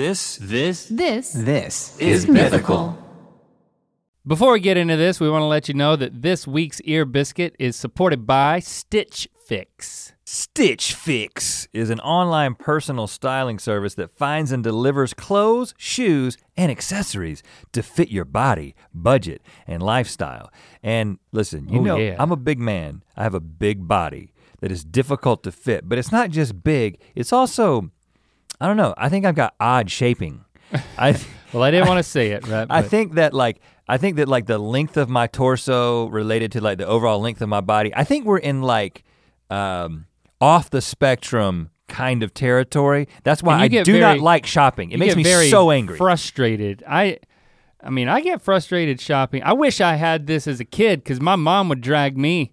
This 0.00 0.38
This 0.40 0.86
This 0.86 1.30
This 1.34 1.98
is 1.98 2.26
mythical. 2.26 2.96
Before 4.26 4.52
we 4.52 4.60
get 4.60 4.78
into 4.78 4.96
this, 4.96 5.20
we 5.20 5.28
want 5.28 5.42
to 5.42 5.46
let 5.46 5.68
you 5.68 5.74
know 5.74 5.94
that 5.94 6.22
this 6.22 6.46
week's 6.46 6.80
ear 6.86 7.04
biscuit 7.04 7.54
is 7.58 7.76
supported 7.76 8.26
by 8.26 8.60
Stitch 8.60 9.28
Fix. 9.46 10.14
Stitch 10.24 10.94
Fix 10.94 11.68
is 11.74 11.90
an 11.90 12.00
online 12.00 12.54
personal 12.54 13.06
styling 13.08 13.58
service 13.58 13.92
that 13.96 14.10
finds 14.16 14.52
and 14.52 14.64
delivers 14.64 15.12
clothes, 15.12 15.74
shoes, 15.76 16.38
and 16.56 16.70
accessories 16.72 17.42
to 17.72 17.82
fit 17.82 18.08
your 18.08 18.24
body, 18.24 18.74
budget, 18.94 19.42
and 19.66 19.82
lifestyle. 19.82 20.50
And 20.82 21.18
listen, 21.30 21.68
you 21.68 21.80
Oh, 21.80 21.84
know, 21.84 21.96
yeah. 21.98 22.16
I'm 22.18 22.32
a 22.32 22.36
big 22.36 22.58
man. 22.58 23.02
I 23.18 23.22
have 23.22 23.34
a 23.34 23.40
big 23.40 23.86
body 23.86 24.32
that 24.60 24.72
is 24.72 24.82
difficult 24.82 25.42
to 25.42 25.52
fit, 25.52 25.90
but 25.90 25.98
it's 25.98 26.10
not 26.10 26.30
just 26.30 26.64
big, 26.64 26.98
it's 27.14 27.34
also, 27.34 27.90
I 28.60 28.66
don't 28.66 28.76
know, 28.76 28.94
I 28.96 29.08
think 29.08 29.24
I've 29.24 29.34
got 29.34 29.54
odd 29.58 29.90
shaping. 29.90 30.44
I 30.98 31.18
Well, 31.52 31.62
I 31.64 31.70
didn't 31.70 31.88
want 31.88 31.98
to 31.98 32.04
say 32.04 32.30
it, 32.30 32.46
right? 32.46 32.66
I 32.70 32.82
but- 32.82 32.90
think 32.90 33.14
that 33.14 33.34
like 33.34 33.60
I 33.88 33.96
think 33.96 34.16
that 34.16 34.28
like 34.28 34.46
the 34.46 34.58
length 34.58 34.96
of 34.96 35.08
my 35.08 35.26
torso 35.26 36.06
related 36.06 36.52
to 36.52 36.60
like 36.60 36.78
the 36.78 36.86
overall 36.86 37.18
length 37.20 37.42
of 37.42 37.48
my 37.48 37.60
body. 37.60 37.92
I 37.94 38.04
think 38.04 38.24
we're 38.24 38.38
in 38.38 38.62
like 38.62 39.02
um 39.50 40.06
off 40.40 40.70
the 40.70 40.80
spectrum 40.80 41.70
kind 41.88 42.22
of 42.22 42.32
territory. 42.32 43.08
That's 43.24 43.42
why 43.42 43.58
I 43.58 43.68
do 43.68 43.98
not 43.98 44.20
like 44.20 44.46
shopping. 44.46 44.92
It 44.92 44.98
makes 44.98 45.16
me 45.16 45.24
very 45.24 45.50
so 45.50 45.70
angry. 45.70 45.96
Frustrated. 45.96 46.84
I 46.88 47.18
I 47.82 47.90
mean, 47.90 48.08
I 48.08 48.20
get 48.20 48.42
frustrated 48.42 49.00
shopping. 49.00 49.42
I 49.42 49.54
wish 49.54 49.80
I 49.80 49.94
had 49.96 50.26
this 50.26 50.46
as 50.46 50.60
a 50.60 50.64
kid 50.64 51.04
cuz 51.04 51.20
my 51.20 51.34
mom 51.34 51.68
would 51.68 51.80
drag 51.80 52.16
me. 52.16 52.52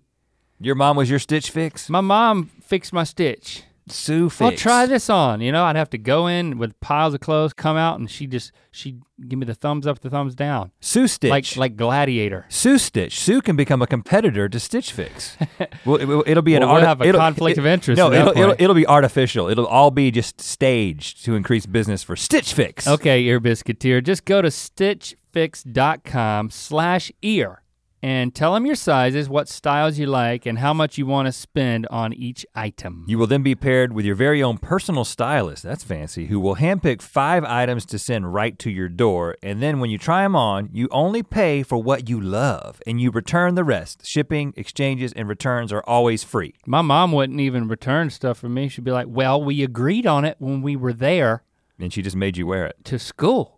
Your 0.60 0.74
mom 0.74 0.98
was 0.98 1.08
your 1.08 1.20
stitch 1.20 1.52
fix? 1.52 1.88
My 1.88 2.02
mom 2.02 2.50
fixed 2.64 2.92
my 2.92 3.04
stitch. 3.04 3.62
Sue 3.92 4.30
fix. 4.30 4.40
Well, 4.40 4.52
try 4.52 4.86
this 4.86 5.10
on. 5.10 5.42
You 5.42 5.52
know, 5.52 5.64
I'd 5.64 5.76
have 5.76 5.90
to 5.92 5.98
go 5.98 6.28
in 6.28 6.58
with 6.58 6.80
piles 6.80 7.14
of 7.14 7.20
clothes, 7.22 7.54
come 7.54 7.78
out, 7.78 8.00
and 8.00 8.10
she 8.10 8.28
just 8.28 8.52
she'd 8.72 9.02
give 9.28 9.40
me 9.40 9.46
the 9.46 9.56
thumbs 9.56 9.88
up, 9.88 10.00
the 10.00 10.10
thumbs 10.10 10.36
down, 10.36 10.72
Sue 10.80 11.08
stitch. 11.08 11.32
like 11.32 11.58
like 11.58 11.76
Gladiator. 11.76 12.46
Sue 12.50 12.78
Stitch. 12.78 13.20
Sue 13.20 13.42
can 13.42 13.56
become 13.56 13.82
a 13.82 13.88
competitor 13.88 14.48
to 14.50 14.60
Stitch 14.60 14.92
Fix. 14.92 15.38
well, 15.86 15.96
it, 15.98 16.06
will- 16.06 16.24
it'll 16.28 16.44
be 16.44 16.56
an 16.56 16.62
Well, 16.62 16.70
we'll 16.70 16.76
arti- 16.78 16.88
have 16.88 17.02
a 17.02 17.06
it'll- 17.06 17.20
conflict 17.22 17.58
it- 17.58 17.62
of 17.62 17.66
interest 17.66 17.98
No, 17.98 18.12
it'll, 18.12 18.38
it'll, 18.38 18.56
it'll 18.60 18.76
be 18.76 18.88
artificial. 18.88 19.48
It'll 19.50 19.68
all 19.68 19.92
be 19.92 20.12
just 20.12 20.40
staged 20.42 21.24
to 21.26 21.36
increase 21.36 21.66
business 21.66 22.04
for 22.04 22.16
Stitch 22.16 22.54
Fix. 22.54 22.88
Okay, 22.88 23.24
ear 23.24 23.40
biscuiteer, 23.40 24.04
just 24.04 24.26
go 24.26 24.42
to 24.42 24.50
stitchfix.com 24.50 26.50
slash 26.50 27.12
ear 27.22 27.62
and 28.02 28.34
tell 28.34 28.54
them 28.54 28.66
your 28.66 28.76
sizes, 28.76 29.28
what 29.28 29.50
styles 29.50 29.98
you 29.98 30.06
like, 30.06 30.46
and 30.46 30.60
how 30.60 30.74
much 30.74 30.98
you 30.98 31.06
want 31.06 31.26
to 31.26 31.32
spend 31.32 31.88
on 31.88 32.14
each 32.14 32.46
item. 32.56 33.06
You 33.08 33.18
will 33.18 33.28
then 33.28 33.44
be 33.44 33.56
paired 33.56 33.94
with 33.94 34.06
your 34.06 34.16
very 34.16 34.42
own 34.44 34.58
personal 34.58 35.04
stylist, 35.04 35.64
that's 35.64 35.84
fancy, 35.84 36.28
who 36.28 36.40
will 36.40 36.58
handpick 36.58 37.02
five 37.02 37.44
items 37.44 37.86
to 37.88 38.00
send 38.00 38.34
right 38.34 38.58
to 38.60 38.70
your 38.70 38.90
door. 38.90 39.36
And 39.42 39.62
then 39.62 39.80
when 39.80 39.90
you 39.90 39.98
try 39.98 40.24
them 40.24 40.36
on, 40.36 40.70
you 40.72 40.88
only 40.92 41.24
pay 41.24 41.64
for 41.64 41.82
what 41.82 42.08
you 42.08 42.22
love 42.22 42.82
and 42.86 43.02
you 43.02 43.12
return 43.12 43.56
the 43.56 43.64
rest. 43.64 44.06
Shipping, 44.06 44.54
exchanges, 44.56 45.14
and 45.14 45.28
returns 45.28 45.74
are 45.74 45.84
always 45.88 46.24
free. 46.24 46.54
My 46.66 46.82
mom 46.82 47.12
wouldn't 47.12 47.40
even 47.40 47.68
return 47.68 48.10
stuff 48.10 48.38
for 48.38 48.50
me. 48.50 48.70
She'd 48.70 48.84
be 48.84 48.92
like, 48.92 49.08
well, 49.10 49.44
we 49.44 49.64
agreed 49.64 50.06
on 50.06 50.24
it 50.26 50.36
when 50.40 50.62
we 50.62 50.76
were 50.76 50.94
there 50.94 51.44
And 51.80 51.94
she 51.94 52.02
just 52.02 52.16
made 52.16 52.38
you 52.38 52.48
wear 52.48 52.66
it 52.66 52.76
to 52.86 52.98
school. 53.00 53.57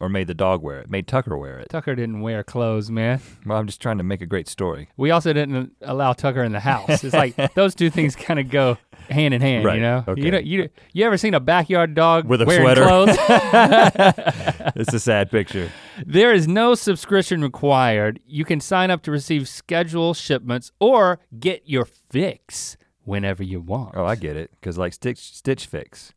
Or 0.00 0.08
made 0.08 0.26
the 0.26 0.34
dog 0.34 0.62
wear 0.62 0.80
it, 0.80 0.90
made 0.90 1.06
Tucker 1.06 1.36
wear 1.36 1.58
it. 1.58 1.68
Tucker 1.68 1.94
didn't 1.94 2.20
wear 2.22 2.42
clothes, 2.42 2.90
man. 2.90 3.20
Well, 3.44 3.58
I'm 3.58 3.66
just 3.66 3.80
trying 3.82 3.98
to 3.98 4.04
make 4.04 4.22
a 4.22 4.26
great 4.26 4.48
story. 4.48 4.88
We 4.96 5.10
also 5.10 5.32
didn't 5.32 5.72
allow 5.82 6.14
Tucker 6.14 6.42
in 6.42 6.52
the 6.52 6.60
house. 6.60 7.04
It's 7.04 7.14
like 7.14 7.36
those 7.54 7.74
two 7.74 7.90
things 7.90 8.16
kind 8.16 8.40
of 8.40 8.48
go 8.48 8.78
hand 9.10 9.34
in 9.34 9.40
hand, 9.40 9.64
Right, 9.64 9.76
you 9.76 9.82
know? 9.82 10.04
okay. 10.08 10.22
You, 10.22 10.30
know 10.30 10.38
you, 10.38 10.68
you 10.92 11.04
ever 11.04 11.16
seen 11.18 11.34
a 11.34 11.40
backyard 11.40 11.94
dog 11.94 12.26
With 12.26 12.40
a 12.42 12.46
wearing 12.46 12.64
sweater. 12.64 12.86
clothes? 12.86 13.16
it's 14.76 14.92
a 14.94 15.00
sad 15.00 15.30
picture. 15.30 15.70
There 16.06 16.32
is 16.32 16.48
no 16.48 16.74
subscription 16.74 17.42
required. 17.42 18.20
You 18.26 18.44
can 18.44 18.60
sign 18.60 18.90
up 18.90 19.02
to 19.02 19.10
receive 19.10 19.48
scheduled 19.48 20.16
shipments 20.16 20.72
or 20.80 21.20
get 21.38 21.62
your 21.66 21.84
fix 21.84 22.76
whenever 23.04 23.42
you 23.42 23.60
want. 23.60 23.94
Oh, 23.96 24.04
I 24.04 24.14
get 24.14 24.36
it. 24.36 24.50
Because 24.52 24.78
like 24.78 24.92
Stitch, 24.92 25.18
Stitch 25.18 25.66
Fix, 25.66 26.12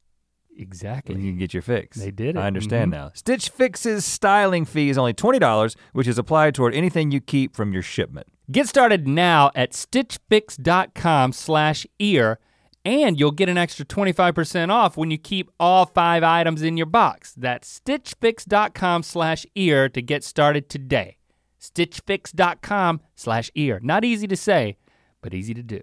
exactly. 0.57 1.15
and 1.15 1.23
you 1.23 1.31
can 1.31 1.39
get 1.39 1.53
your 1.53 1.61
fix. 1.61 1.97
They 1.97 2.11
did 2.11 2.35
it, 2.35 2.39
I 2.39 2.47
understand 2.47 2.91
mhm. 2.91 2.95
now. 2.95 3.11
Stitch 3.13 3.49
Fix's 3.49 4.05
styling 4.05 4.65
fee 4.65 4.89
is 4.89 4.97
only 4.97 5.13
$20, 5.13 5.75
which 5.93 6.07
is 6.07 6.17
applied 6.17 6.55
toward 6.55 6.73
anything 6.73 7.11
you 7.11 7.21
keep 7.21 7.55
from 7.55 7.73
your 7.73 7.81
shipment. 7.81 8.27
Get 8.51 8.67
started 8.67 9.07
now 9.07 9.51
at 9.55 9.71
stitchfix.com 9.71 11.31
slash 11.31 11.87
ear 11.99 12.39
and 12.85 13.19
you'll 13.19 13.31
get 13.31 13.49
an 13.49 13.57
extra 13.57 13.85
25% 13.85 14.69
off 14.69 14.97
when 14.97 15.09
you 15.09 15.17
keep 15.17 15.49
all 15.59 15.85
five 15.85 16.23
items 16.23 16.61
in 16.61 16.77
your 16.77 16.85
box. 16.85 17.33
That's 17.33 17.79
stitchfix.com 17.79 19.03
slash 19.03 19.45
ear 19.55 19.89
to 19.89 20.01
get 20.01 20.23
started 20.23 20.69
today. 20.69 21.17
stitchfix.com 21.61 23.01
slash 23.15 23.51
ear. 23.55 23.79
Not 23.81 24.03
easy 24.03 24.27
to 24.27 24.35
say, 24.35 24.77
but 25.21 25.33
easy 25.33 25.53
to 25.53 25.63
do. 25.63 25.81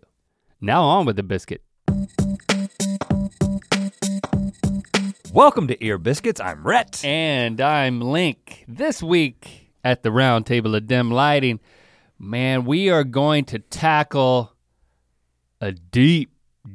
Now 0.60 0.82
on 0.82 1.06
with 1.06 1.16
the 1.16 1.22
biscuit. 1.22 1.62
Welcome 5.32 5.68
to 5.68 5.84
Ear 5.84 5.96
Biscuits. 5.96 6.40
I'm 6.40 6.66
Rhett. 6.66 7.04
And 7.04 7.60
I'm 7.60 8.00
Link. 8.00 8.64
This 8.66 9.00
week 9.00 9.70
at 9.84 10.02
the 10.02 10.10
round 10.10 10.44
table 10.44 10.74
of 10.74 10.88
dim 10.88 11.12
lighting, 11.12 11.60
man, 12.18 12.64
we 12.64 12.90
are 12.90 13.04
going 13.04 13.44
to 13.44 13.60
tackle 13.60 14.52
a 15.60 15.70
deep, 15.70 16.32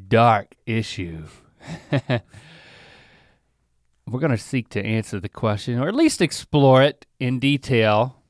dark 0.08 0.56
issue. 0.66 1.26
We're 4.08 4.22
gonna 4.22 4.38
seek 4.38 4.70
to 4.70 4.82
answer 4.82 5.20
the 5.20 5.28
question, 5.28 5.78
or 5.78 5.90
at 5.90 5.96
least 5.96 6.22
explore 6.22 6.82
it 6.82 7.06
in 7.20 7.40
detail 7.40 8.24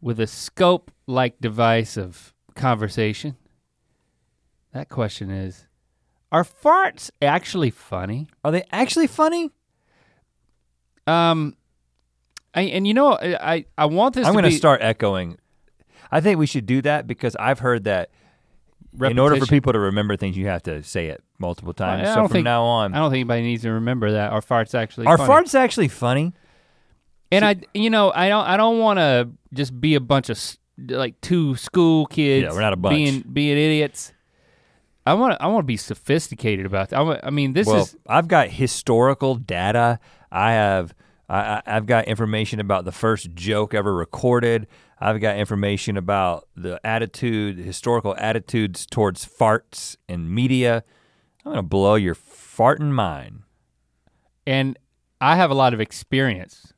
with 0.00 0.18
a 0.18 0.26
scope-like 0.26 1.38
device 1.38 1.98
of 1.98 2.32
conversation. 2.54 3.36
That 4.72 4.88
question 4.88 5.30
is, 5.30 5.66
are 6.34 6.42
farts 6.44 7.10
actually 7.22 7.70
funny? 7.70 8.26
Are 8.44 8.50
they 8.50 8.64
actually 8.72 9.06
funny? 9.06 9.50
Um, 11.06 11.56
I, 12.54 12.62
and 12.62 12.86
you 12.86 12.94
know, 12.94 13.12
I 13.12 13.54
I, 13.54 13.64
I 13.78 13.86
want 13.86 14.14
this. 14.14 14.26
I'm 14.26 14.32
to 14.32 14.34
going 14.40 14.44
to 14.44 14.50
be 14.50 14.56
start 14.56 14.80
echoing. 14.82 15.38
I 16.10 16.20
think 16.20 16.38
we 16.38 16.46
should 16.46 16.66
do 16.66 16.82
that 16.82 17.06
because 17.06 17.36
I've 17.36 17.58
heard 17.60 17.84
that 17.84 18.10
in 18.94 19.18
order 19.18 19.34
for 19.36 19.40
repetition. 19.40 19.46
people 19.48 19.72
to 19.72 19.78
remember 19.78 20.16
things, 20.16 20.36
you 20.36 20.46
have 20.46 20.62
to 20.64 20.82
say 20.82 21.06
it 21.06 21.22
multiple 21.38 21.72
times. 21.72 22.08
So 22.08 22.14
from 22.14 22.28
think- 22.28 22.44
now 22.44 22.62
on, 22.64 22.94
I 22.94 22.98
don't 22.98 23.10
think 23.10 23.20
anybody 23.22 23.42
needs 23.42 23.62
to 23.62 23.72
remember 23.72 24.12
that. 24.12 24.32
Our 24.32 24.40
farts 24.40 24.74
actually 24.74 25.06
are 25.06 25.18
funny. 25.18 25.32
farts 25.32 25.54
actually 25.54 25.88
funny? 25.88 26.32
And 27.32 27.44
I, 27.44 27.56
you 27.74 27.90
know, 27.90 28.12
I 28.14 28.28
don't, 28.28 28.44
I 28.46 28.56
don't 28.56 28.78
want 28.78 28.98
to 28.98 29.28
just 29.52 29.78
be 29.80 29.94
a 29.96 30.00
bunch 30.00 30.30
of 30.30 30.36
s- 30.36 30.58
like 30.78 31.20
two 31.20 31.56
school 31.56 32.06
kids. 32.06 32.44
Yeah, 32.44 32.52
we're 32.52 32.60
not 32.60 32.72
a 32.72 32.76
bunch. 32.76 32.94
Being 32.94 33.20
being 33.32 33.56
idiots. 33.58 34.12
I 35.06 35.14
want 35.14 35.32
to, 35.34 35.42
I 35.42 35.46
want 35.48 35.64
to 35.64 35.66
be 35.66 35.76
sophisticated 35.76 36.64
about 36.66 36.90
that. 36.90 36.98
I, 36.98 37.02
wa- 37.02 37.20
I 37.22 37.30
mean, 37.30 37.52
this 37.52 37.66
well, 37.66 37.82
is 37.82 37.96
I've 38.06 38.28
got 38.28 38.48
historical 38.48 39.34
data. 39.34 39.98
I 40.32 40.52
have. 40.52 40.94
I, 41.28 41.62
I've 41.66 41.86
got 41.86 42.06
information 42.06 42.60
about 42.60 42.84
the 42.84 42.92
first 42.92 43.34
joke 43.34 43.72
ever 43.74 43.94
recorded. 43.94 44.66
I've 45.00 45.20
got 45.20 45.36
information 45.36 45.96
about 45.96 46.48
the 46.54 46.78
attitude, 46.84 47.58
historical 47.58 48.14
attitudes 48.18 48.86
towards 48.86 49.26
farts 49.26 49.96
in 50.08 50.32
media. 50.32 50.84
I'm 51.44 51.52
gonna 51.52 51.62
blow 51.62 51.94
your 51.94 52.14
farting 52.14 52.92
mind. 52.92 53.42
and 54.46 54.78
I 55.20 55.36
have 55.36 55.50
a 55.50 55.54
lot 55.54 55.72
of 55.74 55.80
experience. 55.80 56.72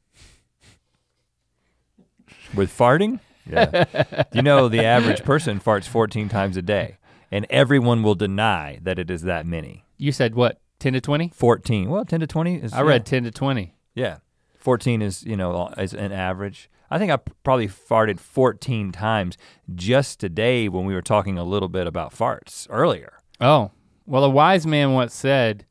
With 2.54 2.76
farting? 2.76 3.20
Yeah. 3.48 4.24
you 4.32 4.42
know 4.42 4.68
the 4.68 4.84
average 4.84 5.22
person 5.24 5.60
farts 5.60 5.86
14 5.86 6.28
times 6.28 6.56
a 6.56 6.62
day, 6.62 6.98
and 7.30 7.46
everyone 7.50 8.02
will 8.02 8.14
deny 8.14 8.78
that 8.82 8.98
it 8.98 9.10
is 9.10 9.22
that 9.22 9.46
many. 9.46 9.84
You 9.96 10.12
said 10.12 10.34
what? 10.34 10.60
Ten 10.78 10.92
to 10.92 11.00
twenty? 11.00 11.30
14. 11.34 11.88
Well, 11.88 12.04
10 12.04 12.20
to 12.20 12.26
20 12.26 12.56
is 12.56 12.72
I 12.72 12.82
read 12.82 13.06
ten 13.06 13.24
to 13.24 13.30
twenty. 13.30 13.74
Yeah. 13.94 14.18
14 14.58 15.00
is, 15.00 15.22
you 15.24 15.36
know, 15.36 15.68
is 15.78 15.94
an 15.94 16.12
average. 16.12 16.68
I 16.90 16.98
think 16.98 17.10
I 17.10 17.18
probably 17.44 17.68
farted 17.68 18.20
14 18.20 18.92
times 18.92 19.38
just 19.74 20.20
today 20.20 20.68
when 20.68 20.84
we 20.84 20.94
were 20.94 21.02
talking 21.02 21.38
a 21.38 21.44
little 21.44 21.68
bit 21.68 21.86
about 21.86 22.12
farts 22.12 22.66
earlier. 22.70 23.14
Oh, 23.40 23.70
well, 24.06 24.24
a 24.24 24.30
wise 24.30 24.66
man 24.66 24.92
once 24.92 25.14
said, 25.14 25.66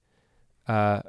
uh, 0.68 1.02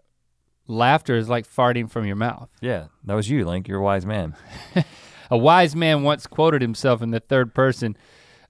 "Laughter 0.69 1.17
is 1.17 1.29
like 1.29 1.47
farting 1.47 1.91
from 1.91 2.07
your 2.07 2.17
mouth." 2.17 2.49
Yeah, 2.61 2.87
that 3.05 3.15
was 3.15 3.29
you, 3.31 3.45
Link. 3.45 3.67
You're 3.69 3.81
a 3.81 3.85
wise 3.85 4.07
man. 4.07 4.37
A 5.29 5.37
wise 5.37 5.75
man 5.75 6.05
once 6.05 6.25
quoted 6.29 6.63
himself 6.63 7.03
in 7.03 7.11
the 7.11 7.19
third 7.19 7.53
person, 7.53 7.97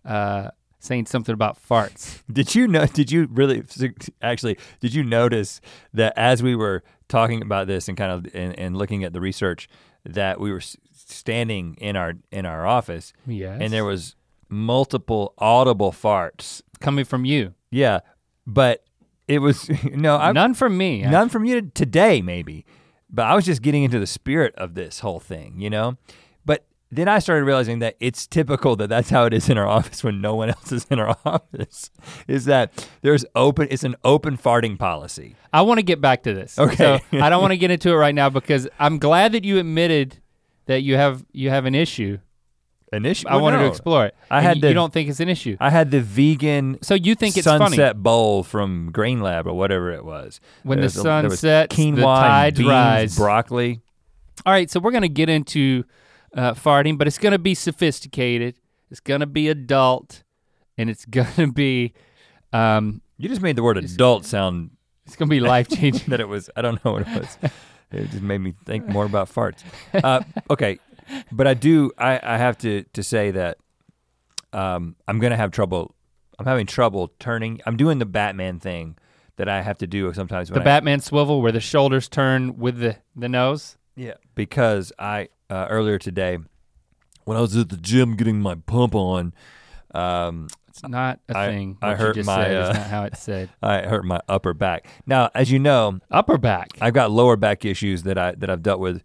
uh, 0.04 0.50
saying 0.86 1.06
something 1.06 1.32
about 1.32 1.58
farts. 1.62 2.22
Did 2.32 2.54
you 2.54 2.66
know 2.68 2.86
did 2.86 3.10
you 3.10 3.28
really 3.32 3.62
actually 4.22 4.56
did 4.80 4.94
you 4.94 5.02
notice 5.04 5.60
that 5.92 6.12
as 6.16 6.42
we 6.42 6.54
were 6.56 6.82
talking 7.08 7.42
about 7.42 7.66
this 7.66 7.88
and 7.88 7.96
kind 7.96 8.10
of 8.12 8.34
and, 8.34 8.58
and 8.58 8.76
looking 8.76 9.04
at 9.04 9.12
the 9.12 9.20
research 9.20 9.68
that 10.04 10.40
we 10.40 10.50
were 10.52 10.62
standing 10.92 11.74
in 11.80 11.96
our 11.96 12.14
in 12.30 12.46
our 12.46 12.66
office 12.66 13.12
Yes. 13.26 13.58
and 13.60 13.72
there 13.72 13.84
was 13.84 14.14
multiple 14.48 15.34
audible 15.38 15.92
farts 15.92 16.62
coming 16.80 17.04
from 17.04 17.24
you. 17.24 17.54
Yeah, 17.70 18.00
but 18.46 18.84
it 19.28 19.40
was 19.40 19.68
no, 19.84 20.16
I 20.16 20.32
None 20.32 20.54
from 20.54 20.76
me. 20.78 21.02
None 21.02 21.28
from 21.28 21.44
you 21.44 21.62
today 21.74 22.22
maybe, 22.22 22.64
but 23.10 23.26
I 23.26 23.34
was 23.34 23.44
just 23.44 23.62
getting 23.62 23.82
into 23.84 23.98
the 23.98 24.06
spirit 24.06 24.54
of 24.56 24.74
this 24.74 25.00
whole 25.00 25.20
thing, 25.20 25.60
you 25.60 25.70
know. 25.70 25.96
Then 26.92 27.08
I 27.08 27.18
started 27.18 27.44
realizing 27.44 27.80
that 27.80 27.96
it's 27.98 28.26
typical 28.28 28.76
that 28.76 28.86
that's 28.88 29.10
how 29.10 29.24
it 29.24 29.34
is 29.34 29.48
in 29.48 29.58
our 29.58 29.66
office 29.66 30.04
when 30.04 30.20
no 30.20 30.36
one 30.36 30.50
else 30.50 30.70
is 30.70 30.86
in 30.88 31.00
our 31.00 31.16
office. 31.24 31.90
Is 32.28 32.44
that 32.44 32.86
there's 33.02 33.24
open? 33.34 33.66
It's 33.70 33.82
an 33.84 33.96
open 34.04 34.38
farting 34.38 34.78
policy. 34.78 35.34
I 35.52 35.62
want 35.62 35.78
to 35.78 35.82
get 35.82 36.00
back 36.00 36.22
to 36.24 36.32
this. 36.32 36.58
Okay. 36.58 36.76
So 36.76 36.98
I 37.20 37.28
don't 37.28 37.40
want 37.42 37.50
to 37.52 37.56
get 37.58 37.70
into 37.72 37.90
it 37.90 37.96
right 37.96 38.14
now 38.14 38.30
because 38.30 38.68
I'm 38.78 38.98
glad 38.98 39.32
that 39.32 39.44
you 39.44 39.58
admitted 39.58 40.18
that 40.66 40.82
you 40.82 40.94
have 40.96 41.24
you 41.32 41.50
have 41.50 41.64
an 41.66 41.74
issue. 41.74 42.18
An 42.92 43.04
issue. 43.04 43.26
I 43.26 43.36
wanted 43.36 43.58
to 43.58 43.66
explore 43.66 44.06
it. 44.06 44.14
I 44.30 44.36
And 44.38 44.46
had 44.46 44.56
you, 44.58 44.60
the- 44.62 44.68
you 44.68 44.74
don't 44.74 44.92
think 44.92 45.08
it's 45.10 45.18
an 45.18 45.28
issue. 45.28 45.56
I 45.58 45.70
had 45.70 45.90
the 45.90 46.00
vegan 46.00 46.78
So 46.82 46.94
you 46.94 47.16
think 47.16 47.36
it's 47.36 47.44
sunset 47.44 47.78
funny 47.78 47.98
bowl 48.00 48.44
from 48.44 48.92
Grain 48.92 49.20
Lab 49.20 49.48
or 49.48 49.54
whatever 49.54 49.90
it 49.90 50.04
was. 50.04 50.40
when 50.62 50.78
the 50.78 50.82
There's 50.82 50.96
a- 50.96 51.00
sun 51.02 51.30
sets, 51.32 51.74
quinoa 51.74 51.96
the 51.96 52.02
tides 52.02 52.58
beans, 52.58 52.68
rise. 52.70 53.16
broccoli. 53.16 53.80
All 54.46 54.52
right, 54.52 54.70
so 54.70 54.78
we're 54.78 54.92
gonna 54.92 55.08
get 55.08 55.28
into 55.28 55.82
uh, 56.34 56.55
farting, 56.55 56.99
but 56.99 57.06
it's 57.06 57.19
gonna 57.19 57.38
be 57.38 57.55
sophisticated. 57.55 58.56
It's 58.90 59.00
gonna 59.00 59.26
be 59.26 59.49
adult, 59.49 60.23
and 60.78 60.88
it's 60.88 61.05
gonna 61.06 61.52
be 61.52 61.93
um, 62.52 63.02
You 63.19 63.28
just 63.28 63.43
made 63.43 63.56
the 63.56 63.62
word 63.62 63.78
adult 63.78 64.25
sound 64.25 64.70
it's 65.06 65.17
gonna 65.17 65.28
be 65.28 65.40
life 65.40 65.69
changing. 65.69 66.05
that 66.08 66.20
it 66.20 66.28
was. 66.28 66.50
I 66.56 66.62
don't 66.62 66.84
know 66.84 66.93
what 66.93 67.02
it 67.02 67.20
was. 67.20 67.38
it 67.93 68.11
just 68.11 68.23
made 68.23 68.38
me 68.38 68.55
think 68.64 68.87
more 68.88 69.05
about 69.05 69.28
farts. 69.32 69.62
Uh, 69.94 70.23
okay, 70.50 70.78
but 71.31 71.46
I 71.46 71.55
do. 71.55 71.93
I, 71.96 72.20
I 72.23 72.37
have 72.37 72.58
to 72.58 72.82
to 72.93 73.02
say 73.02 73.31
that 73.31 73.58
um, 74.52 74.96
I'm 75.06 75.19
gonna 75.19 75.37
have 75.37 75.52
trouble. 75.52 75.94
I'm 76.38 76.46
having 76.46 76.67
trouble 76.67 77.12
turning. 77.19 77.61
I'm 77.64 77.76
doing 77.76 77.99
the 77.99 78.06
Batman 78.06 78.58
thing 78.58 78.99
that 79.37 79.49
I 79.49 79.62
have 79.62 79.78
to 79.78 79.87
do 79.87 80.12
sometimes. 80.12 80.49
the 80.49 80.61
I, 80.61 80.64
Batman 80.64 81.00
swivel 81.00 81.40
where 81.40 81.52
the 81.52 81.61
shoulders 81.61 82.08
turn 82.08 82.58
with 82.58 82.78
the 82.78 82.96
the 83.14 83.28
nose. 83.28 83.78
Yeah, 83.94 84.14
because 84.34 84.93
I 84.99 85.28
uh, 85.50 85.66
earlier 85.70 85.98
today 85.98 86.38
when 87.25 87.37
I 87.37 87.40
was 87.40 87.56
at 87.56 87.69
the 87.69 87.76
gym 87.76 88.16
getting 88.16 88.40
my 88.40 88.54
pump 88.54 88.94
on, 88.94 89.34
um, 89.94 90.48
It's 90.69 90.82
not 90.82 91.20
a 91.28 91.37
I- 91.37 91.48
thing. 91.48 91.78
I 91.82 91.94
hurt 91.94 92.16
you 92.16 92.22
just 92.22 92.26
my, 92.26 92.44
said 92.44 92.56
uh, 92.56 92.72
not 92.72 92.87
how 92.87 93.04
it's 93.04 93.20
said. 93.20 93.50
I 93.62 93.82
hurt 93.82 94.04
my 94.04 94.20
upper 94.28 94.54
back. 94.54 94.87
Now, 95.06 95.31
as 95.34 95.50
you 95.50 95.58
know, 95.58 95.98
Upper 96.10 96.38
back. 96.38 96.69
I've 96.81 96.94
got 96.94 97.10
lower 97.10 97.37
back 97.37 97.64
issues 97.64 98.02
that 98.04 98.16
I 98.19 98.32
that 98.32 98.48
I've 98.50 98.62
dealt 98.62 98.81
with 98.81 99.02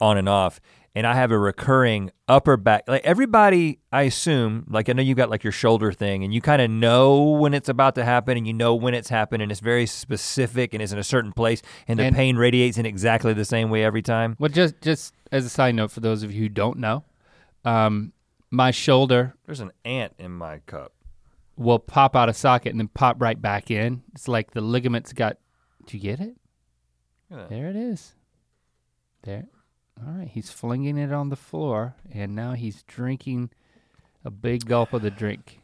on 0.00 0.16
and 0.18 0.28
off, 0.28 0.60
and 0.94 1.06
I 1.06 1.14
have 1.14 1.30
a 1.30 1.38
recurring 1.38 2.10
upper 2.28 2.56
back. 2.56 2.84
Like 2.88 3.04
everybody, 3.04 3.78
I 3.92 4.02
assume, 4.02 4.66
like 4.68 4.88
I 4.88 4.92
know 4.92 5.02
you've 5.02 5.16
got 5.16 5.30
like 5.30 5.44
your 5.44 5.52
shoulder 5.52 5.92
thing, 5.92 6.24
and 6.24 6.34
you 6.34 6.40
kind 6.40 6.60
of 6.60 6.70
know 6.70 7.20
when 7.22 7.54
it's 7.54 7.68
about 7.68 7.94
to 7.96 8.04
happen, 8.04 8.36
and 8.36 8.46
you 8.46 8.52
know 8.52 8.74
when 8.74 8.94
it's 8.94 9.08
happened, 9.08 9.42
and 9.42 9.50
it's 9.52 9.60
very 9.60 9.86
specific, 9.86 10.74
and 10.74 10.82
it's 10.82 10.92
in 10.92 10.98
a 10.98 11.04
certain 11.04 11.32
place, 11.32 11.62
and 11.86 11.98
the 11.98 12.04
And- 12.04 12.16
pain 12.16 12.36
radiates 12.36 12.76
in 12.78 12.86
exactly 12.86 13.32
the 13.32 13.44
same 13.44 13.70
way 13.70 13.84
every 13.84 14.02
time. 14.02 14.36
Well, 14.38 14.50
just 14.50 14.80
just 14.80 15.14
as 15.32 15.44
a 15.44 15.48
side 15.48 15.74
note 15.74 15.90
for 15.92 16.00
those 16.00 16.22
of 16.22 16.32
you 16.32 16.42
who 16.42 16.48
don't 16.48 16.78
know, 16.78 17.04
um, 17.64 18.12
my 18.50 18.72
shoulder 18.72 19.34
There's 19.46 19.60
an 19.60 19.70
ant 19.84 20.14
in 20.18 20.32
my 20.32 20.58
cup. 20.66 20.92
will 21.56 21.78
pop 21.78 22.16
out 22.16 22.28
of 22.28 22.34
socket 22.36 22.72
and 22.72 22.80
then 22.80 22.88
pop 22.88 23.20
right 23.22 23.40
back 23.40 23.70
in. 23.70 24.02
It's 24.14 24.26
like 24.26 24.52
the 24.52 24.60
ligaments 24.60 25.12
got. 25.12 25.36
Do 25.86 25.96
you 25.96 26.02
get 26.02 26.18
it? 26.20 26.36
That. 27.30 27.48
There 27.48 27.68
it 27.68 27.76
is. 27.76 28.14
There. 29.22 29.44
All 29.98 30.12
right, 30.12 30.28
he's 30.28 30.50
flinging 30.50 30.96
it 30.96 31.12
on 31.12 31.28
the 31.28 31.36
floor, 31.36 31.94
and 32.12 32.34
now 32.34 32.52
he's 32.52 32.82
drinking 32.84 33.50
a 34.24 34.30
big 34.30 34.66
gulp 34.66 34.92
of 34.92 35.02
the 35.02 35.10
drink. 35.10 35.60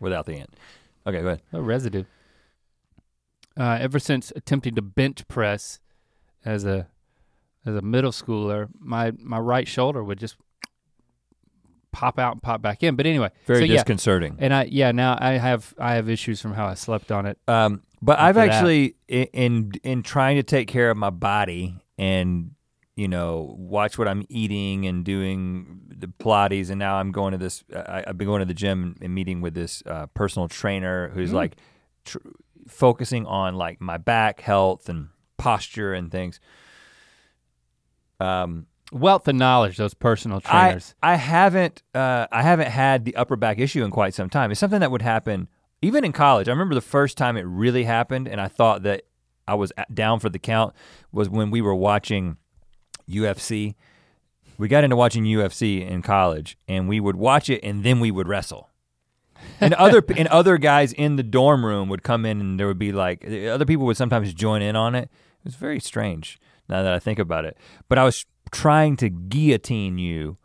Without 0.00 0.26
the 0.26 0.36
ant. 0.36 0.54
Okay, 1.06 1.20
go 1.20 1.26
ahead. 1.28 1.42
No 1.52 1.60
residue. 1.60 2.04
Uh, 3.58 3.78
ever 3.80 3.98
since 3.98 4.32
attempting 4.34 4.74
to 4.74 4.82
bench 4.82 5.26
press 5.28 5.78
as 6.44 6.64
a 6.64 6.88
as 7.64 7.74
a 7.74 7.82
middle 7.82 8.10
schooler, 8.10 8.68
my 8.78 9.12
my 9.18 9.38
right 9.38 9.68
shoulder 9.68 10.02
would 10.02 10.18
just 10.18 10.36
pop 11.92 12.18
out 12.18 12.32
and 12.32 12.42
pop 12.42 12.62
back 12.62 12.82
in. 12.82 12.96
But 12.96 13.06
anyway, 13.06 13.30
Very 13.46 13.60
so 13.60 13.64
yeah, 13.66 13.74
disconcerting. 13.74 14.36
and 14.38 14.52
I 14.54 14.64
yeah 14.64 14.92
now 14.92 15.16
I 15.20 15.32
have 15.32 15.74
I 15.78 15.94
have 15.94 16.08
issues 16.08 16.40
from 16.40 16.54
how 16.54 16.66
I 16.66 16.74
slept 16.74 17.12
on 17.12 17.26
it. 17.26 17.38
Um, 17.46 17.82
but 18.00 18.18
I've 18.18 18.34
that. 18.34 18.48
actually 18.48 18.96
in 19.08 19.72
in 19.82 20.02
trying 20.02 20.36
to 20.36 20.42
take 20.42 20.68
care 20.68 20.90
of 20.90 20.96
my 20.96 21.10
body 21.10 21.76
and 21.98 22.52
you 22.96 23.08
know 23.08 23.54
watch 23.58 23.96
what 23.98 24.06
I'm 24.08 24.24
eating 24.28 24.86
and 24.86 25.04
doing 25.04 25.80
the 25.88 26.06
Pilates, 26.08 26.70
and 26.70 26.78
now 26.78 26.96
I'm 26.96 27.10
going 27.12 27.32
to 27.32 27.38
this. 27.38 27.64
I, 27.74 28.04
I've 28.06 28.18
been 28.18 28.26
going 28.28 28.40
to 28.40 28.44
the 28.46 28.54
gym 28.54 28.96
and 29.00 29.14
meeting 29.14 29.40
with 29.40 29.54
this 29.54 29.82
uh, 29.86 30.06
personal 30.14 30.48
trainer 30.48 31.08
who's 31.10 31.30
Mm. 31.30 31.34
like 31.34 31.56
tr- 32.04 32.18
focusing 32.68 33.26
on 33.26 33.54
like 33.56 33.80
my 33.80 33.96
back 33.96 34.40
health 34.40 34.88
and 34.88 35.08
posture 35.38 35.94
and 35.94 36.10
things. 36.10 36.38
Um, 38.20 38.66
Wealth 38.92 39.26
of 39.26 39.34
knowledge, 39.34 39.78
those 39.78 39.94
personal 39.94 40.42
trainers. 40.42 40.94
I 41.02 41.14
haven't 41.16 41.82
uh, 41.94 42.26
I 42.30 42.42
haven't 42.42 42.68
had 42.68 43.06
the 43.06 43.16
upper 43.16 43.36
back 43.36 43.58
issue 43.58 43.82
in 43.84 43.90
quite 43.90 44.12
some 44.12 44.28
time. 44.28 44.50
It's 44.50 44.60
something 44.60 44.80
that 44.80 44.90
would 44.90 45.00
happen 45.00 45.48
even 45.80 46.04
in 46.04 46.12
college. 46.12 46.46
I 46.46 46.52
remember 46.52 46.74
the 46.74 46.82
first 46.82 47.16
time 47.16 47.38
it 47.38 47.46
really 47.46 47.84
happened, 47.84 48.28
and 48.28 48.38
I 48.38 48.48
thought 48.48 48.82
that 48.82 49.04
I 49.48 49.54
was 49.54 49.72
down 49.94 50.20
for 50.20 50.28
the 50.28 50.38
count 50.38 50.74
was 51.10 51.30
when 51.30 51.50
we 51.50 51.62
were 51.62 51.74
watching 51.74 52.36
UFC. 53.08 53.74
We 54.58 54.68
got 54.68 54.84
into 54.84 54.96
watching 54.96 55.24
UFC 55.24 55.86
in 55.88 56.02
college, 56.02 56.56
and 56.68 56.88
we 56.88 57.00
would 57.00 57.16
watch 57.16 57.48
it, 57.50 57.60
and 57.64 57.82
then 57.82 58.00
we 58.00 58.10
would 58.10 58.28
wrestle. 58.28 58.68
And 59.60 59.74
other 59.74 60.02
and 60.16 60.28
other 60.28 60.56
guys 60.58 60.92
in 60.92 61.16
the 61.16 61.22
dorm 61.22 61.64
room 61.66 61.88
would 61.88 62.02
come 62.02 62.24
in, 62.24 62.40
and 62.40 62.60
there 62.60 62.66
would 62.66 62.78
be 62.78 62.92
like 62.92 63.24
other 63.26 63.64
people 63.64 63.86
would 63.86 63.96
sometimes 63.96 64.32
join 64.34 64.62
in 64.62 64.76
on 64.76 64.94
it. 64.94 65.04
It 65.04 65.44
was 65.44 65.56
very 65.56 65.80
strange 65.80 66.38
now 66.68 66.82
that 66.82 66.92
I 66.92 66.98
think 67.00 67.18
about 67.18 67.44
it. 67.44 67.56
But 67.88 67.98
I 67.98 68.04
was 68.04 68.24
trying 68.52 68.96
to 68.98 69.08
guillotine 69.08 69.98
you, 69.98 70.36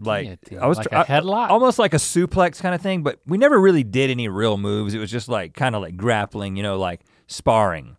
like 0.00 0.24
Guillotine, 0.26 0.58
I 0.60 0.66
was 0.66 0.78
like 0.78 0.92
I- 0.92 1.04
headlock? 1.04 1.50
almost 1.50 1.78
like 1.78 1.94
a 1.94 1.98
suplex 1.98 2.60
kind 2.60 2.74
of 2.74 2.80
thing. 2.80 3.02
But 3.02 3.18
we 3.26 3.38
never 3.38 3.58
really 3.60 3.82
did 3.84 4.10
any 4.10 4.28
real 4.28 4.56
moves. 4.56 4.94
It 4.94 4.98
was 4.98 5.10
just 5.10 5.28
like 5.28 5.54
kind 5.54 5.74
of 5.74 5.82
like 5.82 5.96
grappling, 5.96 6.56
you 6.56 6.62
know, 6.62 6.78
like 6.78 7.00
sparring. 7.26 7.96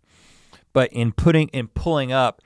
But 0.72 0.92
in 0.92 1.12
putting 1.12 1.48
in 1.48 1.68
pulling 1.68 2.12
up, 2.12 2.42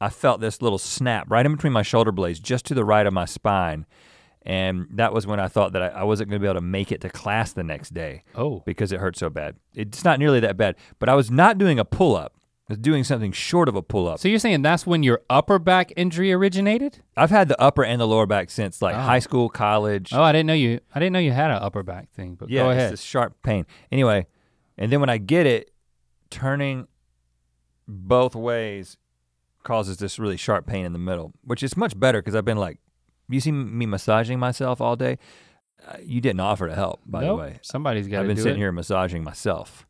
I 0.00 0.08
felt 0.08 0.40
this 0.40 0.60
little 0.60 0.78
snap 0.78 1.30
right 1.30 1.46
in 1.46 1.52
between 1.52 1.72
my 1.72 1.82
shoulder 1.82 2.12
blades, 2.12 2.40
just 2.40 2.66
to 2.66 2.74
the 2.74 2.84
right 2.84 3.06
of 3.06 3.12
my 3.12 3.24
spine. 3.24 3.86
And 4.46 4.86
that 4.90 5.14
was 5.14 5.26
when 5.26 5.40
I 5.40 5.48
thought 5.48 5.72
that 5.72 5.82
I, 5.82 5.88
I 6.00 6.02
wasn't 6.02 6.28
going 6.28 6.38
to 6.38 6.44
be 6.44 6.48
able 6.48 6.60
to 6.60 6.66
make 6.66 6.92
it 6.92 7.00
to 7.00 7.08
class 7.08 7.52
the 7.52 7.64
next 7.64 7.94
day 7.94 8.24
oh, 8.34 8.62
because 8.66 8.92
it 8.92 9.00
hurt 9.00 9.16
so 9.16 9.30
bad. 9.30 9.56
It's 9.74 10.04
not 10.04 10.18
nearly 10.18 10.40
that 10.40 10.56
bad, 10.58 10.76
but 10.98 11.08
I 11.08 11.14
was 11.14 11.30
not 11.30 11.56
doing 11.56 11.78
a 11.78 11.84
pull 11.84 12.14
up. 12.14 12.34
I 12.68 12.72
was 12.72 12.78
doing 12.78 13.04
something 13.04 13.32
short 13.32 13.68
of 13.68 13.76
a 13.76 13.82
pull 13.82 14.08
up. 14.08 14.18
so 14.18 14.28
you're 14.28 14.38
saying 14.38 14.62
that's 14.62 14.86
when 14.86 15.02
your 15.02 15.20
upper 15.30 15.58
back 15.58 15.92
injury 15.96 16.32
originated? 16.32 17.00
I've 17.16 17.30
had 17.30 17.48
the 17.48 17.60
upper 17.60 17.84
and 17.84 18.00
the 18.00 18.06
lower 18.06 18.26
back 18.26 18.50
since 18.50 18.80
like 18.82 18.96
Oh. 18.96 19.00
high 19.00 19.18
school, 19.18 19.48
college. 19.50 20.12
Oh, 20.12 20.22
I 20.22 20.32
didn't 20.32 20.46
know 20.46 20.54
you. 20.54 20.80
I 20.94 20.98
didn't 20.98 21.12
know 21.12 21.18
you 21.20 21.32
had 21.32 21.50
an 21.50 21.58
upper 21.62 21.82
back 21.82 22.10
thing. 22.12 22.34
But 22.36 22.48
yeah, 22.50 22.62
go 22.64 22.70
it's 22.70 22.78
ahead. 22.78 22.92
this 22.94 23.02
sharp 23.02 23.36
pain. 23.42 23.66
Anyway, 23.92 24.26
and 24.78 24.90
then 24.92 25.00
when 25.00 25.10
I 25.10 25.18
get 25.18 25.46
it, 25.46 25.72
turning 26.30 26.88
both 27.86 28.34
ways 28.34 28.96
causes 29.64 29.96
this 29.96 30.18
really 30.18 30.36
sharp 30.36 30.66
pain 30.66 30.84
in 30.84 30.92
the 30.92 30.98
middle, 30.98 31.32
which 31.42 31.62
is 31.62 31.76
much 31.76 31.98
better 31.98 32.20
because 32.20 32.34
I've 32.36 32.44
been 32.44 32.58
like, 32.58 32.78
you 33.28 33.40
see 33.40 33.50
me 33.52 33.86
massaging 33.86 34.38
myself 34.38 34.80
all 34.80 34.94
day. 34.96 35.18
Uh, 35.86 35.96
you 36.02 36.20
didn't 36.20 36.40
offer 36.40 36.68
to 36.68 36.74
help, 36.74 37.00
by 37.04 37.20
Nope, 37.22 37.28
the 37.38 37.42
way. 37.42 37.58
somebody's 37.62 38.06
got 38.08 38.20
I've 38.22 38.28
been 38.28 38.36
sitting 38.36 38.54
it. 38.54 38.58
here 38.58 38.70
massaging 38.72 39.24
myself. 39.24 39.86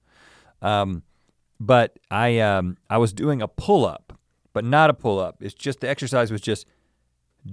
Um, 0.63 1.03
but 1.61 1.99
I 2.11 2.39
um, 2.41 2.77
I 2.89 2.99
was 2.99 3.13
doing 3.13 3.43
a 3.43 3.49
pull 3.49 3.85
up, 3.87 4.19
but 4.53 4.65
not 4.65 4.91
a 4.91 4.95
pull 4.95 5.19
up. 5.21 5.37
It's 5.41 5.55
just 5.55 5.81
the 5.81 5.89
exercise 5.89 6.33
was 6.33 6.41
just 6.41 6.67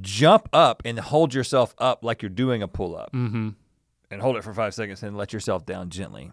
jump 0.01 0.47
up 0.53 0.81
and 0.85 0.99
hold 0.99 1.33
yourself 1.33 1.75
up 1.77 2.03
like 2.03 2.21
you're 2.21 2.29
doing 2.29 2.61
a 2.63 2.67
pull 2.67 2.95
up, 2.95 3.11
Mm-hmm. 3.13 3.49
and 4.09 4.21
hold 4.21 4.37
it 4.37 4.43
for 4.43 4.53
five 4.53 4.73
seconds, 4.73 5.03
and 5.03 5.17
let 5.17 5.33
yourself 5.33 5.65
down 5.65 5.89
gently, 5.89 6.31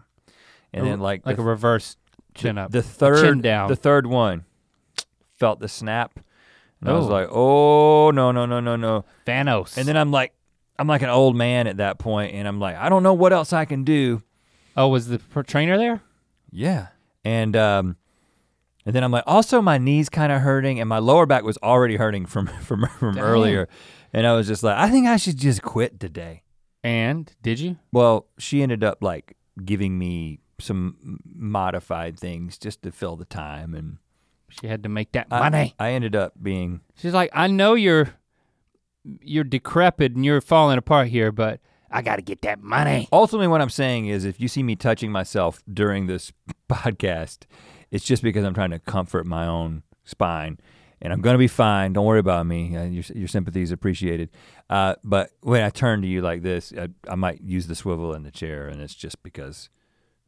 and 0.73 0.85
A- 0.85 0.89
then 0.89 0.99
like 0.99 1.25
like 1.25 1.35
the, 1.35 1.41
a 1.41 1.45
reverse 1.45 1.95
chin 2.33 2.57
up. 2.57 2.71
the 2.71 2.81
third 2.81 3.23
chin 3.23 3.41
down. 3.41 3.67
the 3.67 3.75
third 3.75 4.07
one 4.07 4.45
felt 5.39 5.59
the 5.59 5.67
snap, 5.67 6.19
and 6.81 6.89
I 6.89 6.93
was 6.93 7.05
Oh. 7.07 7.09
like, 7.09 7.27
oh 7.31 8.11
no 8.11 8.31
no 8.31 8.45
no 8.45 8.59
no 8.59 8.75
no, 8.75 9.05
Thanos. 9.25 9.77
and 9.77 9.87
then 9.87 9.97
I'm 9.97 10.11
like. 10.11 10.33
I'm 10.77 10.87
like 10.87 11.01
an 11.01 11.09
old 11.09 11.35
man 11.35 11.67
at 11.67 11.75
that 11.75 11.99
point, 11.99 12.33
and 12.33 12.47
I'm 12.47 12.61
like, 12.61 12.77
I 12.77 12.87
don't 12.87 13.03
know 13.03 13.13
what 13.13 13.33
else 13.33 13.51
I 13.51 13.65
can 13.65 13.83
do. 13.83 14.23
oh, 14.77 14.87
was 14.87 15.09
the 15.09 15.19
pr- 15.19 15.41
trainer 15.41 15.77
there? 15.77 16.01
Yeah. 16.51 16.87
And 17.25 17.53
um 17.57 17.97
and 18.85 18.95
then 18.95 19.03
I'm 19.03 19.11
like, 19.11 19.25
also 19.27 19.61
my 19.61 19.77
knees 19.77 20.07
kind 20.07 20.31
of 20.31 20.39
hurting 20.39 20.79
and 20.79 20.87
my 20.87 20.99
lower 20.99 21.25
back 21.25 21.43
was 21.43 21.57
already 21.61 21.97
hurting 21.97 22.25
from 22.27 22.47
from 22.61 22.85
from 22.97 23.15
Dang. 23.15 23.23
earlier. 23.25 23.67
And 24.13 24.25
I 24.25 24.31
was 24.37 24.47
just 24.47 24.63
like, 24.63 24.77
I 24.77 24.89
think 24.89 25.05
I 25.05 25.17
should 25.17 25.37
just 25.37 25.61
quit 25.61 25.99
today. 25.99 26.43
And 26.81 27.29
did 27.41 27.59
you? 27.59 27.75
Well, 27.91 28.27
she 28.37 28.63
ended 28.63 28.81
up 28.81 28.99
like 29.03 29.35
giving 29.65 29.97
me 29.99 30.39
some 30.61 31.19
modified 31.25 32.17
things 32.17 32.57
just 32.57 32.83
to 32.83 32.91
fill 32.93 33.17
the 33.17 33.25
time 33.25 33.73
and 33.75 33.97
She 34.49 34.67
had 34.67 34.83
to 34.83 34.89
make 34.89 35.11
that 35.13 35.27
I- 35.31 35.39
money. 35.39 35.75
I, 35.79 35.91
ended 35.91 36.15
up 36.15 36.33
being 36.41 36.81
She's 36.95 37.13
like, 37.13 37.29
I 37.33 37.47
know 37.47 37.73
you're 37.75 38.13
you're 39.21 39.43
decrepit 39.43 40.13
and 40.15 40.25
you're 40.25 40.41
falling 40.41 40.77
apart 40.77 41.07
here, 41.07 41.31
but 41.31 41.59
I 41.89 42.01
gotta 42.01 42.21
get 42.21 42.41
that 42.41 42.61
money. 42.61 43.07
Ultimately, 43.11 43.47
what 43.47 43.61
I'm 43.61 43.69
saying 43.69 44.07
is 44.07 44.25
if 44.25 44.39
you 44.39 44.47
see 44.47 44.61
me 44.63 44.75
touching 44.75 45.11
myself 45.11 45.61
during 45.71 46.07
this 46.07 46.31
podcast, 46.69 47.39
it's 47.91 48.05
just 48.05 48.21
because 48.21 48.43
I'm 48.43 48.53
trying 48.53 48.71
to 48.71 48.79
comfort 48.79 49.25
my 49.25 49.47
own 49.47 49.83
spine. 50.03 50.59
And 51.01 51.13
I'm 51.13 51.21
gonna 51.21 51.37
be 51.37 51.47
fine. 51.47 51.93
Don't 51.93 52.05
worry 52.05 52.19
about 52.19 52.45
me. 52.45 52.75
Uh, 52.75 52.83
your, 52.83 53.03
your 53.15 53.27
sympathy 53.29 53.61
is 53.61 53.71
appreciated. 53.71 54.29
Uh, 54.69 54.95
but 55.03 55.31
when 55.41 55.63
I 55.63 55.69
turn 55.69 56.01
to 56.01 56.07
you 56.07 56.21
like 56.21 56.41
this, 56.41 56.73
I, 56.77 56.89
I 57.07 57.15
might 57.15 57.41
use 57.41 57.67
the 57.67 57.75
swivel 57.75 58.13
in 58.13 58.23
the 58.23 58.31
chair, 58.31 58.67
and 58.67 58.81
it's 58.81 58.93
just 58.95 59.23
because 59.23 59.69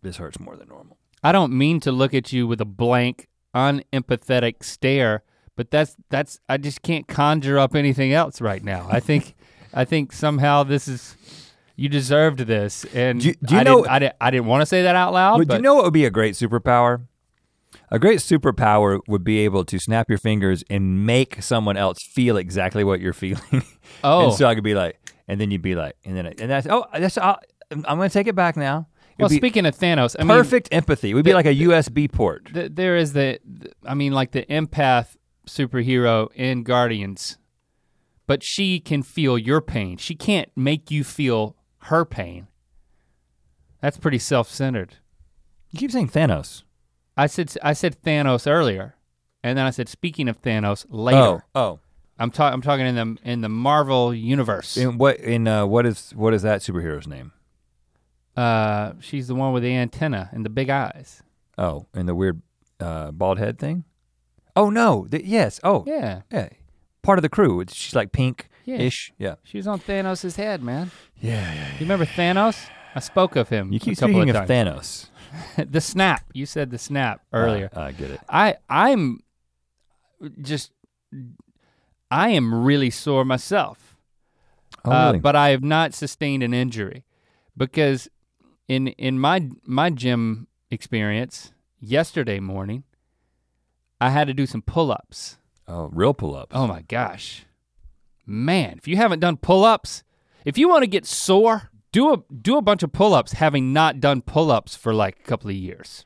this 0.01 0.15
hurts 0.17 0.39
more 0.39 0.55
than 0.55 0.69
normal. 0.69 0.97
I 1.23 1.33
don't 1.33 1.51
mean 1.55 1.81
to 1.81 1.91
look 1.91 2.13
at 2.13 2.31
you 2.31 2.47
with 2.47 2.61
a 2.61 2.65
blank, 2.65 3.27
unempathetic 3.55 4.63
stare, 4.63 5.23
but 5.55 5.71
that's 5.71 5.95
that's 6.09 6.39
I 6.49 6.57
just 6.57 6.81
can't 6.81 7.07
conjure 7.07 7.59
up 7.59 7.75
anything 7.75 8.13
else 8.13 8.41
right 8.41 8.63
now. 8.63 8.87
I 8.89 8.99
think 8.99 9.35
I 9.73 9.85
think 9.85 10.11
somehow 10.13 10.63
this 10.63 10.87
is 10.87 11.15
you 11.75 11.89
deserved 11.89 12.39
this, 12.39 12.85
and 12.93 13.19
Do 13.21 13.29
you- 13.29 13.35
do 13.45 13.55
you 13.55 13.59
I 13.61 13.63
know- 13.63 13.75
didn't, 13.77 13.91
I 13.91 13.99
didn't 13.99 14.15
I 14.21 14.31
didn't 14.31 14.45
want 14.47 14.61
to 14.61 14.65
say 14.65 14.83
that 14.83 14.95
out 14.95 15.13
loud. 15.13 15.39
Would 15.39 15.47
but 15.47 15.55
you 15.55 15.61
know 15.61 15.75
what 15.75 15.85
would 15.85 15.93
be 15.93 16.05
a 16.05 16.09
great 16.11 16.35
superpower? 16.35 17.05
A 17.89 17.99
great 17.99 18.19
superpower 18.19 18.99
would 19.07 19.23
be 19.23 19.39
able 19.39 19.63
to 19.65 19.79
snap 19.79 20.09
your 20.09 20.17
fingers 20.17 20.63
and 20.69 21.05
make 21.05 21.41
someone 21.41 21.77
else 21.77 22.01
feel 22.03 22.37
exactly 22.37 22.83
what 22.83 22.99
you're 23.01 23.13
feeling. 23.13 23.63
oh, 24.03 24.25
and 24.25 24.33
so 24.33 24.45
I 24.47 24.55
could 24.55 24.63
be 24.63 24.75
like, 24.75 24.97
and 25.27 25.39
then 25.39 25.51
you'd 25.51 25.61
be 25.61 25.75
like, 25.75 25.95
and 26.05 26.15
then 26.15 26.25
and 26.27 26.49
that's 26.51 26.67
oh 26.69 26.85
that's 26.93 27.17
I'll, 27.17 27.39
I'm 27.71 27.81
gonna 27.83 28.09
take 28.09 28.27
it 28.27 28.35
back 28.35 28.55
now. 28.57 28.87
Well, 29.21 29.29
speaking 29.29 29.65
of 29.65 29.77
Thanos, 29.77 30.15
I 30.19 30.23
mean, 30.23 30.37
perfect 30.37 30.69
empathy. 30.71 31.13
We'd 31.13 31.25
be 31.25 31.33
like 31.33 31.45
a 31.45 31.55
USB 31.55 32.11
port. 32.11 32.53
th- 32.53 32.71
there 32.73 32.95
is 32.95 33.13
the, 33.13 33.39
th- 33.61 33.73
I 33.85 33.93
mean, 33.93 34.11
like 34.11 34.31
the 34.31 34.43
empath 34.43 35.15
superhero 35.47 36.29
in 36.33 36.63
Guardians, 36.63 37.37
but 38.27 38.43
she 38.43 38.79
can 38.79 39.03
feel 39.03 39.37
your 39.37 39.61
pain. 39.61 39.97
She 39.97 40.15
can't 40.15 40.49
make 40.55 40.91
you 40.91 41.03
feel 41.03 41.55
her 41.83 42.05
pain. 42.05 42.47
That's 43.81 43.97
pretty 43.97 44.19
self-centered. 44.19 44.97
You 45.71 45.79
keep 45.79 45.91
saying 45.91 46.09
Thanos. 46.09 46.63
I 47.17 47.27
said 47.27 47.53
I 47.63 47.73
said 47.73 48.01
Thanos 48.03 48.49
earlier, 48.49 48.95
and 49.43 49.57
then 49.57 49.65
I 49.65 49.69
said 49.71 49.89
speaking 49.89 50.27
of 50.27 50.41
Thanos 50.41 50.85
later. 50.89 51.43
Oh, 51.55 51.59
oh. 51.59 51.79
I'm 52.19 52.29
talking 52.29 52.53
I'm 52.53 52.61
talking 52.61 52.85
in 52.85 52.95
the 52.95 53.17
in 53.23 53.41
the 53.41 53.49
Marvel 53.49 54.13
universe. 54.13 54.77
In 54.77 54.97
what 54.97 55.17
in 55.17 55.47
uh, 55.47 55.65
what 55.65 55.85
is 55.85 56.11
what 56.15 56.33
is 56.33 56.43
that 56.43 56.61
superhero's 56.61 57.07
name? 57.07 57.31
Uh, 58.35 58.93
she's 58.99 59.27
the 59.27 59.35
one 59.35 59.53
with 59.53 59.63
the 59.63 59.75
antenna 59.75 60.29
and 60.31 60.45
the 60.45 60.49
big 60.49 60.69
eyes. 60.69 61.21
Oh, 61.57 61.87
and 61.93 62.07
the 62.07 62.15
weird 62.15 62.41
uh, 62.79 63.11
bald 63.11 63.39
head 63.39 63.59
thing. 63.59 63.83
Oh 64.55 64.69
no! 64.69 65.07
The, 65.09 65.25
yes. 65.25 65.59
Oh 65.63 65.83
Yeah, 65.87 66.21
yeah. 66.31 66.49
Part 67.01 67.17
of 67.17 67.23
the 67.23 67.29
crew. 67.29 67.63
She's 67.69 67.95
like 67.95 68.11
pink 68.11 68.49
yeah. 68.65 68.77
ish. 68.77 69.13
Yeah. 69.17 69.35
She 69.43 69.57
was 69.57 69.67
on 69.67 69.79
Thanos' 69.79 70.35
head, 70.35 70.61
man. 70.63 70.91
Yeah. 71.19 71.53
yeah. 71.53 71.73
You 71.73 71.79
remember 71.81 72.05
Thanos? 72.05 72.69
I 72.93 72.99
spoke 72.99 73.35
of 73.35 73.49
him 73.49 73.71
You 73.71 73.79
keep 73.79 73.93
a 73.93 74.01
couple 74.01 74.15
speaking 74.15 74.29
of 74.29 74.35
of. 74.35 74.49
Thanos 74.49 75.07
the 75.57 75.81
snap. 75.81 76.25
You 76.33 76.45
said 76.45 76.71
the 76.71 76.77
snap 76.77 77.21
earlier. 77.31 77.69
Uh, 77.75 77.81
I 77.81 77.91
get 77.93 78.11
it. 78.11 78.19
I 78.29 78.55
I'm 78.69 79.19
just 80.41 80.71
I 82.09 82.29
am 82.29 82.65
really 82.65 82.89
sore 82.89 83.25
myself. 83.25 83.97
Oh, 84.83 84.91
uh, 84.91 85.05
really? 85.07 85.19
but 85.19 85.35
I 85.35 85.49
have 85.49 85.63
not 85.63 85.93
sustained 85.93 86.43
an 86.43 86.53
injury 86.53 87.05
because 87.55 88.09
in 88.71 88.87
in 88.87 89.19
my 89.19 89.49
my 89.65 89.89
gym 89.89 90.47
experience 90.69 91.51
yesterday 91.81 92.39
morning, 92.39 92.85
I 93.99 94.11
had 94.11 94.27
to 94.27 94.33
do 94.33 94.45
some 94.45 94.61
pull-ups. 94.61 95.39
oh, 95.67 95.89
real 95.91 96.13
pull-ups. 96.13 96.55
Oh 96.55 96.67
my 96.67 96.81
gosh, 96.83 97.45
man! 98.25 98.75
If 98.77 98.87
you 98.87 98.95
haven't 98.95 99.19
done 99.19 99.35
pull-ups, 99.35 100.03
if 100.45 100.57
you 100.57 100.69
want 100.69 100.83
to 100.83 100.87
get 100.87 101.05
sore, 101.05 101.69
do 101.91 102.13
a 102.13 102.23
do 102.33 102.55
a 102.55 102.61
bunch 102.61 102.81
of 102.81 102.93
pull-ups, 102.93 103.33
having 103.33 103.73
not 103.73 103.99
done 103.99 104.21
pull-ups 104.21 104.77
for 104.77 104.93
like 104.93 105.19
a 105.19 105.23
couple 105.23 105.49
of 105.49 105.55
years, 105.57 106.05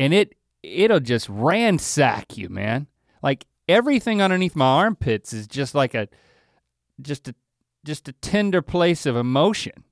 and 0.00 0.12
it 0.12 0.34
it'll 0.64 0.98
just 0.98 1.28
ransack 1.28 2.36
you, 2.36 2.48
man. 2.48 2.88
Like 3.22 3.46
everything 3.68 4.20
underneath 4.20 4.56
my 4.56 4.66
armpits 4.66 5.32
is 5.32 5.46
just 5.46 5.76
like 5.76 5.94
a 5.94 6.08
just 7.00 7.28
a 7.28 7.36
just 7.84 8.08
a 8.08 8.12
tender 8.14 8.62
place 8.62 9.06
of 9.06 9.14
emotion. 9.14 9.84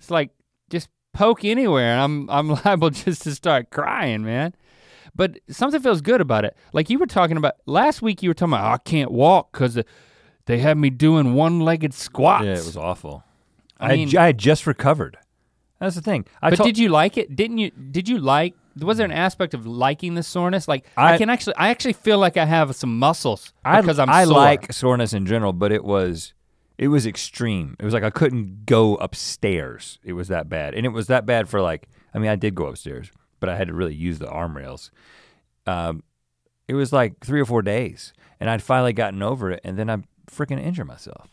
It's 0.00 0.10
like 0.10 0.30
just 0.68 0.88
poke 1.16 1.44
anywhere 1.44 1.92
and 1.94 2.00
I'm 2.00 2.30
I'm 2.30 2.48
liable 2.64 2.90
just 2.90 3.22
to 3.22 3.34
start 3.34 3.70
crying, 3.70 4.24
man. 4.24 4.54
But 5.14 5.38
something 5.48 5.80
feels 5.80 6.00
good 6.02 6.20
about 6.20 6.44
it. 6.44 6.56
Like 6.72 6.90
you 6.90 6.98
were 6.98 7.06
talking 7.06 7.36
about 7.38 7.54
last 7.64 8.02
week 8.02 8.22
you 8.22 8.28
were 8.30 8.34
talking 8.34 8.52
about 8.52 8.68
"Oh, 8.70 8.74
I 8.74 8.78
can't 8.78 9.10
walk 9.10 9.52
cuz 9.52 9.78
they 10.44 10.58
had 10.58 10.76
me 10.78 10.90
doing 10.90 11.34
one-legged 11.34 11.94
squats. 11.94 12.44
Yeah, 12.44 12.52
it 12.52 12.64
was 12.64 12.76
awful. 12.76 13.24
I 13.80 13.86
I, 13.86 13.88
had 13.90 13.96
mean- 13.98 14.08
j- 14.08 14.18
I 14.18 14.26
had 14.26 14.38
just 14.38 14.66
recovered. 14.66 15.16
That's 15.80 15.94
the 15.94 16.02
thing. 16.02 16.24
I 16.42 16.50
but 16.50 16.62
did 16.62 16.78
you 16.78 16.88
like 16.88 17.16
it? 17.18 17.34
Didn't 17.36 17.58
you 17.58 17.70
did 17.70 18.08
you 18.08 18.18
like 18.18 18.54
was 18.78 18.98
there 18.98 19.06
an 19.06 19.12
aspect 19.12 19.54
of 19.54 19.66
liking 19.66 20.14
the 20.14 20.22
soreness? 20.22 20.68
Like 20.68 20.84
I, 20.98 21.14
I- 21.14 21.18
can 21.18 21.30
actually 21.30 21.56
I 21.56 21.68
actually 21.70 21.94
feel 21.94 22.18
like 22.18 22.36
I 22.36 22.44
have 22.44 22.76
some 22.76 22.98
muscles 22.98 23.52
I, 23.64 23.80
because 23.80 23.98
I'm 23.98 24.10
I 24.10 24.24
sore. 24.24 24.34
like 24.34 24.72
soreness 24.72 25.12
in 25.14 25.24
general, 25.26 25.52
but 25.54 25.72
it 25.72 25.82
was 25.84 26.34
it 26.78 26.88
was 26.88 27.06
extreme. 27.06 27.76
It 27.78 27.84
was 27.84 27.94
like 27.94 28.02
I 28.04 28.10
couldn't 28.10 28.66
go 28.66 28.96
upstairs. 28.96 29.98
It 30.04 30.12
was 30.14 30.28
that 30.28 30.48
bad, 30.48 30.74
and 30.74 30.84
it 30.86 30.90
was 30.90 31.06
that 31.08 31.26
bad 31.26 31.48
for 31.48 31.60
like. 31.60 31.88
I 32.14 32.18
mean, 32.18 32.30
I 32.30 32.36
did 32.36 32.54
go 32.54 32.66
upstairs, 32.66 33.10
but 33.40 33.48
I 33.48 33.56
had 33.56 33.68
to 33.68 33.74
really 33.74 33.94
use 33.94 34.18
the 34.18 34.28
arm 34.28 34.56
rails. 34.56 34.90
Um, 35.66 36.02
it 36.68 36.74
was 36.74 36.92
like 36.92 37.24
three 37.24 37.40
or 37.40 37.44
four 37.44 37.62
days, 37.62 38.12
and 38.40 38.48
I'd 38.48 38.62
finally 38.62 38.92
gotten 38.92 39.22
over 39.22 39.50
it, 39.50 39.60
and 39.64 39.78
then 39.78 39.90
I 39.90 39.98
freaking 40.30 40.62
injured 40.62 40.86
myself. 40.86 41.28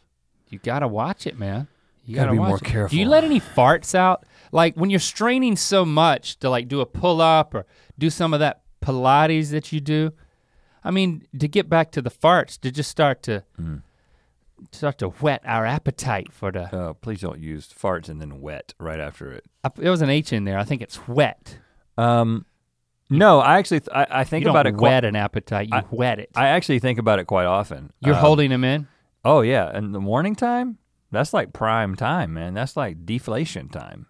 You 0.49 0.59
gotta 0.59 0.87
watch 0.87 1.25
it, 1.25 1.37
man. 1.39 1.67
You 2.05 2.15
Gotta 2.17 2.27
gotta, 2.35 2.41
be 2.41 2.47
more 2.47 2.57
it. 2.57 2.63
careful. 2.63 2.89
Do 2.93 2.99
you 2.99 3.07
let 3.07 3.23
any 3.23 3.39
farts 3.39 3.95
out? 3.95 4.25
Like 4.51 4.75
when 4.75 4.89
you're 4.89 4.99
straining 4.99 5.55
so 5.55 5.85
much 5.85 6.37
to 6.39 6.49
like 6.49 6.67
do 6.67 6.81
a 6.81 6.85
pull 6.85 7.21
up 7.21 7.55
or 7.55 7.65
do 7.97 8.09
some 8.09 8.33
of 8.33 8.41
that 8.41 8.61
Pilates 8.83 9.51
that 9.51 9.71
you 9.71 9.79
do. 9.79 10.11
I 10.83 10.91
mean, 10.91 11.25
to 11.39 11.47
get 11.47 11.69
back 11.69 11.91
to 11.93 12.01
the 12.01 12.11
farts, 12.11 12.59
to 12.59 12.71
just 12.71 12.91
start 12.91 13.23
to 13.23 13.43
Mm. 13.59 13.81
Start 14.71 14.97
to 14.99 15.09
whet 15.09 15.41
our 15.45 15.65
appetite 15.65 16.31
for 16.31 16.51
the. 16.51 16.63
Uh, 16.75 16.93
please 16.93 17.21
don't 17.21 17.39
use 17.39 17.67
farts 17.67 18.09
and 18.09 18.21
then 18.21 18.41
wet 18.41 18.73
right 18.79 18.99
after 18.99 19.31
it. 19.31 19.45
I- 19.63 19.69
There 19.75 19.91
was 19.91 20.01
an 20.01 20.09
H 20.09 20.31
in 20.33 20.43
there. 20.45 20.57
I 20.59 20.63
think 20.63 20.81
it's 20.81 21.07
wet. 21.07 21.59
Um, 21.97 22.45
no, 23.09 23.39
I 23.39 23.57
actually 23.59 23.81
th- 23.81 23.89
I, 23.93 24.07
I 24.09 24.23
think 24.23 24.43
you 24.45 24.49
about 24.49 24.63
don't 24.63 24.75
it. 24.75 24.77
Quite, 24.77 24.89
wet 24.89 25.05
an 25.05 25.15
appetite. 25.15 25.67
You 25.69 25.77
I- 25.77 25.83
wet 25.91 26.19
it. 26.19 26.29
I 26.35 26.47
actually 26.49 26.79
think 26.79 26.99
about 26.99 27.19
it 27.19 27.25
quite 27.25 27.45
often. 27.45 27.91
you're 27.99 28.15
Um, 28.15 28.21
holding 28.21 28.49
them 28.49 28.63
in. 28.63 28.87
Oh 29.25 29.41
yeah, 29.41 29.69
and 29.73 29.93
the 29.93 29.99
morning 30.01 30.35
time, 30.35 30.77
that's 31.13 31.33
like 31.33 31.53
prime 31.53 31.95
time, 31.95 32.33
man. 32.33 32.53
That's 32.53 32.75
like 32.75 33.05
deflation 33.05 33.69
time. 33.69 34.07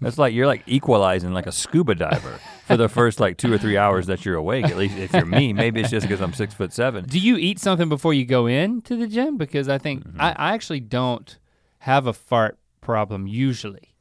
that's 0.00 0.18
like 0.18 0.34
you're 0.34 0.46
like 0.46 0.62
equalizing 0.66 1.32
like 1.32 1.46
a 1.46 1.52
scuba 1.52 1.94
diver 1.94 2.40
for 2.66 2.76
the 2.76 2.88
first 2.88 3.20
like 3.20 3.36
two 3.36 3.52
or 3.52 3.58
three 3.58 3.76
hours 3.76 4.06
that 4.06 4.24
you're 4.24 4.34
awake. 4.36 4.64
At 4.64 4.76
least 4.76 4.96
if 4.98 5.12
you're 5.12 5.24
me, 5.26 5.52
maybe 5.52 5.80
it's 5.80 5.90
just 5.90 6.06
because 6.06 6.20
I'm 6.20 6.32
six 6.32 6.54
foot 6.54 6.72
seven. 6.72 7.04
Do 7.04 7.18
you 7.18 7.36
eat 7.36 7.58
something 7.58 7.88
before 7.88 8.14
you 8.14 8.24
go 8.24 8.46
in 8.46 8.82
to 8.82 8.96
the 8.96 9.06
gym? 9.06 9.36
Because 9.36 9.68
I 9.68 9.78
think 9.78 10.04
Mm-hmm. 10.06 10.20
I, 10.20 10.30
I 10.36 10.54
actually 10.54 10.80
don't 10.80 11.38
have 11.80 12.06
a 12.06 12.12
fart 12.12 12.58
problem 12.80 13.26
usually. 13.26 13.94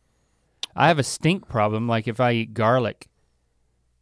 I 0.76 0.88
have 0.88 1.00
a 1.00 1.04
stink 1.04 1.48
problem, 1.48 1.88
like 1.88 2.08
if 2.08 2.20
I 2.20 2.32
eat 2.34 2.54
garlic 2.54 3.08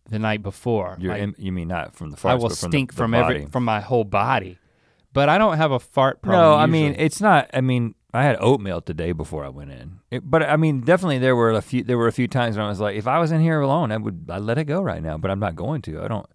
the 0.09 0.19
night 0.19 0.41
before. 0.43 0.97
You're 0.99 1.13
like, 1.13 1.21
in, 1.21 1.35
you 1.37 1.51
mean 1.51 1.67
not 1.67 1.95
from 1.95 2.09
the 2.11 2.17
farts, 2.17 2.29
I 2.29 2.35
will 2.35 2.49
from 2.49 2.71
stink 2.71 2.91
the, 2.91 2.95
the 2.95 2.97
from 2.97 3.11
body. 3.11 3.35
every 3.35 3.45
from 3.47 3.63
my 3.65 3.79
whole 3.79 4.03
body. 4.03 4.57
But 5.13 5.29
I 5.29 5.37
don't 5.37 5.57
have 5.57 5.71
a 5.71 5.79
fart 5.79 6.21
problem. 6.21 6.41
No, 6.41 6.53
I 6.55 6.65
mean 6.65 6.95
it's 6.97 7.21
not. 7.21 7.49
I 7.53 7.61
mean 7.61 7.93
I 8.13 8.23
had 8.23 8.37
oatmeal 8.39 8.81
today 8.81 9.11
before 9.11 9.43
I 9.43 9.49
went 9.49 9.71
in. 9.71 9.99
It, 10.11 10.29
but 10.29 10.43
I 10.43 10.55
mean 10.55 10.81
definitely 10.81 11.17
there 11.17 11.35
were 11.35 11.51
a 11.51 11.61
few. 11.61 11.83
There 11.83 11.97
were 11.97 12.07
a 12.07 12.11
few 12.13 12.27
times 12.27 12.57
when 12.57 12.65
I 12.65 12.69
was 12.69 12.79
like, 12.79 12.95
if 12.95 13.07
I 13.07 13.19
was 13.19 13.31
in 13.31 13.41
here 13.41 13.59
alone, 13.59 13.91
I 13.91 13.97
would 13.97 14.27
I 14.29 14.37
let 14.37 14.57
it 14.57 14.65
go 14.65 14.81
right 14.81 15.01
now. 15.01 15.17
But 15.17 15.31
I'm 15.31 15.39
not 15.39 15.55
going 15.55 15.81
to. 15.83 16.01
I 16.01 16.07
don't. 16.07 16.27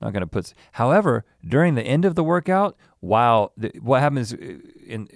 Not 0.00 0.12
going 0.12 0.22
to 0.22 0.26
put. 0.26 0.52
However, 0.72 1.24
during 1.46 1.76
the 1.76 1.82
end 1.82 2.04
of 2.04 2.16
the 2.16 2.24
workout, 2.24 2.76
while 2.98 3.52
the, 3.56 3.70
what 3.80 4.00
happens 4.00 4.34
uh, 4.34 4.58
in 4.84 5.08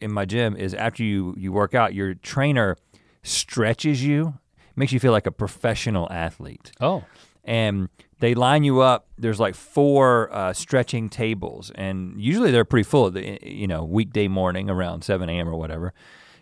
in 0.00 0.12
my 0.12 0.26
gym 0.26 0.54
is 0.54 0.74
after 0.74 1.02
you 1.02 1.34
you 1.38 1.50
work 1.50 1.74
out, 1.74 1.94
your 1.94 2.14
trainer 2.14 2.76
stretches 3.22 4.04
you, 4.04 4.34
makes 4.76 4.92
you 4.92 5.00
feel 5.00 5.12
like 5.12 5.26
a 5.26 5.32
professional 5.32 6.06
athlete 6.10 6.72
oh, 6.80 7.04
and 7.42 7.88
they 8.20 8.34
line 8.34 8.64
you 8.64 8.80
up. 8.80 9.06
There's 9.18 9.38
like 9.40 9.54
four 9.54 10.28
uh, 10.32 10.52
stretching 10.52 11.08
tables, 11.08 11.70
and 11.74 12.20
usually 12.20 12.50
they're 12.50 12.64
pretty 12.64 12.88
full. 12.88 13.10
The 13.10 13.38
you 13.42 13.66
know 13.66 13.84
weekday 13.84 14.28
morning 14.28 14.68
around 14.70 15.02
7 15.04 15.28
a.m. 15.28 15.48
or 15.48 15.54
whatever, 15.56 15.92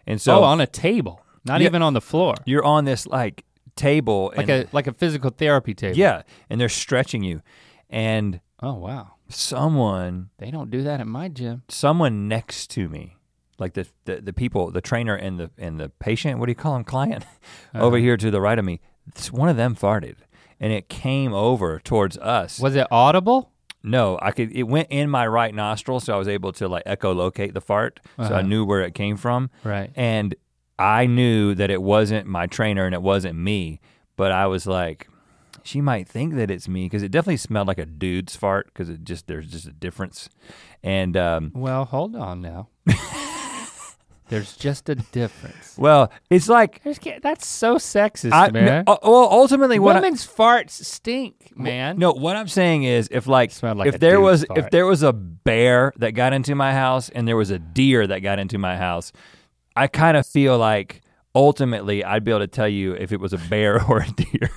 and 0.06 0.20
so 0.20 0.38
oh, 0.40 0.42
on 0.44 0.60
a 0.60 0.66
table, 0.66 1.20
not 1.44 1.60
Yeah. 1.60 1.66
even 1.66 1.82
on 1.82 1.92
the 1.94 2.00
floor, 2.00 2.34
you're 2.44 2.64
on 2.64 2.84
this 2.84 3.06
like 3.06 3.44
table, 3.76 4.32
like 4.36 4.48
and 4.48 4.64
a 4.64 4.68
like 4.72 4.86
a 4.86 4.92
physical 4.92 5.30
therapy 5.30 5.74
table. 5.74 5.96
yeah, 5.98 6.22
and 6.50 6.60
they're 6.60 6.68
stretching 6.68 7.22
you, 7.22 7.42
and 7.90 8.40
Oh 8.62 8.74
wow, 8.74 9.12
someone 9.28 10.30
they 10.38 10.50
don't 10.50 10.70
do 10.70 10.82
that 10.82 11.00
at 11.00 11.06
my 11.06 11.28
gym. 11.28 11.62
someone 11.68 12.26
next 12.28 12.68
to 12.70 12.88
me, 12.88 13.16
like 13.58 13.74
the 13.74 13.86
the, 14.04 14.20
the 14.20 14.32
people, 14.32 14.70
the 14.70 14.80
trainer 14.80 15.14
and 15.14 15.38
the 15.38 15.50
and 15.58 15.78
the 15.80 15.88
patient, 15.88 16.38
what 16.38 16.46
do 16.46 16.50
you 16.52 16.56
call 16.56 16.74
them, 16.74 16.84
client, 16.84 17.24
over 17.74 17.96
Uh-huh. 17.96 18.02
here 18.04 18.16
to 18.16 18.30
the 18.30 18.40
right 18.40 18.58
of 18.58 18.64
me, 18.64 18.80
one 19.30 19.48
of 19.48 19.56
them 19.56 19.74
farted, 19.74 20.16
and 20.60 20.72
it 20.72 20.88
came 20.88 21.32
over 21.34 21.80
towards 21.80 22.16
us. 22.18 22.58
Was 22.60 22.76
it 22.76 22.86
audible? 22.90 23.52
No, 23.82 24.18
I 24.20 24.32
could. 24.32 24.50
It 24.52 24.64
went 24.64 24.88
in 24.90 25.08
my 25.10 25.26
right 25.26 25.54
nostril, 25.54 26.00
so 26.00 26.14
I 26.14 26.16
was 26.16 26.26
able 26.28 26.52
to 26.54 26.66
like 26.68 26.84
echolocate 26.84 27.54
the 27.54 27.60
fart, 27.60 28.00
so 28.16 28.22
I 28.24 28.26
Uh-huh. 28.26 28.42
knew 28.42 28.64
where 28.64 28.80
it 28.82 28.94
came 28.94 29.16
from. 29.16 29.50
Right. 29.62 29.90
And 29.94 30.34
I 30.78 31.06
knew 31.06 31.54
that 31.54 31.70
it 31.70 31.80
wasn't 31.82 32.26
my 32.26 32.46
trainer 32.46 32.84
and 32.84 32.94
it 32.94 33.02
wasn't 33.02 33.38
me, 33.38 33.80
but 34.16 34.32
I 34.32 34.46
was 34.46 34.66
like, 34.66 35.08
she 35.62 35.80
might 35.80 36.08
think 36.08 36.34
that 36.34 36.50
it's 36.50 36.68
me 36.68 36.84
because 36.86 37.02
it 37.02 37.10
definitely 37.10 37.38
smelled 37.38 37.66
like 37.68 37.78
a 37.78 37.86
dude's 37.86 38.36
fart 38.36 38.66
because 38.66 38.88
it 38.88 39.04
just 39.04 39.26
there's 39.26 39.50
just 39.50 39.66
a 39.66 39.72
difference. 39.72 40.28
And 40.82 41.16
um, 41.16 41.52
Well, 41.54 41.84
hold 41.84 42.14
on 42.16 42.40
now. 42.40 42.68
There's 44.28 44.56
just 44.56 44.88
a 44.88 44.94
difference. 44.96 45.76
well, 45.78 46.10
it's 46.30 46.48
like 46.48 46.82
There's, 46.82 46.98
ca- 46.98 47.20
that's 47.22 47.46
so 47.46 47.76
sexist, 47.76 48.32
I, 48.32 48.50
man. 48.50 48.84
no, 48.86 48.92
uh, 48.94 48.98
well, 49.02 49.28
ultimately 49.30 49.78
what 49.78 49.96
I, 49.96 50.00
Women's 50.00 50.26
farts 50.26 50.70
stink, 50.84 51.52
man. 51.56 51.98
No, 51.98 52.12
what 52.12 52.34
I'm 52.36 52.48
saying 52.48 52.84
is 52.84 53.08
if 53.12 53.26
like, 53.26 53.50
Smelled 53.52 53.78
like 53.78 53.88
if 53.88 54.00
there 54.00 54.16
dude's 54.16 54.22
was 54.24 54.42
if 54.42 54.48
fart. 54.48 54.70
there 54.72 54.86
was 54.86 55.02
a 55.02 55.12
bear 55.12 55.92
that 55.98 56.12
got 56.12 56.32
into 56.32 56.54
my 56.54 56.72
house 56.72 57.08
and 57.08 57.26
there 57.28 57.36
was 57.36 57.50
a 57.50 57.58
deer 57.58 58.06
that 58.06 58.20
got 58.20 58.38
into 58.38 58.58
my 58.58 58.76
house, 58.76 59.12
I 59.76 59.86
kind 59.86 60.16
of 60.16 60.26
feel 60.26 60.58
like 60.58 61.02
ultimately 61.34 62.02
I'd 62.02 62.24
be 62.24 62.30
able 62.30 62.40
to 62.40 62.46
tell 62.46 62.68
you 62.68 62.94
if 62.94 63.12
it 63.12 63.20
was 63.20 63.32
a 63.32 63.38
bear 63.38 63.82
or 63.88 63.98
a 64.00 64.10
deer. 64.10 64.50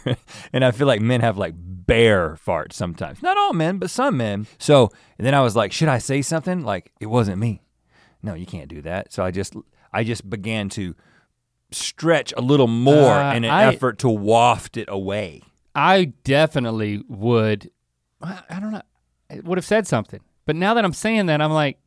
and 0.53 0.63
I 0.65 0.71
feel 0.71 0.87
like 0.87 1.01
men 1.01 1.21
have 1.21 1.37
like 1.37 1.53
bear 1.57 2.37
farts 2.45 2.73
sometimes. 2.73 3.21
Not 3.21 3.37
all 3.37 3.53
men, 3.53 3.77
but 3.77 3.89
some 3.89 4.17
men. 4.17 4.47
So 4.57 4.89
and 5.17 5.27
then 5.27 5.33
I 5.35 5.41
was 5.41 5.55
like, 5.55 5.71
should 5.71 5.89
I 5.89 5.97
say 5.97 6.21
something? 6.21 6.63
Like 6.63 6.91
it 6.99 7.07
wasn't 7.07 7.37
me. 7.39 7.61
No, 8.21 8.33
you 8.33 8.45
can't 8.45 8.67
do 8.69 8.81
that. 8.83 9.11
So 9.13 9.23
I 9.23 9.31
just 9.31 9.55
I 9.93 10.03
just 10.03 10.29
began 10.29 10.69
to 10.69 10.95
stretch 11.71 12.33
a 12.35 12.41
little 12.41 12.67
more 12.67 13.13
Uh, 13.13 13.33
in 13.35 13.43
an 13.43 13.51
I- 13.51 13.65
effort 13.73 13.99
to 13.99 14.09
waft 14.09 14.77
it 14.77 14.87
away. 14.91 15.43
I 15.75 16.13
definitely 16.23 17.03
would. 17.07 17.69
I 18.21 18.41
I 18.49 18.59
don't 18.59 18.71
know. 18.71 18.81
I 19.29 19.39
would 19.41 19.57
have 19.57 19.65
said 19.65 19.87
something, 19.87 20.19
but 20.45 20.55
now 20.55 20.73
that 20.73 20.83
I'm 20.83 20.93
saying 20.93 21.27
that, 21.27 21.41
I'm 21.41 21.51
like, 21.53 21.77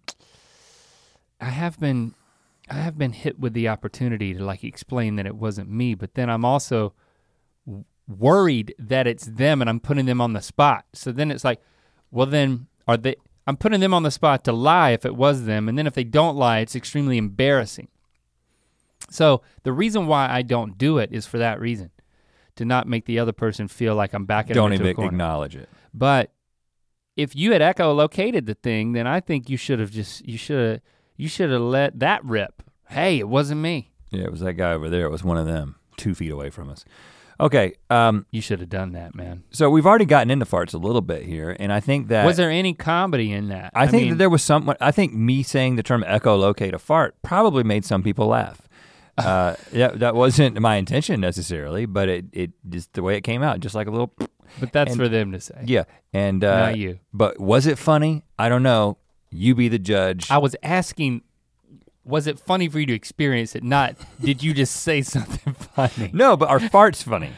I 1.41 1.47
have 1.47 1.79
been, 1.81 2.15
I 2.71 2.75
have 2.75 2.97
been 2.97 3.12
hit 3.12 3.41
with 3.41 3.53
the 3.53 3.67
opportunity 3.69 4.33
to 4.35 4.45
like 4.45 4.62
explain 4.62 5.17
that 5.17 5.27
it 5.27 5.35
wasn't 5.35 5.69
me, 5.69 5.95
but 5.97 6.15
then 6.15 6.31
I'm 6.31 6.45
also 6.45 6.95
worried 8.09 8.75
that 8.79 9.07
it's 9.07 9.27
them, 9.27 9.61
and 9.61 9.69
I'm 9.69 9.81
putting 9.81 10.07
them 10.07 10.21
on 10.21 10.33
the 10.33 10.41
spot. 10.43 10.85
So 10.93 11.11
then 11.12 11.31
it's 11.31 11.45
like, 11.45 11.61
well, 12.11 12.27
then 12.27 12.67
are 12.87 12.97
they? 12.97 13.17
I'm 13.47 13.57
putting 13.57 13.81
them 13.81 13.95
on 13.95 14.03
the 14.03 14.11
spot 14.11 14.45
to 14.45 14.53
lie 14.53 14.91
if 14.91 15.05
it 15.05 15.17
was 15.17 15.45
them, 15.45 15.69
and 15.69 15.77
then 15.77 15.87
if 15.87 15.95
they 15.95 16.05
don't 16.05 16.37
lie, 16.37 16.61
it's 16.61 16.77
extremely 16.77 17.19
embarrassing. 17.19 17.89
So 19.11 19.43
the 19.65 19.73
reason 19.73 20.07
why 20.07 20.29
I 20.31 20.43
don't 20.43 20.79
do 20.79 20.99
it 20.99 21.13
is 21.13 21.27
for 21.27 21.39
that 21.39 21.61
reason, 21.61 21.91
to 22.57 22.65
not 22.65 22.87
make 22.87 23.05
the 23.05 23.19
other 23.19 23.33
person 23.33 23.69
feel 23.69 23.95
like 23.95 24.13
I'm 24.13 24.27
backing 24.27 24.55
Don't 24.55 24.73
even 24.73 24.87
acknowledge 24.87 25.57
it. 25.57 25.69
But 25.93 26.33
if 27.17 27.37
you 27.37 27.53
had 27.53 27.61
echolocated 27.61 28.47
the 28.47 28.55
thing, 28.55 28.93
then 28.93 29.07
I 29.07 29.21
think 29.21 29.51
you 29.51 29.57
should 29.57 29.81
have 29.81 29.91
just 29.91 30.27
you 30.27 30.39
should 30.39 30.73
have 30.73 30.81
you 31.17 31.29
should 31.29 31.51
have 31.51 31.61
let 31.61 31.99
that 31.99 32.25
rip. 32.25 32.63
Hey, 32.89 33.19
it 33.19 33.29
wasn't 33.29 33.61
me. 33.61 33.93
Yeah, 34.11 34.25
it 34.25 34.31
was 34.31 34.41
that 34.41 34.55
guy 34.55 34.73
over 34.73 34.89
there. 34.89 35.07
It 35.07 35.11
was 35.11 35.25
one 35.25 35.39
of 35.39 35.47
them, 35.47 35.77
two 35.97 36.15
feet 36.15 36.31
away 36.31 36.51
from 36.51 36.71
us. 36.71 36.85
Okay, 37.43 37.75
um, 37.91 38.25
You 38.31 38.41
should 38.41 38.61
have 38.61 38.69
done 38.69 38.93
that, 38.93 39.17
man. 39.17 39.43
so 39.51 39.69
we've 39.69 39.85
already 39.85 40.05
gotten 40.05 40.31
into 40.31 40.47
farts 40.47 40.75
a 40.75 40.79
little 40.79 41.01
bit 41.01 41.25
here, 41.25 41.57
and 41.59 41.73
I 41.73 41.81
think 41.81 42.07
that 42.09 42.25
was 42.25 42.37
there 42.37 42.51
any 42.51 42.73
comedy 42.73 43.33
in 43.33 43.49
that? 43.49 43.73
I 43.75 43.89
think 43.89 44.03
mean, 44.03 44.11
that 44.11 44.17
there 44.19 44.31
was 44.31 44.43
some. 44.45 44.73
I 44.81 44.93
think 44.93 45.13
me 45.13 45.43
saying 45.43 45.75
the 45.75 45.83
term 45.83 46.05
echolocate 46.05 46.73
a 46.73 46.79
fart 46.79 47.17
probably 47.23 47.65
made 47.65 47.85
some 47.85 48.03
people 48.03 48.29
laugh. 48.29 48.63
Uh, 49.19 49.55
yeah, 49.73 49.89
that 49.89 50.15
wasn't 50.15 50.59
my 50.59 50.77
intention 50.77 51.21
necessarily, 51.21 51.85
but 51.85 52.09
it 52.09 52.25
it 52.33 52.51
just 52.71 52.95
the 52.95 53.03
way 53.03 53.15
it 53.15 53.21
came 53.21 53.43
out, 53.43 53.61
just 53.61 53.75
like 53.75 53.87
a 53.87 53.91
little. 53.91 54.11
but 54.59 54.73
that's 54.73 54.93
and- 54.93 54.99
for 55.01 55.07
them 55.07 55.33
to 55.33 55.41
say. 55.41 55.63
Yeah, 55.67 55.85
and 56.15 56.43
uh, 56.43 56.69
Not 56.69 56.79
you. 56.79 56.99
But 57.13 57.39
was 57.39 57.67
it 57.67 57.77
funny? 57.77 58.25
I 58.39 58.49
don't 58.49 58.63
know. 58.63 58.97
You 59.31 59.55
be 59.55 59.69
the 59.69 59.79
judge. 59.79 60.31
I 60.31 60.39
was 60.39 60.57
asking, 60.63 61.23
was 62.04 62.26
it 62.26 62.38
funny 62.38 62.68
for 62.68 62.78
you 62.80 62.87
to 62.87 62.94
experience 62.94 63.54
it? 63.54 63.62
Not 63.62 63.97
did 64.21 64.42
you 64.42 64.52
just 64.54 64.76
say 64.76 65.02
something 65.02 65.54
funny? 65.54 66.11
no, 66.12 66.37
but 66.37 66.49
our 66.49 66.59
farts 66.61 67.02
funny. 67.02 67.30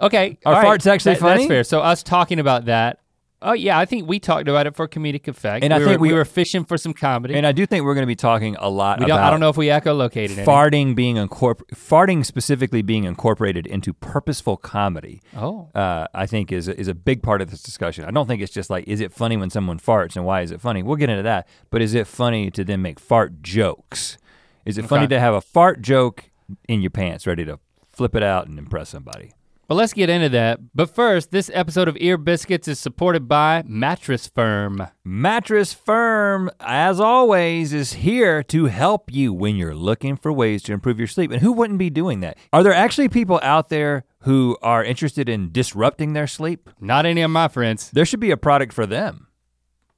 Okay, 0.00 0.38
our 0.44 0.54
all 0.54 0.62
right, 0.62 0.80
farts 0.80 0.90
actually 0.90 1.14
that- 1.14 1.20
funny? 1.20 1.42
That's 1.42 1.48
fair. 1.48 1.64
So 1.64 1.80
us 1.80 2.02
talking 2.02 2.38
about 2.38 2.64
that. 2.66 2.98
Oh 3.42 3.52
yeah, 3.52 3.78
I 3.78 3.84
think 3.84 4.08
we 4.08 4.20
talked 4.20 4.48
about 4.48 4.66
it 4.66 4.76
for 4.76 4.86
comedic 4.88 5.26
effect. 5.28 5.64
And 5.64 5.72
I 5.74 5.78
think 5.78 5.98
were, 5.98 5.98
we, 5.98 6.08
we- 6.08 6.14
were 6.14 6.24
fishing 6.24 6.64
for 6.64 6.78
some 6.78 6.92
comedy. 6.94 7.34
And 7.34 7.46
I 7.46 7.52
do 7.52 7.66
think 7.66 7.84
we're 7.84 7.94
going 7.94 8.02
to 8.02 8.06
be 8.06 8.14
talking 8.16 8.56
a 8.60 8.68
lot 8.68 9.00
we 9.00 9.06
don't. 9.06 9.18
I 9.18 9.30
don't 9.30 9.40
know 9.40 9.48
if 9.48 9.56
we 9.56 9.66
echolocated 9.66 10.44
farting 10.44 10.94
being 10.94 11.16
incorpor- 11.16 11.66
farting 11.74 12.24
specifically 12.24 12.82
being 12.82 13.04
incorporated 13.04 13.66
into 13.66 13.92
purposeful 13.92 14.56
comedy 14.56 15.20
Oh. 15.36 15.68
uh, 15.74 16.06
i 16.14 16.26
think 16.26 16.52
is, 16.52 16.68
is 16.68 16.88
a 16.88 16.94
big 16.94 17.22
part 17.22 17.40
of 17.42 17.50
this 17.50 17.62
discussion 17.62 18.04
i 18.04 18.10
don't 18.10 18.26
think 18.26 18.42
it's 18.42 18.52
just 18.52 18.70
like 18.70 18.86
is 18.86 19.00
it 19.00 19.12
funny 19.12 19.36
when 19.36 19.50
someone 19.50 19.78
farts 19.78 20.16
and 20.16 20.24
why 20.24 20.42
is 20.42 20.50
it 20.50 20.60
funny 20.60 20.82
we'll 20.82 20.96
get 20.96 21.10
into 21.10 21.22
that 21.22 21.48
but 21.70 21.80
is 21.82 21.94
it 21.94 22.06
funny 22.06 22.50
to 22.50 22.64
then 22.64 22.80
make 22.82 22.98
fart 23.00 23.42
jokes 23.42 24.18
is 24.64 24.78
it 24.78 24.86
funny 24.86 25.06
to 25.08 25.18
have 25.18 25.34
a 25.34 25.40
fart 25.40 25.82
joke 25.82 26.30
in 26.68 26.80
your 26.82 26.90
pants 26.90 27.26
ready 27.26 27.44
to 27.44 27.58
flip 27.90 28.14
it 28.14 28.22
out 28.22 28.46
and 28.46 28.58
impress 28.58 28.90
somebody 28.90 29.32
Well, 29.72 29.78
let's 29.78 29.94
get 29.94 30.10
into 30.10 30.28
that. 30.28 30.60
But 30.74 30.94
first, 30.94 31.30
this 31.30 31.50
episode 31.54 31.88
of 31.88 31.96
Ear 31.98 32.18
Biscuits 32.18 32.68
is 32.68 32.78
supported 32.78 33.26
by 33.26 33.64
Mattress 33.66 34.26
Firm. 34.26 34.86
mattress 35.02 35.72
firm 35.72 36.50
as 36.60 37.00
always 37.00 37.72
is 37.72 37.94
here 37.94 38.42
to 38.42 38.66
help 38.66 39.10
you 39.10 39.32
when 39.32 39.56
you're 39.56 39.74
looking 39.74 40.14
for 40.14 40.30
ways 40.30 40.62
to 40.64 40.74
improve 40.74 40.98
your 40.98 41.08
sleep 41.08 41.30
and 41.30 41.40
who 41.40 41.54
wouldn't 41.54 41.78
be 41.78 41.88
doing 41.88 42.20
that 42.20 42.36
are 42.52 42.62
there 42.62 42.74
actually 42.74 43.08
people 43.08 43.40
out 43.42 43.70
there 43.70 44.04
who 44.24 44.58
are 44.60 44.84
interested 44.84 45.26
in 45.26 45.50
disrupting 45.50 46.12
their 46.12 46.26
sleep 46.26 46.68
Not 46.78 47.06
any 47.06 47.22
of 47.22 47.30
my 47.30 47.48
friends. 47.48 47.90
there 47.94 48.04
should 48.04 48.20
be 48.20 48.30
a 48.30 48.36
product 48.36 48.74
for 48.74 48.84
them. 48.84 49.28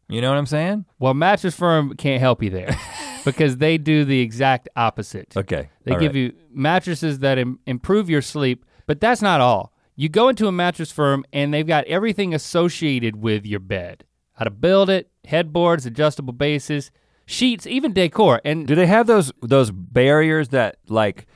You 0.09 0.21
know 0.21 0.29
what 0.29 0.39
I'm 0.39 0.47
saying? 0.47 0.85
Well, 1.01 1.15
Mattress 1.15 1.57
Firm 1.57 1.97
can't 1.97 2.21
help 2.21 2.45
you 2.45 2.51
there 2.51 2.77
because 3.25 3.57
they 3.57 3.79
do 3.79 4.05
the 4.05 4.21
exact 4.21 4.69
opposite. 4.77 5.37
Okay. 5.37 5.71
They 5.83 5.97
give 5.97 6.13
right. 6.13 6.15
you 6.15 6.33
mattresses 6.53 7.19
that 7.19 7.39
Im- 7.39 7.59
improve 7.67 8.09
your 8.09 8.23
sleep, 8.23 8.65
but 8.87 9.01
that's 9.01 9.23
not 9.23 9.41
all. 9.41 9.73
You 9.97 10.09
go 10.09 10.29
into 10.29 10.47
a 10.49 10.53
mattress 10.53 10.91
firm 10.91 11.25
and 11.33 11.55
they've 11.55 11.67
got 11.67 11.85
everything 11.85 12.35
associated 12.35 13.17
with 13.17 13.47
your 13.47 13.61
bed. 13.61 14.05
How 14.33 14.45
to 14.45 14.51
build 14.51 14.91
it, 14.91 15.11
headboards, 15.25 15.87
adjustable 15.87 16.33
bases, 16.33 16.91
sheets, 17.27 17.67
even 17.67 17.93
decor. 17.93 18.41
And 18.45 18.67
Do 18.67 18.75
they 18.75 18.87
have 18.87 19.07
those 19.07 19.33
those 19.41 19.71
barriers 19.71 20.49
that 20.49 20.79
like 20.89 21.27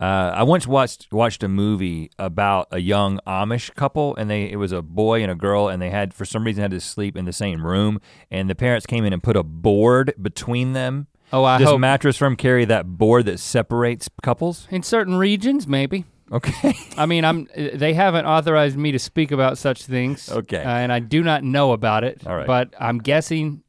uh, 0.00 0.32
I 0.34 0.42
once 0.42 0.66
watched 0.66 1.12
watched 1.12 1.42
a 1.44 1.48
movie 1.48 2.10
about 2.18 2.68
a 2.72 2.78
young 2.80 3.20
Amish 3.26 3.72
couple 3.76 4.16
and 4.16 4.28
they 4.28 4.50
it 4.50 4.56
was 4.56 4.72
a 4.72 4.82
boy 4.82 5.22
and 5.22 5.30
a 5.30 5.34
girl 5.36 5.68
and 5.68 5.80
they 5.80 5.90
had 5.90 6.12
for 6.12 6.24
some 6.24 6.42
reason 6.44 6.62
had 6.62 6.70
to 6.72 6.80
sleep 6.80 7.16
in 7.16 7.24
the 7.24 7.32
same 7.32 7.64
room 7.66 8.00
and 8.30 8.50
the 8.50 8.54
parents 8.56 8.86
came 8.86 9.04
in 9.04 9.12
and 9.12 9.22
put 9.22 9.36
a 9.36 9.42
board 9.44 10.12
between 10.20 10.72
them. 10.72 11.06
oh, 11.32 11.44
I 11.44 11.58
Does 11.58 11.68
hope 11.68 11.80
mattress 11.80 12.16
firm 12.16 12.34
carry 12.36 12.64
that 12.64 12.86
board 12.86 13.26
that 13.26 13.38
separates 13.38 14.08
couples? 14.22 14.66
in 14.70 14.82
certain 14.82 15.14
regions, 15.16 15.66
maybe. 15.68 16.04
Okay. 16.30 16.74
I 16.96 17.06
mean, 17.06 17.24
I'm. 17.24 17.48
They 17.56 17.94
haven't 17.94 18.26
authorized 18.26 18.76
me 18.76 18.92
to 18.92 18.98
speak 18.98 19.30
about 19.30 19.58
such 19.58 19.84
things. 19.84 20.30
Okay. 20.30 20.62
uh, 20.62 20.68
and 20.68 20.92
I 20.92 20.98
do 20.98 21.22
not 21.22 21.42
know 21.42 21.72
about 21.72 22.04
it. 22.04 22.26
All 22.26 22.36
right. 22.36 22.46
But 22.46 22.74
I'm 22.78 22.98
guessing, 22.98 23.62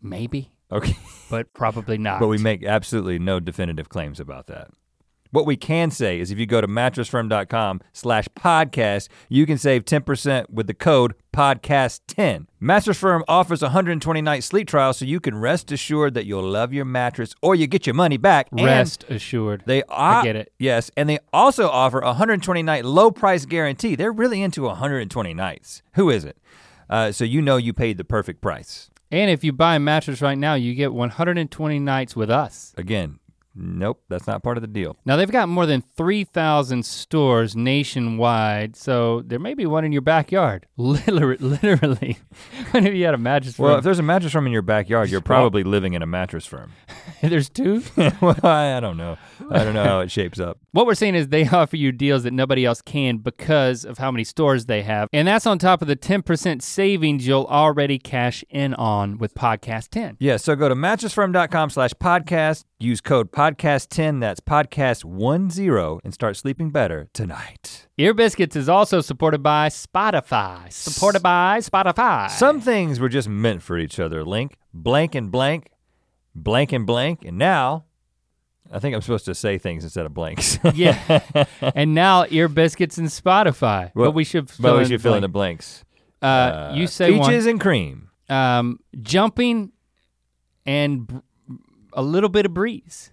maybe, 0.00 0.52
okay. 0.70 0.96
but 1.30 1.52
probably 1.54 1.98
not. 1.98 2.20
But 2.20 2.28
we 2.28 2.38
make 2.38 2.64
absolutely 2.64 3.18
no 3.18 3.40
definitive 3.40 3.88
claims 3.88 4.20
about 4.20 4.46
that. 4.46 4.70
What 5.30 5.44
we 5.46 5.56
can 5.56 5.90
say 5.90 6.18
is 6.20 6.30
if 6.30 6.38
you 6.38 6.46
go 6.46 6.60
to 6.60 6.66
mattressfirm.com 6.66 7.80
slash 7.92 8.26
podcast, 8.38 9.08
you 9.28 9.44
can 9.46 9.58
save 9.58 9.84
10% 9.84 10.48
with 10.50 10.66
the 10.66 10.74
code 10.74 11.14
podcast10. 11.32 12.46
Mattress 12.60 12.98
Firm 12.98 13.22
offers 13.28 13.62
a 13.62 13.66
120 13.66 14.20
night 14.22 14.42
sleep 14.42 14.68
trial 14.68 14.92
so 14.92 15.04
you 15.04 15.20
can 15.20 15.36
rest 15.38 15.70
assured 15.70 16.14
that 16.14 16.26
you'll 16.26 16.42
love 16.48 16.72
your 16.72 16.84
mattress 16.84 17.34
or 17.42 17.54
you 17.54 17.66
get 17.66 17.86
your 17.86 17.94
money 17.94 18.16
back. 18.16 18.48
and 18.52 18.64
rest 18.64 19.04
assured. 19.08 19.62
They 19.66 19.82
are. 19.84 20.20
I 20.20 20.24
get 20.24 20.36
it. 20.36 20.52
Yes, 20.58 20.90
and 20.96 21.08
they 21.08 21.18
also 21.32 21.68
offer 21.68 22.00
a 22.00 22.06
120 22.06 22.62
night 22.62 22.84
low 22.84 23.10
price 23.10 23.44
guarantee. 23.44 23.94
They're 23.94 24.12
really 24.12 24.42
into 24.42 24.62
120 24.62 25.34
nights. 25.34 25.82
Who 25.94 26.10
is 26.10 26.24
it? 26.24 26.36
Uh, 26.90 27.12
so 27.12 27.24
you 27.24 27.42
know 27.42 27.56
you 27.56 27.72
paid 27.72 27.98
the 27.98 28.04
perfect 28.04 28.40
price. 28.40 28.90
And 29.10 29.30
if 29.30 29.42
you 29.44 29.52
buy 29.52 29.76
a 29.76 29.78
mattress 29.80 30.20
right 30.20 30.36
now, 30.36 30.54
you 30.54 30.74
get 30.74 30.92
120 30.92 31.78
nights 31.78 32.16
with 32.16 32.30
us. 32.30 32.74
Again, 32.76 33.18
nope, 33.58 34.02
that's 34.08 34.26
not 34.26 34.42
part 34.42 34.56
of 34.56 34.62
the 34.62 34.68
deal. 34.68 34.96
Now 35.04 35.16
they've 35.16 35.30
got 35.30 35.48
more 35.48 35.66
than 35.66 35.82
3,000 35.96 36.84
stores 36.84 37.56
nationwide, 37.56 38.76
so 38.76 39.22
there 39.26 39.38
may 39.38 39.54
be 39.54 39.66
one 39.66 39.84
in 39.84 39.92
your 39.92 40.02
backyard. 40.02 40.66
Literally, 40.76 41.36
literally. 41.38 42.18
when 42.70 42.86
you 42.86 43.04
had 43.04 43.14
a 43.14 43.18
mattress 43.18 43.58
Well, 43.58 43.76
if 43.78 43.84
there's 43.84 43.98
a 43.98 44.02
mattress 44.02 44.32
firm 44.32 44.46
in 44.46 44.52
your 44.52 44.62
backyard, 44.62 45.10
you're 45.10 45.20
Well- 45.20 45.24
probably 45.26 45.64
living 45.64 45.94
in 45.94 46.02
a 46.02 46.06
mattress 46.06 46.46
firm. 46.46 46.72
There's 47.20 47.48
two. 47.48 47.82
well, 48.20 48.36
I, 48.44 48.76
I 48.76 48.80
don't 48.80 48.96
know. 48.96 49.18
I 49.50 49.64
don't 49.64 49.74
know 49.74 49.82
how 49.84 50.00
it 50.00 50.10
shapes 50.10 50.38
up. 50.38 50.58
What 50.72 50.86
we're 50.86 50.94
saying 50.94 51.16
is 51.16 51.28
they 51.28 51.48
offer 51.48 51.76
you 51.76 51.90
deals 51.90 52.22
that 52.22 52.32
nobody 52.32 52.64
else 52.64 52.80
can 52.80 53.18
because 53.18 53.84
of 53.84 53.98
how 53.98 54.10
many 54.12 54.22
stores 54.24 54.66
they 54.66 54.82
have. 54.82 55.08
And 55.12 55.26
that's 55.26 55.46
on 55.46 55.58
top 55.58 55.82
of 55.82 55.88
the 55.88 55.96
10% 55.96 56.62
savings 56.62 57.26
you'll 57.26 57.46
already 57.46 57.98
cash 57.98 58.44
in 58.50 58.74
on 58.74 59.18
with 59.18 59.34
Podcast 59.34 59.88
10. 59.88 60.16
Yeah, 60.20 60.36
so 60.36 60.54
go 60.54 60.68
to 60.68 60.74
mattressfirm.com 60.76 61.70
slash 61.70 61.90
podcast, 61.94 62.64
use 62.80 63.00
code 63.00 63.32
podcast10, 63.32 64.20
that's 64.20 64.40
podcast10, 64.40 66.00
and 66.04 66.14
start 66.14 66.36
sleeping 66.36 66.70
better 66.70 67.08
tonight. 67.12 67.88
Ear 67.98 68.14
Biscuits 68.14 68.54
is 68.56 68.68
also 68.68 69.00
supported 69.00 69.42
by 69.42 69.68
Spotify. 69.68 70.72
Supported 70.72 71.22
by 71.22 71.58
Spotify. 71.58 72.30
Some 72.30 72.60
things 72.60 73.00
were 73.00 73.08
just 73.08 73.28
meant 73.28 73.62
for 73.62 73.78
each 73.78 73.98
other, 73.98 74.24
Link. 74.24 74.56
Blank 74.72 75.14
and 75.14 75.30
blank, 75.30 75.70
blank 76.34 76.72
and 76.72 76.86
blank, 76.86 77.24
and 77.24 77.36
now 77.38 77.84
I 78.72 78.78
think 78.78 78.94
I'm 78.94 79.00
supposed 79.02 79.24
to 79.24 79.34
say 79.34 79.58
things 79.58 79.82
instead 79.82 80.06
of 80.06 80.14
blanks. 80.14 80.58
Yeah. 80.74 81.22
and 81.74 81.94
now 81.94 82.26
ear 82.30 82.48
biscuits 82.48 82.98
and 82.98 83.08
Spotify. 83.08 83.90
Well, 83.94 84.10
but 84.10 84.14
we 84.14 84.24
should 84.24 84.48
fill 84.50 84.62
but 84.62 84.74
we 84.76 84.82
in 84.82 84.88
should 84.88 85.00
the 85.00 85.02
fill 85.02 85.14
in 85.14 85.22
the 85.22 85.28
blanks. 85.28 85.84
Uh, 86.22 86.72
you 86.76 86.86
say 86.86 87.10
one. 87.12 87.28
peaches 87.28 87.46
and 87.46 87.60
cream. 87.60 88.10
um, 88.28 88.78
jumping 89.00 89.72
and 90.66 91.22
a 91.92 92.02
little 92.02 92.28
bit 92.28 92.46
of 92.46 92.54
breeze. 92.54 93.10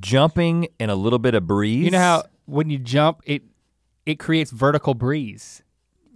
Jumping 0.00 0.68
and 0.80 0.90
a 0.90 0.94
little 0.94 1.18
bit 1.18 1.34
of 1.34 1.46
breeze. 1.46 1.84
You 1.84 1.90
know 1.90 1.98
how 1.98 2.24
when 2.46 2.68
you 2.70 2.78
jump, 2.78 3.20
it 3.24 3.42
it 4.04 4.16
creates 4.18 4.50
vertical 4.50 4.94
breeze. 4.94 5.62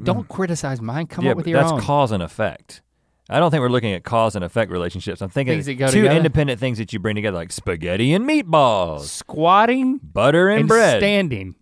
Don't 0.02 0.28
criticize 0.28 0.80
mine. 0.80 1.06
Come 1.06 1.22
Mm. 1.22 1.26
yeah, 1.26 1.30
up 1.32 1.36
with 1.36 1.44
but 1.46 1.50
your 1.50 1.60
that's 1.60 1.72
own. 1.72 1.80
cause 1.80 2.10
and 2.12 2.22
effect. 2.22 2.82
I 3.28 3.38
don't 3.38 3.50
think 3.52 3.60
we're 3.60 3.68
looking 3.68 3.92
at 3.92 4.02
cause 4.02 4.34
and 4.34 4.44
effect 4.44 4.72
relationships. 4.72 5.20
I'm 5.20 5.28
thinking 5.30 5.54
Things 5.54 5.66
that 5.66 5.74
go 5.74 5.86
two 5.86 5.98
together? 6.02 6.16
independent 6.16 6.58
things 6.58 6.78
that 6.78 6.92
you 6.92 6.98
bring 6.98 7.14
together, 7.14 7.36
like 7.36 7.52
spaghetti 7.52 8.12
and 8.12 8.28
meatballs, 8.28 9.02
Squatting 9.02 9.98
butter 9.98 10.48
and, 10.48 10.60
and 10.60 10.68
bread. 10.68 10.98
standing, 11.00 11.54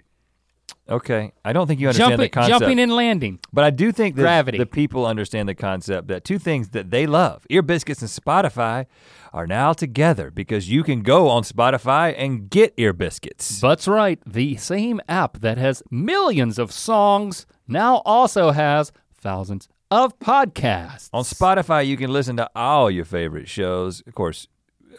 okay, 0.88 1.32
I 1.44 1.52
don't 1.52 1.66
think 1.66 1.80
you 1.80 1.88
understand 1.88 2.12
jumping, 2.12 2.24
the 2.24 2.28
concept. 2.28 2.60
jumping 2.60 2.80
and 2.80 2.92
landing. 2.92 3.38
But 3.52 3.64
I 3.64 3.70
do 3.70 3.92
think 3.92 4.16
that 4.16 4.22
Gravity. 4.22 4.58
the 4.58 4.66
people 4.66 5.06
understand 5.06 5.48
the 5.48 5.54
concept 5.54 6.08
that 6.08 6.24
two 6.24 6.38
things 6.38 6.70
that 6.70 6.90
they 6.90 7.06
love, 7.06 7.46
Ear 7.50 7.62
Biscuits 7.62 8.00
and 8.00 8.10
Spotify, 8.10 8.86
are 9.32 9.46
now 9.46 9.72
together 9.72 10.30
because 10.30 10.70
you 10.70 10.82
can 10.82 11.02
go 11.02 11.28
on 11.28 11.42
Spotify 11.42 12.14
and 12.16 12.48
get 12.48 12.72
Ear 12.76 12.92
Biscuits. 12.92 13.60
That's 13.60 13.86
right. 13.86 14.18
The 14.26 14.56
same 14.56 15.00
app 15.08 15.40
that 15.40 15.58
has 15.58 15.82
millions 15.90 16.58
of 16.58 16.72
songs 16.72 17.46
now 17.66 17.96
also 18.04 18.50
has 18.52 18.92
thousands 19.20 19.68
of 19.90 20.18
podcasts. 20.18 21.08
on 21.12 21.24
Spotify, 21.24 21.86
you 21.86 21.96
can 21.96 22.12
listen 22.12 22.36
to 22.36 22.50
all 22.54 22.90
your 22.90 23.04
favorite 23.04 23.48
shows, 23.48 24.02
of 24.06 24.14
course, 24.14 24.46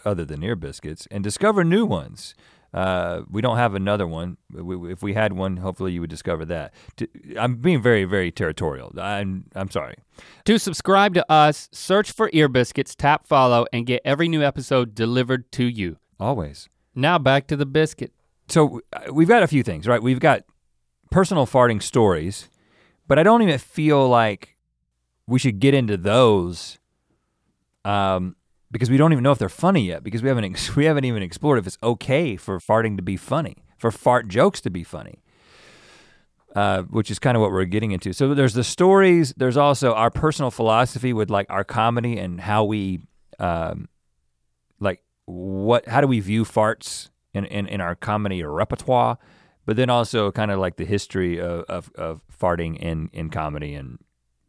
other 0.06 0.26
than 0.26 0.44
Ear 0.44 0.56
Biscuits, 0.56 1.08
and 1.12 1.24
discover 1.24 1.64
new 1.64 1.86
ones. 1.86 2.34
Uh, 2.74 3.22
we 3.30 3.42
don't 3.42 3.58
have 3.58 3.74
another 3.76 4.06
one. 4.06 4.38
We- 4.52 4.92
If 4.92 5.02
we 5.02 5.14
had 5.14 5.34
one, 5.34 5.58
hopefully 5.58 5.92
you 5.92 6.02
would 6.02 6.10
discover 6.10 6.46
that. 6.46 6.74
I'm 7.38 7.56
being 7.56 7.82
very, 7.82 8.04
very 8.04 8.32
territorial. 8.32 8.94
I'm, 9.00 9.46
I'm 9.56 9.72
sorry. 9.72 9.96
To 10.46 10.60
subscribe 10.60 11.14
to 11.16 11.32
us, 11.32 11.68
search 11.72 12.12
for 12.12 12.30
Ear 12.34 12.48
Biscuits, 12.48 12.94
tap 12.96 13.26
follow, 13.26 13.66
and 13.74 13.86
get 13.88 14.02
every 14.06 14.28
new 14.28 14.44
episode 14.44 14.94
delivered 14.94 15.52
to 15.54 15.64
you. 15.66 15.98
Always. 16.20 16.70
Now 16.94 17.18
back 17.18 17.48
to 17.48 17.56
the 17.56 17.66
biscuit. 17.66 18.12
so 18.50 18.82
uh, 18.94 19.12
we've 19.14 19.28
got 19.28 19.42
a 19.44 19.48
few 19.48 19.64
things, 19.64 19.88
right? 19.88 20.02
We've 20.02 20.20
got 20.20 20.44
personal 21.12 21.48
farting 21.48 21.82
stories, 21.82 22.50
but 23.08 23.18
I 23.18 23.24
don't 23.24 23.42
even 23.42 23.58
feel 23.58 24.08
like 24.08 24.58
we 25.28 25.40
should 25.40 25.60
get 25.60 25.74
into 25.74 25.98
those 25.98 26.78
um, 27.86 28.36
because 28.72 28.90
we 28.90 28.98
don't 28.98 29.12
even 29.12 29.24
know 29.24 29.32
if 29.32 29.40
they're 29.40 29.50
funny 29.50 29.86
yet 29.86 30.04
because 30.04 30.22
we 30.22 30.30
haven't 30.30 30.76
we 30.76 30.86
haven't 30.86 31.06
even 31.06 31.24
explored 31.24 31.60
if 31.60 31.68
it's 31.68 31.78
okay 31.84 32.36
for 32.36 32.60
farting 32.60 32.98
to 32.98 33.04
be 33.04 33.18
funny, 33.18 33.64
for 33.78 33.92
fart 33.92 34.28
jokes 34.28 34.62
to 34.62 34.70
be 34.70 34.84
funny. 34.84 35.22
Uh, 36.56 36.82
which 36.84 37.12
is 37.12 37.20
kind 37.20 37.38
of 37.38 37.42
what 37.42 37.52
we're 37.52 37.64
getting 37.64 37.92
into. 37.92 38.12
So 38.12 38.34
there's 38.34 38.56
the 38.56 38.64
stories. 38.64 39.36
There's 39.38 39.56
also 39.56 39.94
our 39.94 40.10
personal 40.10 40.50
philosophy 40.50 41.14
with 41.14 41.30
like 41.30 41.46
our 41.48 41.64
comedy 41.64 42.18
and 42.18 42.42
how 42.42 42.64
we, 42.64 43.02
um, 43.38 43.88
like 44.80 45.04
what, 45.26 45.88
how 45.88 46.02
do 46.02 46.08
we 46.08 46.20
view 46.20 46.46
farts 46.46 47.10
in, 47.36 47.46
in, 47.46 47.68
in 47.68 47.82
our 47.82 47.94
comedy 47.94 48.44
repertoire, 48.44 49.20
but 49.68 49.76
then 49.76 49.92
also 49.92 50.32
kind 50.32 50.50
of 50.50 50.58
like 50.58 50.78
the 50.78 50.86
history 50.86 51.40
of, 51.40 51.66
of, 51.70 51.92
of 51.94 52.24
farting 52.36 52.78
in, 52.78 53.12
in 53.14 53.30
comedy 53.30 53.76
and 53.76 54.00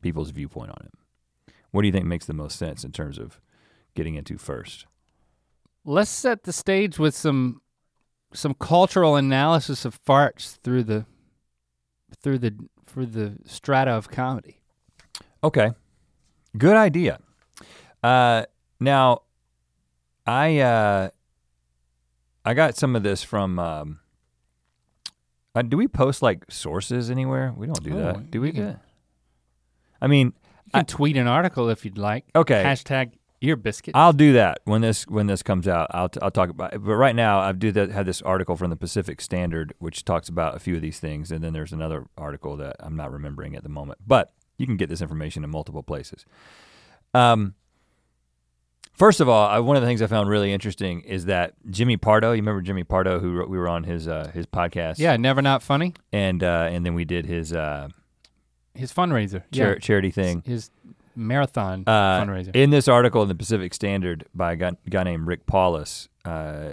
people's 0.01 0.31
viewpoint 0.31 0.71
on 0.71 0.87
it. 0.87 1.53
What 1.71 1.83
do 1.83 1.87
you 1.87 1.93
think 1.93 2.07
makes 2.07 2.25
the 2.25 2.33
most 2.33 2.59
sense 2.59 2.83
in 2.83 2.93
terms 2.93 3.19
of 3.19 3.43
getting 3.95 4.15
into 4.15 4.39
first? 4.39 4.87
Let's 5.85 6.11
set 6.11 6.43
the 6.45 6.53
stage 6.53 6.99
with 6.99 7.15
some 7.15 7.61
some 8.33 8.55
cultural 8.55 9.17
analysis 9.17 9.85
of 9.85 10.03
farts 10.05 10.57
through 10.63 10.85
the 10.85 11.07
through 12.23 12.39
the 12.39 12.55
through 12.87 13.07
the 13.07 13.39
strata 13.45 13.91
of 13.91 14.09
comedy. 14.11 14.61
Okay, 15.43 15.71
good 16.59 16.77
idea. 16.77 17.19
Uh, 18.03 18.45
now, 18.79 19.23
I 20.27 20.59
uh, 20.59 21.11
I 22.45 22.55
got 22.55 22.77
some 22.77 22.95
of 22.97 23.03
this 23.03 23.23
from. 23.23 23.59
Um, 23.59 24.01
uh, 25.55 25.63
do 25.63 25.77
we 25.77 25.89
post 25.89 26.23
like 26.23 26.45
sources 26.51 27.11
anywhere? 27.11 27.53
We 27.57 27.67
don't 27.67 27.83
do 27.83 27.95
Oh, 27.95 28.03
that. 28.13 28.31
Do 28.31 28.41
we 28.41 28.53
can- 28.53 28.79
I 30.01 30.07
mean, 30.07 30.29
You 30.67 30.71
can 30.73 30.81
I- 30.81 30.83
tweet 30.85 31.17
an 31.17 31.27
article 31.27 31.69
if 31.71 31.85
you'd 31.85 31.99
like. 31.99 32.25
okay. 32.37 32.63
Hashtag 32.63 33.13
ear 33.43 33.57
biscuit. 33.57 33.95
I'll 33.97 34.13
do 34.13 34.33
that 34.35 34.61
when 34.65 34.81
this 34.83 35.07
when 35.07 35.27
this 35.27 35.43
comes 35.43 35.67
out. 35.69 35.89
I'll 35.93 36.09
t- 36.09 36.21
I'll 36.23 36.31
talk 36.31 36.51
about 36.51 36.75
it. 36.75 36.79
But 36.79 36.95
right 36.97 37.15
now, 37.17 37.41
I've 37.41 37.59
do 37.59 37.73
that 37.73 37.91
had 37.91 38.07
this 38.07 38.21
article 38.23 38.57
from 38.57 38.71
the 38.71 38.77
Pacific 38.77 39.21
Standard 39.21 39.73
which 39.79 40.05
talks 40.05 40.29
about 40.29 40.57
a 40.57 40.59
few 40.59 40.77
of 40.77 40.83
these 40.83 40.99
things, 41.01 41.31
and 41.33 41.43
then 41.43 41.53
there's 41.53 41.73
another 41.73 42.07
article 42.19 42.57
that 42.59 42.77
I'm 42.81 42.97
not 42.97 43.13
remembering 43.13 43.57
at 43.57 43.63
the 43.63 43.69
moment. 43.69 43.99
But 44.07 44.33
you 44.59 44.67
can 44.67 44.77
get 44.77 44.89
this 44.89 45.01
information 45.01 45.43
in 45.45 45.51
multiple 45.51 45.83
places. 45.83 46.25
Um. 47.15 47.55
First 48.93 49.21
of 49.21 49.31
all, 49.31 49.47
I, 49.49 49.59
one 49.61 49.77
of 49.77 49.83
the 49.83 49.87
things 49.89 50.03
I 50.03 50.07
found 50.09 50.29
really 50.29 50.53
interesting 50.53 51.01
is 51.03 51.25
that 51.25 51.55
Jimmy 51.71 51.97
Pardo. 51.97 52.33
You 52.33 52.43
remember 52.43 52.61
Jimmy 52.61 52.85
Pardo, 52.85 53.19
who 53.19 53.33
wrote- 53.33 53.49
we 53.49 53.57
were 53.57 53.69
on 53.69 53.85
his 53.85 54.07
uh, 54.07 54.31
his 54.35 54.45
podcast. 54.45 54.99
yeah, 54.99 55.17
never 55.17 55.41
not 55.41 55.63
funny. 55.63 55.95
And 56.13 56.45
uh, 56.45 56.69
and 56.71 56.85
then 56.85 56.93
we 56.95 57.07
did 57.07 57.25
his 57.25 57.55
uh, 57.55 57.89
His 58.75 58.93
fundraiser. 58.93 59.43
char- 59.55 59.73
yeah. 59.73 59.79
charity 59.79 60.11
thing. 60.11 60.43
His 60.45 60.71
marathon 61.17 61.85
Uh, 61.87 62.23
fundraiser. 62.25 62.55
In 62.55 62.71
this 62.71 62.89
article 62.89 63.23
in 63.23 63.29
the 63.29 63.35
Pacific 63.35 63.75
Standard 63.75 64.25
by 64.35 64.53
a 64.53 64.57
guy, 64.57 64.73
guy 64.89 65.03
named 65.05 65.27
Rick 65.27 65.47
Paulas, 65.47 66.09
uh, 66.25 66.73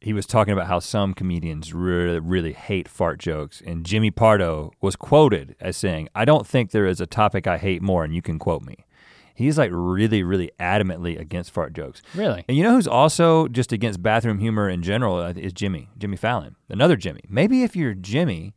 he 0.00 0.12
was 0.14 0.24
talking 0.26 0.52
about 0.52 0.66
how 0.66 0.78
some 0.78 1.12
comedians 1.12 1.74
really, 1.74 2.18
really 2.18 2.54
hate 2.54 2.88
fart 2.88 3.18
jokes. 3.18 3.60
And 3.66 3.84
Jimmy 3.84 4.10
Pardo 4.10 4.72
was 4.80 4.96
quoted 4.96 5.56
as 5.60 5.76
saying, 5.76 6.08
I 6.14 6.24
don't 6.24 6.46
think 6.46 6.70
there 6.70 6.86
is 6.86 7.00
a 7.02 7.06
topic 7.06 7.46
I 7.46 7.58
hate 7.58 7.82
more, 7.82 8.02
and 8.02 8.14
you 8.14 8.22
can 8.22 8.38
quote 8.38 8.62
me. 8.62 8.86
He's 9.34 9.56
like 9.58 9.70
really, 9.72 10.22
really 10.22 10.50
adamantly 10.58 11.18
against 11.18 11.50
fart 11.50 11.72
jokes. 11.74 12.02
really? 12.14 12.44
And 12.48 12.56
you 12.56 12.62
know 12.62 12.72
who's 12.72 12.86
also 12.86 13.46
just 13.48 13.72
against 13.72 14.02
bathroom 14.02 14.38
humor 14.38 14.68
in 14.68 14.82
general 14.82 15.16
uh, 15.16 15.32
is 15.36 15.52
Jimmy, 15.52 15.88
Jimmy 15.98 16.16
Fallon, 16.16 16.56
another 16.68 16.96
Jimmy. 16.96 17.22
Maybe 17.28 17.62
if 17.62 17.74
you're 17.76 17.94
Jimmy, 17.94 18.54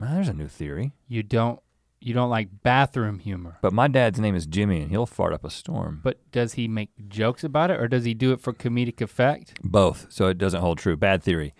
well, 0.00 0.14
there's 0.14 0.28
a 0.28 0.32
new 0.32 0.48
theory. 0.48 0.92
You 1.08 1.22
don't 1.24 1.60
you 2.02 2.14
don't 2.14 2.30
like 2.30 2.62
bathroom 2.62 3.18
humor. 3.18 3.58
But 3.62 3.72
my 3.72 3.88
dad's 3.88 4.18
name 4.18 4.34
is 4.34 4.46
Jimmy, 4.46 4.80
and 4.80 4.90
he'll 4.90 5.06
fart 5.06 5.32
up 5.32 5.44
a 5.44 5.50
storm. 5.50 6.00
But 6.02 6.18
does 6.32 6.54
he 6.54 6.68
make 6.68 6.90
jokes 7.08 7.44
about 7.44 7.70
it 7.70 7.80
or 7.80 7.88
does 7.88 8.04
he 8.04 8.14
do 8.14 8.32
it 8.32 8.40
for 8.40 8.52
comedic 8.52 9.00
effect? 9.00 9.54
Both, 9.62 10.06
so 10.10 10.26
it 10.26 10.38
doesn't 10.38 10.60
hold 10.60 10.78
true. 10.78 10.96
Bad 10.96 11.22
theory. 11.22 11.54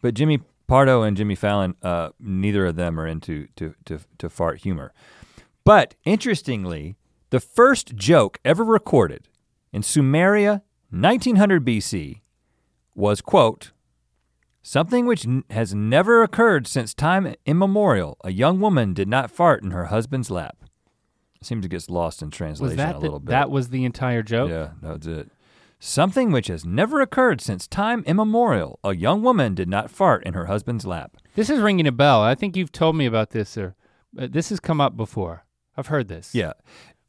But 0.00 0.14
Jimmy 0.14 0.40
Pardo 0.66 1.02
and 1.02 1.16
Jimmy 1.16 1.34
Fallon, 1.34 1.74
uh, 1.82 2.10
neither 2.18 2.66
of 2.66 2.76
them 2.76 2.98
are 2.98 3.06
into 3.06 3.48
to, 3.56 3.74
to, 3.84 4.00
to 4.18 4.30
fart 4.30 4.60
humor. 4.60 4.92
But 5.64 5.94
interestingly, 6.04 6.96
the 7.30 7.40
first 7.40 7.94
joke 7.94 8.38
ever 8.44 8.64
recorded 8.64 9.28
in 9.72 9.82
Sumeria, 9.82 10.62
1900 10.90 11.64
BC, 11.64 12.20
was 12.94 13.20
quote, 13.20 13.72
something 14.62 15.06
which 15.06 15.26
n- 15.26 15.44
has 15.50 15.74
never 15.74 16.22
occurred 16.22 16.66
since 16.66 16.94
time 16.94 17.34
immemorial. 17.46 18.16
A 18.24 18.30
young 18.32 18.60
woman 18.60 18.94
did 18.94 19.08
not 19.08 19.30
fart 19.30 19.62
in 19.62 19.70
her 19.72 19.86
husband's 19.86 20.30
lap. 20.30 20.56
Seems 21.42 21.64
it 21.66 21.70
gets 21.70 21.90
lost 21.90 22.22
in 22.22 22.30
translation 22.30 22.76
that 22.76 22.90
a 22.96 22.98
the- 22.98 23.00
little 23.00 23.18
bit. 23.20 23.30
that 23.30 23.50
was 23.50 23.68
the 23.70 23.84
entire 23.84 24.22
joke? 24.22 24.50
Yeah, 24.50 24.70
that's 24.80 25.06
it. 25.06 25.30
Something 25.80 26.30
which 26.30 26.46
has 26.46 26.64
never 26.64 27.00
occurred 27.00 27.40
since 27.40 27.66
time 27.66 28.04
immemorial. 28.06 28.78
A 28.84 28.94
young 28.94 29.20
woman 29.22 29.54
did 29.54 29.68
not 29.68 29.90
fart 29.90 30.22
in 30.24 30.34
her 30.34 30.46
husband's 30.46 30.86
lap. 30.86 31.16
This 31.34 31.50
is 31.50 31.58
ringing 31.58 31.88
a 31.88 31.92
bell. 31.92 32.22
I 32.22 32.36
think 32.36 32.56
you've 32.56 32.70
told 32.70 32.94
me 32.94 33.04
about 33.06 33.30
this 33.30 33.58
or 33.58 33.74
uh, 34.16 34.28
this 34.30 34.50
has 34.50 34.60
come 34.60 34.80
up 34.80 34.96
before. 34.96 35.44
I've 35.76 35.88
heard 35.88 36.06
this. 36.06 36.32
Yeah. 36.36 36.52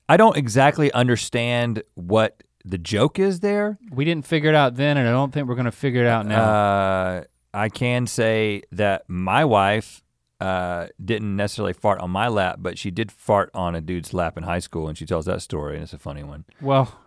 I 0.09 0.17
don't 0.17 0.35
exactly 0.35 0.91
understand 0.93 1.83
what 1.93 2.41
the 2.65 2.79
joke 2.79 3.19
is 3.19 3.41
there. 3.41 3.77
We 3.91 4.05
didn't 4.05 4.25
figure 4.25 4.49
it 4.49 4.55
out 4.55 4.73
then 4.75 4.97
and 4.97 5.07
I 5.07 5.11
don't 5.11 5.31
think 5.31 5.47
we're 5.47 5.53
going 5.55 5.65
to 5.65 5.71
figure 5.71 6.01
it 6.03 6.07
out 6.07 6.25
now. 6.25 6.41
Uh, 6.43 7.23
I 7.53 7.69
can 7.69 8.07
say 8.07 8.63
that 8.71 9.03
my 9.07 9.45
wife 9.45 10.03
uh, 10.39 10.87
didn't 11.03 11.35
necessarily 11.35 11.73
fart 11.73 11.99
on 12.01 12.09
my 12.11 12.27
lap, 12.27 12.57
but 12.59 12.77
she 12.77 12.91
did 12.91 13.11
fart 13.11 13.49
on 13.53 13.75
a 13.75 13.81
dude's 13.81 14.13
lap 14.13 14.37
in 14.37 14.43
high 14.43 14.59
school, 14.59 14.87
and 14.87 14.97
she 14.97 15.05
tells 15.05 15.25
that 15.25 15.41
story, 15.41 15.75
and 15.75 15.83
it's 15.83 15.93
a 15.93 15.97
funny 15.99 16.23
one. 16.23 16.45
well, 16.61 16.99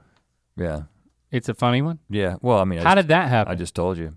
Yeah. 0.57 0.83
it's 1.31 1.49
a 1.49 1.55
funny 1.55 1.83
one. 1.83 1.99
Yeah. 2.09 2.37
Well, 2.41 2.59
I 2.59 2.65
mean, 2.65 2.79
I 2.79 2.83
How 2.83 2.95
just, 2.95 3.09
did 3.09 3.09
that 3.09 3.29
happen? 3.29 3.53
I 3.53 3.57
just 3.57 3.75
told 3.75 3.99
you. 3.99 4.17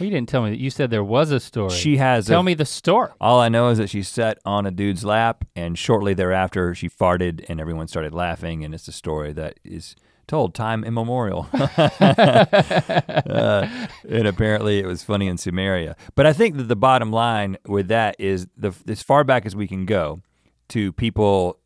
well, 0.00 0.06
you 0.06 0.10
didn't 0.10 0.28
tell 0.28 0.42
me 0.42 0.50
that. 0.50 0.58
You 0.58 0.70
said 0.70 0.90
there 0.90 1.04
was 1.04 1.30
a 1.30 1.38
story. 1.38 1.70
She 1.70 1.98
has 1.98 2.26
Tell 2.26 2.40
a, 2.40 2.44
me 2.44 2.54
the 2.54 2.64
story. 2.64 3.10
All 3.20 3.38
I 3.40 3.48
know 3.48 3.68
is 3.68 3.78
that 3.78 3.88
she 3.90 4.02
sat 4.02 4.38
on 4.44 4.66
a 4.66 4.70
dude's 4.70 5.04
lap, 5.04 5.44
and 5.54 5.78
shortly 5.78 6.12
thereafter, 6.14 6.74
she 6.74 6.88
farted, 6.88 7.44
and 7.48 7.60
everyone 7.60 7.86
started 7.86 8.14
laughing. 8.14 8.64
And 8.64 8.74
it's 8.74 8.88
a 8.88 8.92
story 8.92 9.32
that 9.34 9.60
is 9.64 9.94
told 10.26 10.54
time 10.54 10.84
immemorial. 10.84 11.48
Uh, 13.26 13.68
and 14.08 14.26
apparently, 14.26 14.78
it 14.78 14.86
was 14.86 15.02
funny 15.02 15.26
in 15.26 15.36
Sumeria. 15.36 15.94
But 16.14 16.26
I 16.26 16.32
think 16.32 16.56
that 16.56 16.64
the 16.64 16.76
bottom 16.76 17.10
line 17.10 17.56
with 17.66 17.88
that 17.88 18.16
is 18.18 18.46
the 18.56 18.72
as 18.88 19.02
far 19.02 19.24
back 19.24 19.46
as 19.46 19.54
we 19.56 19.66
can 19.66 19.84
go 19.84 20.20
to 20.68 20.92
people 20.92 21.58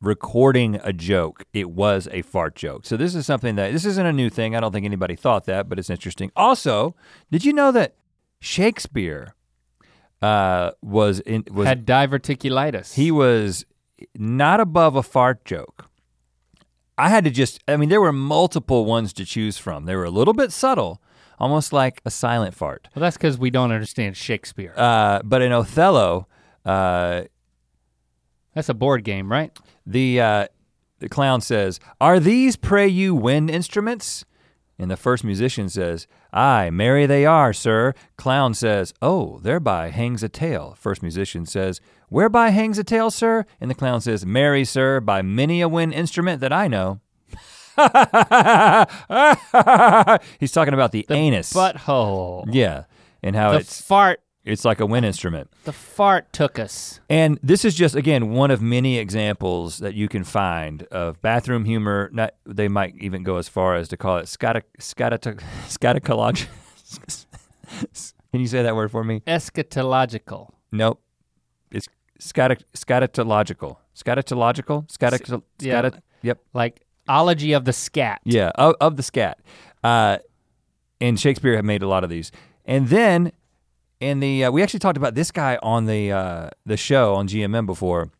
recording 0.00 0.80
a 0.82 0.92
joke, 0.92 1.44
it 1.52 1.70
was 1.70 2.08
a 2.12 2.22
fart 2.22 2.54
joke. 2.56 2.84
So 2.86 2.96
this 2.96 3.14
is 3.14 3.26
something 3.26 3.56
that 3.56 3.72
this 3.72 3.84
isn't 3.84 4.06
a 4.06 4.12
new 4.12 4.30
thing. 4.30 4.56
I 4.56 4.60
don't 4.60 4.72
think 4.72 4.84
anybody 4.86 5.16
thought 5.16 5.44
that, 5.46 5.68
but 5.68 5.78
it's 5.78 5.90
interesting. 5.90 6.30
Also, 6.34 6.94
did 7.30 7.44
you 7.44 7.52
know 7.52 7.70
that 7.72 7.94
Shakespeare 8.40 9.34
uh, 10.20 10.72
was 10.82 11.20
in 11.20 11.44
was 11.50 11.66
Had 11.66 11.86
diverticulitis. 11.86 12.94
he 12.94 13.10
was 13.10 13.64
not 14.16 14.60
above 14.60 14.96
a 14.96 15.02
fart 15.02 15.44
joke. 15.44 15.88
I 16.98 17.08
had 17.08 17.24
to 17.24 17.30
just 17.30 17.60
I 17.66 17.76
mean 17.76 17.88
there 17.88 18.00
were 18.00 18.12
multiple 18.12 18.84
ones 18.84 19.12
to 19.14 19.24
choose 19.24 19.58
from. 19.58 19.86
They 19.86 19.96
were 19.96 20.04
a 20.04 20.10
little 20.10 20.34
bit 20.34 20.52
subtle, 20.52 21.00
almost 21.38 21.72
like 21.72 22.00
a 22.04 22.10
silent 22.10 22.54
fart. 22.54 22.88
well, 22.94 23.00
that's 23.00 23.16
because 23.16 23.38
we 23.38 23.50
don't 23.50 23.72
understand 23.72 24.16
Shakespeare. 24.16 24.74
Uh, 24.76 25.20
but 25.24 25.42
in 25.42 25.52
Othello, 25.52 26.26
uh, 26.64 27.22
that's 28.54 28.68
a 28.68 28.74
board 28.74 29.04
game, 29.04 29.30
right? 29.30 29.56
the 29.86 30.20
uh, 30.20 30.46
the 31.00 31.08
clown 31.08 31.40
says, 31.40 31.80
"Are 32.00 32.20
these, 32.20 32.56
pray 32.56 32.86
you, 32.86 33.14
wind 33.14 33.50
instruments?" 33.50 34.24
And 34.82 34.90
the 34.90 34.96
first 34.96 35.22
musician 35.22 35.68
says, 35.68 36.08
"Aye, 36.32 36.68
merry 36.70 37.06
they 37.06 37.24
are, 37.24 37.52
sir." 37.52 37.94
Clown 38.16 38.52
says, 38.52 38.92
"Oh, 39.00 39.38
thereby 39.38 39.90
hangs 39.90 40.24
a 40.24 40.28
tale." 40.28 40.74
First 40.76 41.02
musician 41.02 41.46
says, 41.46 41.80
"Whereby 42.08 42.50
hangs 42.50 42.78
a 42.78 42.84
tale, 42.84 43.12
sir?" 43.12 43.46
And 43.60 43.70
the 43.70 43.76
clown 43.76 44.00
says, 44.00 44.26
Merry, 44.26 44.64
sir, 44.64 44.98
by 44.98 45.22
many 45.22 45.60
a 45.60 45.68
wind 45.68 45.94
instrument 45.94 46.40
that 46.40 46.52
I 46.52 46.66
know." 46.66 46.98
He's 50.40 50.50
talking 50.50 50.74
about 50.74 50.90
the, 50.90 51.06
anus. 51.10 51.52
Butthole. 51.52 52.46
yeah, 52.50 52.86
and 53.22 53.36
how 53.36 53.52
the 53.52 53.58
it's 53.58 53.80
fart. 53.80 54.20
It's 54.44 54.64
like 54.64 54.80
a 54.80 54.86
wind 54.86 55.06
instrument. 55.06 55.50
The 55.64 55.72
fart 55.72 56.32
took 56.32 56.58
us. 56.58 57.00
And 57.08 57.38
this 57.42 57.64
is 57.64 57.74
just 57.74 57.94
again 57.94 58.30
one 58.30 58.50
of 58.50 58.60
many 58.60 58.98
examples 58.98 59.78
that 59.78 59.94
you 59.94 60.08
can 60.08 60.24
find 60.24 60.82
of 60.84 61.20
bathroom 61.20 61.64
humor. 61.64 62.10
Not 62.12 62.34
they 62.44 62.68
might 62.68 62.94
even 62.98 63.22
go 63.22 63.36
as 63.36 63.48
far 63.48 63.76
as 63.76 63.88
to 63.88 63.96
call 63.96 64.18
it 64.18 64.24
scatological. 64.24 65.40
Can 68.32 68.40
you 68.40 68.46
say 68.46 68.62
that 68.62 68.74
word 68.74 68.90
for 68.90 69.04
me? 69.04 69.20
Eschatological. 69.26 70.50
Nope. 70.70 71.02
It's 71.70 71.88
scatic 72.18 72.64
scatological. 72.72 73.76
Scatological? 73.94 74.90
Scatic 74.90 75.28
yeah. 75.60 75.90
Yep. 76.22 76.40
Like 76.54 76.82
ology 77.08 77.52
of 77.52 77.64
the 77.64 77.72
scat. 77.72 78.20
Yeah, 78.24 78.50
of, 78.54 78.74
of 78.80 78.96
the 78.96 79.02
scat. 79.02 79.38
Uh, 79.84 80.18
and 81.00 81.18
Shakespeare 81.18 81.56
had 81.56 81.64
made 81.64 81.82
a 81.82 81.88
lot 81.88 82.04
of 82.04 82.10
these. 82.10 82.30
And 82.64 82.88
then 82.88 83.32
in 84.02 84.20
the 84.20 84.44
uh, 84.44 84.50
we 84.50 84.62
actually 84.62 84.80
talked 84.80 84.96
about 84.98 85.14
this 85.14 85.30
guy 85.30 85.58
on 85.62 85.86
the 85.86 86.12
uh, 86.12 86.50
the 86.66 86.76
show 86.76 87.14
on 87.14 87.28
GMM 87.28 87.66
before. 87.66 88.10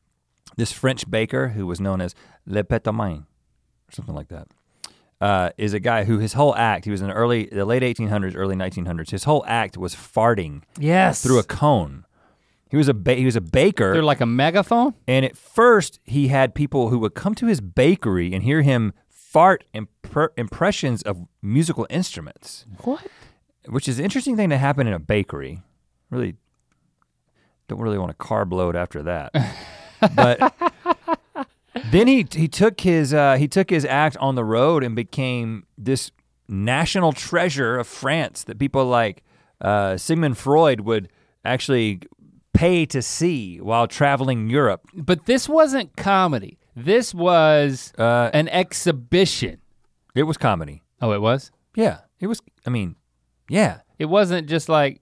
This 0.57 0.71
French 0.71 1.11
baker 1.11 1.49
who 1.49 1.66
was 1.66 1.81
known 1.81 2.01
as 2.03 2.14
Le 2.47 2.62
Pétomane, 2.62 3.21
or 3.23 3.92
something 3.92 4.14
like 4.14 4.29
that, 4.29 4.49
uh, 5.21 5.49
is 5.57 5.73
a 5.73 5.81
guy 5.81 6.05
who 6.05 6.18
his 6.18 6.35
whole 6.35 6.55
act 6.55 6.85
he 6.85 6.90
was 6.90 7.01
in 7.01 7.09
the 7.09 7.14
early 7.14 7.47
the 7.51 7.64
late 7.64 7.83
1800s, 7.83 8.35
early 8.37 8.55
1900s. 8.55 9.11
His 9.11 9.25
whole 9.25 9.45
act 9.47 9.77
was 9.79 9.95
farting 9.95 10.62
Yes. 10.79 11.23
through 11.23 11.38
a 11.38 11.42
cone. 11.42 12.05
He 12.71 12.77
was 12.77 12.88
a 12.88 12.95
ba- 12.95 13.14
he 13.14 13.25
was 13.25 13.37
a 13.37 13.40
baker. 13.40 13.92
They're 13.95 14.03
like 14.03 14.21
a 14.21 14.27
megaphone? 14.27 14.95
And 15.09 15.25
at 15.25 15.37
first, 15.38 16.01
he 16.05 16.29
had 16.29 16.55
people 16.55 16.90
who 16.90 16.99
would 17.01 17.14
come 17.14 17.35
to 17.37 17.47
his 17.47 17.61
bakery 17.62 18.33
and 18.35 18.42
hear 18.42 18.61
him 18.62 18.92
fart 19.09 19.64
impre- 19.75 20.29
impressions 20.37 21.03
of 21.03 21.27
musical 21.40 21.87
instruments, 21.88 22.66
What? 22.85 23.07
which 23.68 23.88
is 23.88 23.99
an 23.99 24.05
interesting 24.05 24.37
thing 24.37 24.51
to 24.51 24.59
happen 24.59 24.87
in 24.87 24.92
a 24.92 24.99
bakery. 24.99 25.62
Really, 26.12 26.37
don't 27.68 27.81
really 27.81 27.98
want 27.98 28.11
to 28.11 28.16
carb 28.25 28.53
load 28.53 28.77
after 28.77 29.03
that. 29.03 29.33
but 30.14 30.55
then 31.90 32.07
he 32.07 32.27
he 32.33 32.48
took 32.48 32.81
his 32.81 33.12
uh, 33.14 33.37
he 33.37 33.48
took 33.48 33.70
his 33.70 33.85
act 33.85 34.16
on 34.18 34.35
the 34.35 34.44
road 34.44 34.85
and 34.85 34.94
became 34.94 35.64
this 35.79 36.11
national 36.48 37.12
treasure 37.12 37.79
of 37.79 37.87
France 37.87 38.44
that 38.44 38.59
people 38.59 38.85
like 38.85 39.22
uh, 39.61 39.96
Sigmund 39.96 40.37
Freud 40.37 40.81
would 40.81 41.09
actually 41.44 42.01
pay 42.53 42.85
to 42.87 43.01
see 43.01 43.59
while 43.59 43.87
traveling 43.87 44.51
Europe. 44.51 44.83
But 44.94 45.25
this 45.27 45.48
wasn't 45.48 45.96
comedy. 45.96 46.59
This 46.77 47.14
was 47.14 47.92
Uh, 47.98 48.31
an 48.35 48.48
exhibition. 48.48 49.61
It 50.14 50.25
was 50.25 50.37
comedy. 50.37 50.83
Oh, 51.01 51.12
it 51.12 51.20
was? 51.22 51.51
Yeah, 51.75 52.01
it 52.20 52.27
was. 52.27 52.40
I 52.66 52.70
mean, 52.70 52.96
yeah. 53.48 53.81
It 53.98 54.07
wasn't 54.07 54.48
just 54.48 54.68
like 54.68 55.01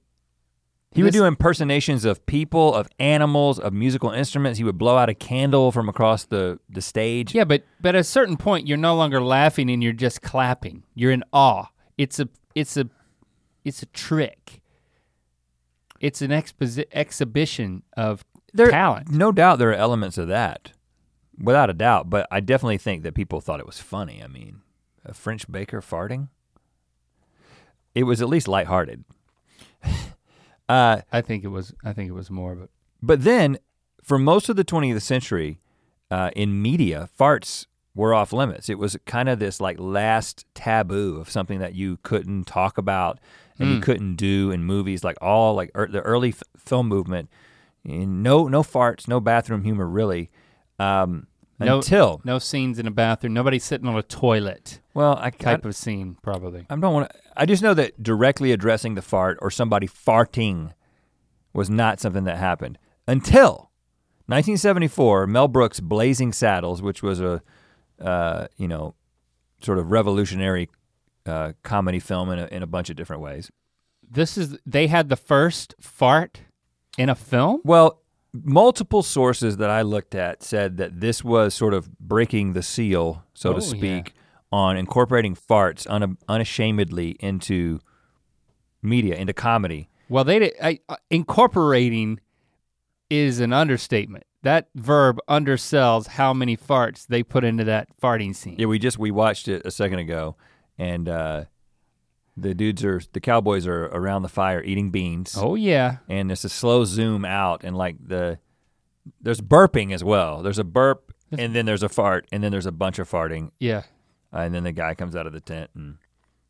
He 0.92 1.04
would 1.04 1.12
do 1.12 1.24
impersonations 1.24 2.04
of 2.04 2.26
people, 2.26 2.74
of 2.74 2.88
animals, 2.98 3.60
of 3.60 3.72
musical 3.72 4.10
instruments. 4.10 4.58
He 4.58 4.64
would 4.64 4.76
blow 4.76 4.96
out 4.96 5.08
a 5.08 5.14
candle 5.14 5.70
from 5.70 5.88
across 5.88 6.24
the 6.24 6.58
the 6.68 6.82
stage. 6.82 7.32
Yeah, 7.34 7.44
but 7.44 7.62
but 7.80 7.94
at 7.94 8.00
a 8.00 8.04
certain 8.04 8.36
point 8.36 8.66
you're 8.66 8.76
no 8.76 8.96
longer 8.96 9.22
laughing 9.22 9.70
and 9.70 9.82
you're 9.84 9.92
just 9.92 10.20
clapping. 10.20 10.82
You're 10.94 11.12
in 11.12 11.22
awe. 11.32 11.66
It's 11.96 12.18
a 12.18 12.28
it's 12.56 12.76
a 12.76 12.88
it's 13.64 13.82
a 13.82 13.86
trick. 13.86 14.60
It's 16.00 16.22
an 16.22 16.30
exposi- 16.30 16.86
exhibition 16.92 17.82
of 17.96 18.24
There- 18.52 18.70
talent. 18.70 19.10
No 19.10 19.30
doubt 19.32 19.58
there 19.60 19.70
are 19.70 19.74
elements 19.74 20.18
of 20.18 20.26
that, 20.28 20.72
without 21.38 21.70
a 21.70 21.74
doubt. 21.74 22.10
But 22.10 22.26
I 22.32 22.40
definitely 22.40 22.78
think 22.78 23.02
that 23.04 23.14
people 23.14 23.40
thought 23.40 23.60
it 23.60 23.66
was 23.66 23.78
funny. 23.78 24.22
I 24.24 24.26
mean, 24.26 24.62
a 25.04 25.14
French 25.14 25.48
baker 25.50 25.80
farting. 25.80 26.28
It 27.94 28.04
was 28.04 28.20
at 28.22 28.28
least 28.28 28.48
lighthearted. 28.48 29.04
Uh, 30.70 31.02
I 31.12 31.20
think 31.20 31.44
it 31.44 31.48
was 31.48 31.74
I 31.84 31.92
think 31.92 32.08
it 32.08 32.14
was 32.14 32.30
more 32.30 32.52
of 32.52 32.60
a 32.62 32.68
But 33.02 33.24
then, 33.24 33.58
for 34.02 34.18
most 34.18 34.48
of 34.48 34.56
the 34.56 34.64
20th 34.64 35.02
century, 35.02 35.60
uh, 36.10 36.30
in 36.36 36.60
media, 36.62 37.08
farts 37.18 37.66
were 37.94 38.14
off 38.14 38.32
limits. 38.32 38.68
It 38.68 38.78
was 38.78 38.96
kind 39.06 39.28
of 39.28 39.38
this 39.38 39.60
like 39.60 39.78
last 39.80 40.44
taboo 40.54 41.18
of 41.20 41.28
something 41.30 41.58
that 41.58 41.74
you 41.74 41.98
couldn't 42.02 42.44
talk 42.46 42.78
about 42.78 43.18
and 43.58 43.68
you 43.70 43.76
Mm. 43.78 43.82
couldn't 43.82 44.16
do 44.16 44.50
in 44.50 44.64
movies. 44.64 45.02
Like 45.04 45.18
all 45.20 45.54
like 45.54 45.70
er, 45.76 45.88
the 45.90 46.00
early 46.02 46.30
f- 46.30 46.42
film 46.56 46.86
movement, 46.88 47.28
no 47.84 48.48
no 48.48 48.62
farts, 48.62 49.08
no 49.08 49.20
bathroom 49.20 49.64
humor 49.64 49.86
really. 49.88 50.30
Um, 50.78 51.26
No- 51.66 51.76
until 51.76 52.20
no 52.24 52.38
scenes 52.38 52.78
in 52.78 52.86
a 52.86 52.90
bathroom. 52.90 53.34
Nobody 53.34 53.58
sitting 53.58 53.86
on 53.86 53.96
a 53.96 54.02
toilet 54.02 54.80
well, 54.94 55.16
I, 55.16 55.26
I, 55.26 55.30
type 55.30 55.64
of 55.64 55.76
scene 55.76 56.16
probably. 56.22 56.66
I 56.68 56.76
don't 56.76 56.94
want 56.94 57.10
to. 57.10 57.18
I 57.36 57.46
just 57.46 57.62
know 57.62 57.74
that 57.74 58.02
directly 58.02 58.52
addressing 58.52 58.94
the 58.94 59.02
fart 59.02 59.38
or 59.40 59.50
somebody 59.50 59.86
farting 59.86 60.72
was 61.52 61.68
not 61.70 62.00
something 62.00 62.24
that 62.24 62.38
happened 62.38 62.78
until 63.06 63.70
1974. 64.26 65.26
Mel 65.26 65.48
Brooks' 65.48 65.80
Blazing 65.80 66.32
Saddles, 66.32 66.82
which 66.82 67.02
was 67.02 67.20
a, 67.20 67.42
uh, 68.00 68.46
you 68.56 68.68
know, 68.68 68.94
sort 69.62 69.78
of 69.78 69.90
revolutionary 69.90 70.68
uh, 71.26 71.52
comedy 71.62 72.00
film 72.00 72.30
in 72.30 72.38
a, 72.38 72.46
in 72.46 72.62
a 72.62 72.66
bunch 72.66 72.90
of 72.90 72.96
different 72.96 73.22
ways. 73.22 73.50
This 74.08 74.36
is 74.36 74.58
they 74.66 74.86
had 74.86 75.08
the 75.08 75.16
first 75.16 75.74
fart 75.80 76.42
in 76.98 77.08
a 77.08 77.14
film? 77.14 77.60
Well, 77.64 78.00
multiple 78.32 79.02
sources 79.02 79.56
that 79.58 79.70
I 79.70 79.82
looked 79.82 80.14
at 80.14 80.42
said 80.42 80.76
that 80.78 81.00
this 81.00 81.24
was 81.24 81.54
sort 81.54 81.74
of 81.74 81.98
breaking 81.98 82.52
the 82.52 82.62
seal, 82.62 83.24
so 83.34 83.50
Oh, 83.50 83.52
to 83.58 83.60
yeah. 83.60 83.66
speak, 83.66 84.14
on 84.52 84.76
incorporating 84.76 85.34
farts 85.36 85.86
una- 85.92 86.16
unashamedly 86.28 87.16
into 87.20 87.80
media, 88.82 89.14
into 89.16 89.32
comedy. 89.32 89.88
Well, 90.08 90.24
they 90.24 90.38
did, 90.40 90.52
I, 90.62 90.80
uh, 90.88 90.96
incorporating 91.10 92.20
is 93.08 93.40
an 93.40 93.52
understatement. 93.52 94.24
That 94.42 94.68
verb 94.74 95.18
undersells 95.28 96.06
how 96.08 96.32
many 96.32 96.56
farts 96.56 97.06
they 97.06 97.22
put 97.22 97.44
into 97.44 97.62
that 97.64 97.88
farting 98.02 98.34
scene. 98.34 98.56
Yeah, 98.58 98.66
we 98.66 98.78
just 98.78 98.98
we 98.98 99.10
watched 99.10 99.48
it 99.48 99.62
a 99.66 99.70
second 99.70 99.98
ago, 99.98 100.34
and 100.78 101.08
uh, 101.08 101.44
the 102.36 102.54
dudes 102.54 102.84
are 102.84 103.00
the 103.12 103.20
cowboys 103.20 103.66
are 103.66 103.84
around 103.86 104.22
the 104.22 104.28
fire 104.28 104.62
eating 104.62 104.90
beans, 104.90 105.36
Oh 105.38 105.54
yeah. 105.54 105.98
and 106.08 106.30
it's 106.32 106.44
a 106.44 106.48
slow 106.48 106.84
zoom 106.84 107.24
out, 107.24 107.62
and 107.64 107.76
like 107.76 107.96
the 108.06 108.38
there's 109.20 109.40
burping 109.40 109.92
as 109.92 110.04
well. 110.04 110.42
There's 110.42 110.58
a 110.58 110.64
burp, 110.64 111.12
and 111.36 111.54
then 111.54 111.66
there's 111.66 111.82
a 111.82 111.88
fart, 111.88 112.26
and 112.32 112.42
then 112.42 112.52
there's 112.52 112.66
a 112.66 112.72
bunch 112.72 112.98
of 112.98 113.10
farting, 113.10 113.50
Yeah. 113.58 113.82
uh, 114.32 114.38
and 114.40 114.54
then 114.54 114.64
the 114.64 114.72
guy 114.72 114.94
comes 114.94 115.16
out 115.16 115.26
of 115.26 115.32
the 115.32 115.40
tent, 115.40 115.70
and 115.74 115.96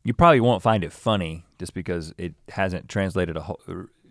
you 0.03 0.13
probably 0.13 0.41
won't 0.41 0.61
find 0.61 0.83
it 0.83 0.91
funny 0.93 1.45
just 1.59 1.73
because 1.73 2.13
it 2.17 2.33
hasn't 2.49 2.89
translated 2.89 3.37
a 3.37 3.41
whole, 3.41 3.59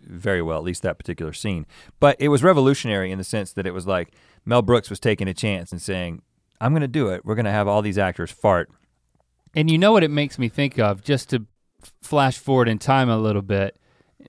very 0.03 0.41
well, 0.41 0.57
at 0.57 0.63
least 0.63 0.81
that 0.83 0.97
particular 0.97 1.33
scene. 1.33 1.65
But 1.99 2.15
it 2.19 2.29
was 2.29 2.43
revolutionary 2.43 3.11
in 3.11 3.17
the 3.17 3.23
sense 3.23 3.53
that 3.53 3.67
it 3.67 3.73
was 3.73 3.85
like 3.87 4.11
Mel 4.45 4.61
Brooks 4.61 4.89
was 4.89 4.99
taking 4.99 5.27
a 5.27 5.33
chance 5.33 5.71
and 5.71 5.81
saying, 5.81 6.21
"I'm 6.59 6.71
going 6.73 6.81
to 6.81 6.87
do 6.87 7.09
it. 7.09 7.23
We're 7.25 7.35
going 7.35 7.45
to 7.45 7.51
have 7.51 7.67
all 7.67 7.81
these 7.81 7.97
actors 7.99 8.31
fart." 8.31 8.69
And 9.55 9.69
you 9.69 9.77
know 9.77 9.91
what 9.91 10.03
it 10.03 10.09
makes 10.11 10.39
me 10.39 10.47
think 10.49 10.79
of, 10.79 11.03
just 11.03 11.29
to 11.31 11.45
flash 12.01 12.37
forward 12.37 12.67
in 12.67 12.77
time 12.79 13.09
a 13.09 13.17
little 13.17 13.41
bit, 13.41 13.77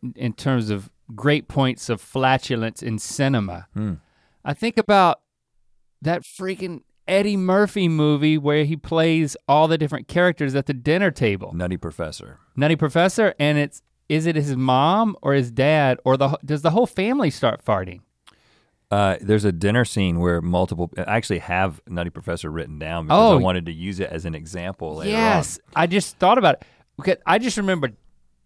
in, 0.02 0.12
in 0.16 0.32
terms 0.32 0.70
of 0.70 0.90
great 1.14 1.48
points 1.48 1.88
of 1.88 2.00
flatulence 2.00 2.82
in 2.82 2.98
cinema. 2.98 3.66
Hmm. 3.74 3.94
I 4.44 4.54
think 4.54 4.78
about 4.78 5.20
that 6.00 6.22
freaking 6.22 6.82
Eddie 7.06 7.36
Murphy 7.36 7.88
movie 7.88 8.38
where 8.38 8.64
he 8.64 8.76
plays 8.76 9.36
all 9.48 9.68
the 9.68 9.76
different 9.78 10.08
characters 10.08 10.54
at 10.54 10.66
the 10.66 10.74
dinner 10.74 11.10
table. 11.10 11.52
Nutty 11.54 11.76
Professor. 11.76 12.38
Nutty 12.56 12.76
Professor, 12.76 13.34
and 13.38 13.58
it's 13.58 13.82
is 14.08 14.26
it 14.26 14.36
his 14.36 14.56
mom 14.56 15.16
or 15.22 15.32
his 15.32 15.50
dad 15.50 15.98
or 16.04 16.16
the 16.16 16.38
does 16.44 16.62
the 16.62 16.70
whole 16.70 16.86
family 16.86 17.30
start 17.30 17.64
farting? 17.64 18.00
Uh, 18.90 19.16
there's 19.22 19.44
a 19.46 19.52
dinner 19.52 19.84
scene 19.86 20.18
where 20.18 20.42
multiple. 20.42 20.90
I 20.98 21.16
actually 21.16 21.38
have 21.38 21.80
Nutty 21.88 22.10
Professor 22.10 22.50
written 22.50 22.78
down 22.78 23.06
because 23.06 23.32
Oh. 23.32 23.38
I 23.38 23.40
wanted 23.40 23.64
to 23.66 23.72
use 23.72 24.00
it 24.00 24.10
as 24.10 24.24
an 24.26 24.34
example 24.34 25.02
yes, 25.04 25.58
I 25.74 25.86
just 25.86 26.18
thought 26.18 26.36
about 26.36 26.56
it. 26.56 26.62
Because 26.96 27.16
I 27.26 27.38
just 27.38 27.56
remember 27.56 27.90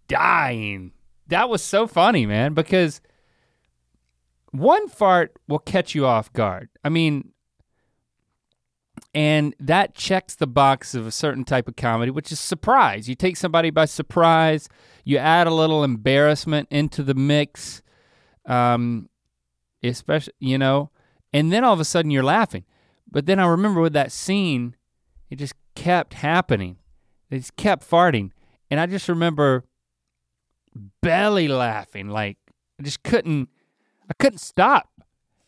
dying. 0.09 0.93
That 1.29 1.49
was 1.49 1.63
so 1.63 1.87
funny, 1.87 2.27
man, 2.27 2.55
because 2.55 3.01
one 4.53 4.89
fart 4.89 5.39
will 5.49 5.59
catch 5.59 5.95
you 5.95 6.07
off 6.07 6.33
guard. 6.33 6.69
I 6.85 6.89
mean, 6.89 7.33
and 9.15 9.55
that 9.59 9.95
checks 9.95 10.35
the 10.35 10.47
box 10.47 10.95
of 10.95 11.07
a 11.07 11.11
certain 11.11 11.45
type 11.45 11.69
of 11.69 11.77
comedy, 11.77 12.11
which 12.11 12.31
is 12.31 12.41
surprise. 12.41 13.09
You 13.09 13.15
take 13.15 13.37
somebody 13.37 13.71
by 13.71 13.87
surprise, 13.87 14.69
you 15.05 15.19
add 15.19 15.47
a 15.47 15.55
little 15.55 15.85
embarrassment 15.85 16.69
into 16.71 17.03
the 17.03 17.15
mix, 17.15 17.83
um, 18.47 19.09
especially, 19.83 20.35
you 20.39 20.59
know, 20.59 20.91
and 21.33 21.53
then 21.53 21.65
all 21.65 21.73
of 21.73 21.81
a 21.81 21.85
sudden 21.85 22.11
you're 22.11 22.23
laughing. 22.23 22.65
But 23.11 23.27
then 23.27 23.39
I 23.39 23.47
remember 23.47 23.81
with 23.81 23.95
that 23.95 24.13
scene, 24.13 24.77
it 25.31 25.37
just 25.37 25.55
kept 25.75 26.15
happening. 26.15 26.77
They 27.31 27.39
just 27.39 27.57
kept 27.57 27.89
farting. 27.89 28.31
And 28.71 28.81
I 28.81 28.87
just 28.87 29.09
remember 29.09 29.65
belly 31.03 31.49
laughing. 31.49 32.09
Like 32.09 32.39
I 32.79 32.83
just 32.83 33.03
couldn't 33.03 33.49
I 34.11 34.15
couldn't 34.15 34.39
stop. 34.39 34.89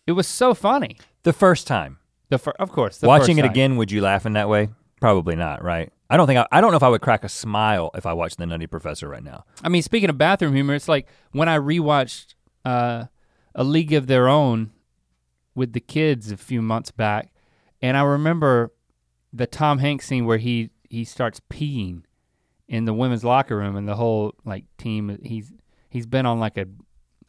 It 0.06 0.12
was 0.12 0.26
so 0.26 0.54
funny. 0.54 0.98
The 1.22 1.32
first 1.32 1.66
time. 1.66 1.98
The 2.30 2.38
fir- 2.38 2.54
of 2.58 2.70
course. 2.72 2.98
The 2.98 3.06
Watching 3.08 3.38
it 3.38 3.42
time. 3.42 3.50
again, 3.50 3.76
would 3.76 3.90
you 3.90 4.00
laugh 4.00 4.26
in 4.26 4.34
that 4.34 4.48
way? 4.48 4.68
Probably 5.00 5.36
not, 5.36 5.62
right? 5.62 5.92
I 6.10 6.16
don't 6.16 6.26
think 6.26 6.38
I, 6.38 6.46
I 6.50 6.60
don't 6.60 6.70
know 6.70 6.76
if 6.76 6.82
I 6.82 6.88
would 6.88 7.02
crack 7.02 7.24
a 7.24 7.28
smile 7.28 7.90
if 7.94 8.06
I 8.06 8.12
watched 8.14 8.38
The 8.38 8.46
Nutty 8.46 8.66
Professor 8.66 9.08
right 9.08 9.22
now. 9.22 9.44
I 9.62 9.68
mean, 9.68 9.82
speaking 9.82 10.08
of 10.10 10.18
bathroom 10.18 10.54
humor, 10.54 10.74
it's 10.74 10.88
like 10.88 11.06
when 11.32 11.48
I 11.48 11.58
rewatched 11.58 12.34
uh, 12.64 13.04
A 13.54 13.64
League 13.64 13.92
of 13.92 14.06
Their 14.06 14.28
Own 14.28 14.70
with 15.54 15.72
the 15.72 15.80
kids 15.80 16.30
a 16.32 16.36
few 16.36 16.62
months 16.62 16.90
back, 16.90 17.30
and 17.82 17.96
I 17.96 18.02
remember 18.02 18.72
the 19.32 19.46
Tom 19.46 19.78
Hanks 19.78 20.06
scene 20.06 20.24
where 20.24 20.38
he 20.38 20.70
he 20.88 21.04
starts 21.04 21.40
peeing 21.50 22.02
in 22.68 22.84
the 22.84 22.92
women's 22.92 23.24
locker 23.24 23.56
room, 23.56 23.76
and 23.76 23.88
the 23.88 23.96
whole 23.96 24.34
like 24.44 24.64
team 24.76 25.18
he's 25.22 25.52
he's 25.88 26.06
been 26.06 26.26
on 26.26 26.38
like 26.38 26.56
a 26.58 26.66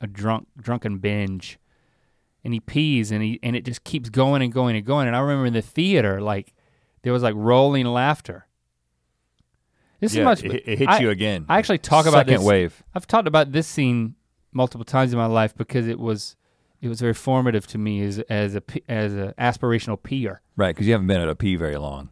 a 0.01 0.07
drunk 0.07 0.47
drunken 0.59 0.97
binge, 0.97 1.59
and 2.43 2.53
he 2.53 2.59
pees 2.59 3.11
and 3.11 3.23
he 3.23 3.39
and 3.41 3.55
it 3.55 3.65
just 3.65 3.83
keeps 3.83 4.09
going 4.09 4.41
and 4.41 4.53
going 4.53 4.75
and 4.75 4.85
going. 4.85 5.07
And 5.07 5.15
I 5.15 5.19
remember 5.19 5.45
in 5.45 5.53
the 5.53 5.61
theater 5.61 6.21
like 6.21 6.53
there 7.01 7.13
was 7.13 7.23
like 7.23 7.35
rolling 7.35 7.85
laughter. 7.85 8.47
This 9.99 10.15
yeah, 10.15 10.21
is 10.21 10.25
much. 10.25 10.43
it, 10.43 10.63
it 10.65 10.77
hits 10.79 10.91
I- 10.91 10.99
you 10.99 11.09
again. 11.09 11.45
I 11.49 11.57
actually 11.57 11.79
talk 11.79 12.05
about 12.05 12.25
Second 12.25 12.35
this. 12.35 12.43
wave. 12.43 12.83
I've 12.95 13.07
talked 13.07 13.27
about 13.27 13.51
this 13.51 13.67
scene 13.67 14.15
multiple 14.51 14.85
times 14.85 15.11
in 15.13 15.19
my 15.19 15.25
life 15.25 15.55
because 15.55 15.87
it 15.87 15.99
was 15.99 16.35
it 16.81 16.87
was 16.87 16.99
very 17.01 17.13
formative 17.13 17.67
to 17.67 17.77
me 17.77 18.01
as 18.01 18.19
as 18.29 18.55
a 18.55 18.63
as 18.89 19.13
a 19.13 19.33
aspirational 19.37 20.01
peer. 20.01 20.41
Right, 20.55 20.73
because 20.75 20.87
you 20.87 20.93
haven't 20.93 21.07
been 21.07 21.21
at 21.21 21.29
a 21.29 21.35
P 21.35 21.55
very 21.55 21.77
long. 21.77 22.09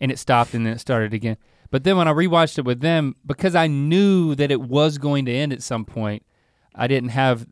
And 0.00 0.10
it 0.10 0.18
stopped 0.18 0.54
and 0.54 0.66
then 0.66 0.74
it 0.74 0.80
started 0.80 1.14
again. 1.14 1.36
But 1.74 1.82
then 1.82 1.96
when 1.96 2.06
I 2.06 2.12
rewatched 2.12 2.56
it 2.56 2.64
with 2.64 2.82
them, 2.82 3.16
because 3.26 3.56
I 3.56 3.66
knew 3.66 4.36
that 4.36 4.52
it 4.52 4.60
was 4.60 4.96
going 4.96 5.24
to 5.24 5.32
end 5.32 5.52
at 5.52 5.60
some 5.60 5.84
point, 5.84 6.24
I 6.72 6.86
didn't 6.86 7.08
have 7.08 7.48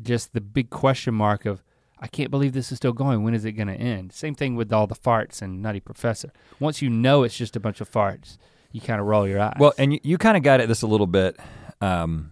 just 0.00 0.32
the 0.32 0.40
big 0.40 0.70
question 0.70 1.12
mark 1.12 1.44
of 1.44 1.62
I 2.00 2.06
can't 2.06 2.30
believe 2.30 2.54
this 2.54 2.72
is 2.72 2.78
still 2.78 2.94
going. 2.94 3.22
When 3.22 3.34
is 3.34 3.44
it 3.44 3.52
going 3.52 3.68
to 3.68 3.74
end? 3.74 4.14
Same 4.14 4.34
thing 4.34 4.56
with 4.56 4.72
all 4.72 4.86
the 4.86 4.94
farts 4.94 5.42
and 5.42 5.60
Nutty 5.60 5.80
Professor. 5.80 6.32
Once 6.58 6.80
you 6.80 6.88
know 6.88 7.22
it's 7.22 7.36
just 7.36 7.54
a 7.54 7.60
bunch 7.60 7.82
of 7.82 7.90
farts, 7.92 8.38
you 8.72 8.80
kind 8.80 8.98
of 8.98 9.06
roll 9.06 9.28
your 9.28 9.40
eyes. 9.40 9.56
Well, 9.58 9.74
and 9.76 9.92
you, 9.92 10.00
you 10.02 10.16
kind 10.16 10.38
of 10.38 10.42
got 10.42 10.60
at 10.62 10.68
this 10.68 10.80
a 10.80 10.86
little 10.86 11.06
bit. 11.06 11.36
Um, 11.82 12.30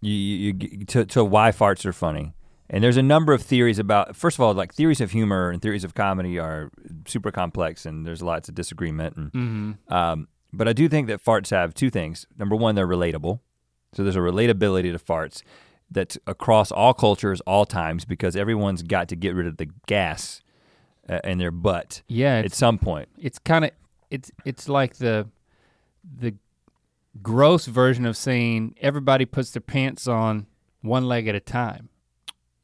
you, 0.00 0.14
you, 0.14 0.54
you 0.58 0.84
to, 0.86 1.04
to 1.04 1.22
why 1.22 1.50
farts 1.50 1.84
are 1.84 1.92
funny, 1.92 2.32
and 2.70 2.82
there's 2.82 2.96
a 2.96 3.02
number 3.02 3.34
of 3.34 3.42
theories 3.42 3.78
about. 3.78 4.16
First 4.16 4.36
of 4.38 4.40
all, 4.40 4.54
like 4.54 4.72
theories 4.72 5.02
of 5.02 5.10
humor 5.10 5.50
and 5.50 5.60
theories 5.60 5.84
of 5.84 5.92
comedy 5.92 6.38
are 6.38 6.70
super 7.06 7.30
complex, 7.30 7.84
and 7.84 8.06
there's 8.06 8.22
lots 8.22 8.48
of 8.48 8.54
disagreement. 8.54 9.16
And 9.18 9.32
Mhm. 9.32 9.92
um, 9.92 10.28
but 10.52 10.68
I 10.68 10.72
do 10.72 10.88
think 10.88 11.06
that 11.08 11.24
farts 11.24 11.50
have 11.50 11.74
two 11.74 11.90
things. 11.90 12.26
Number 12.38 12.56
one, 12.56 12.74
they're 12.74 12.86
relatable. 12.86 13.40
So 13.94 14.02
there's 14.02 14.16
a 14.16 14.20
relatability 14.20 14.92
to 14.92 14.98
farts 14.98 15.42
that's 15.90 16.18
across 16.26 16.72
all 16.72 16.94
cultures, 16.94 17.40
all 17.42 17.66
times, 17.66 18.04
because 18.04 18.34
everyone's 18.36 18.82
got 18.82 19.08
to 19.08 19.16
get 19.16 19.34
rid 19.34 19.46
of 19.46 19.58
the 19.58 19.68
gas 19.86 20.40
uh, 21.08 21.20
in 21.24 21.38
their 21.38 21.50
butt 21.50 22.02
yeah, 22.08 22.36
at 22.36 22.52
some 22.52 22.78
point. 22.78 23.08
it's 23.18 23.38
kind 23.38 23.64
of 23.64 23.70
it's 24.10 24.30
it's 24.44 24.68
like 24.68 24.96
the 24.96 25.28
the 26.18 26.34
gross 27.22 27.66
version 27.66 28.06
of 28.06 28.16
saying 28.16 28.74
everybody 28.80 29.24
puts 29.24 29.50
their 29.50 29.60
pants 29.60 30.06
on 30.06 30.46
one 30.80 31.06
leg 31.06 31.28
at 31.28 31.34
a 31.34 31.40
time. 31.40 31.88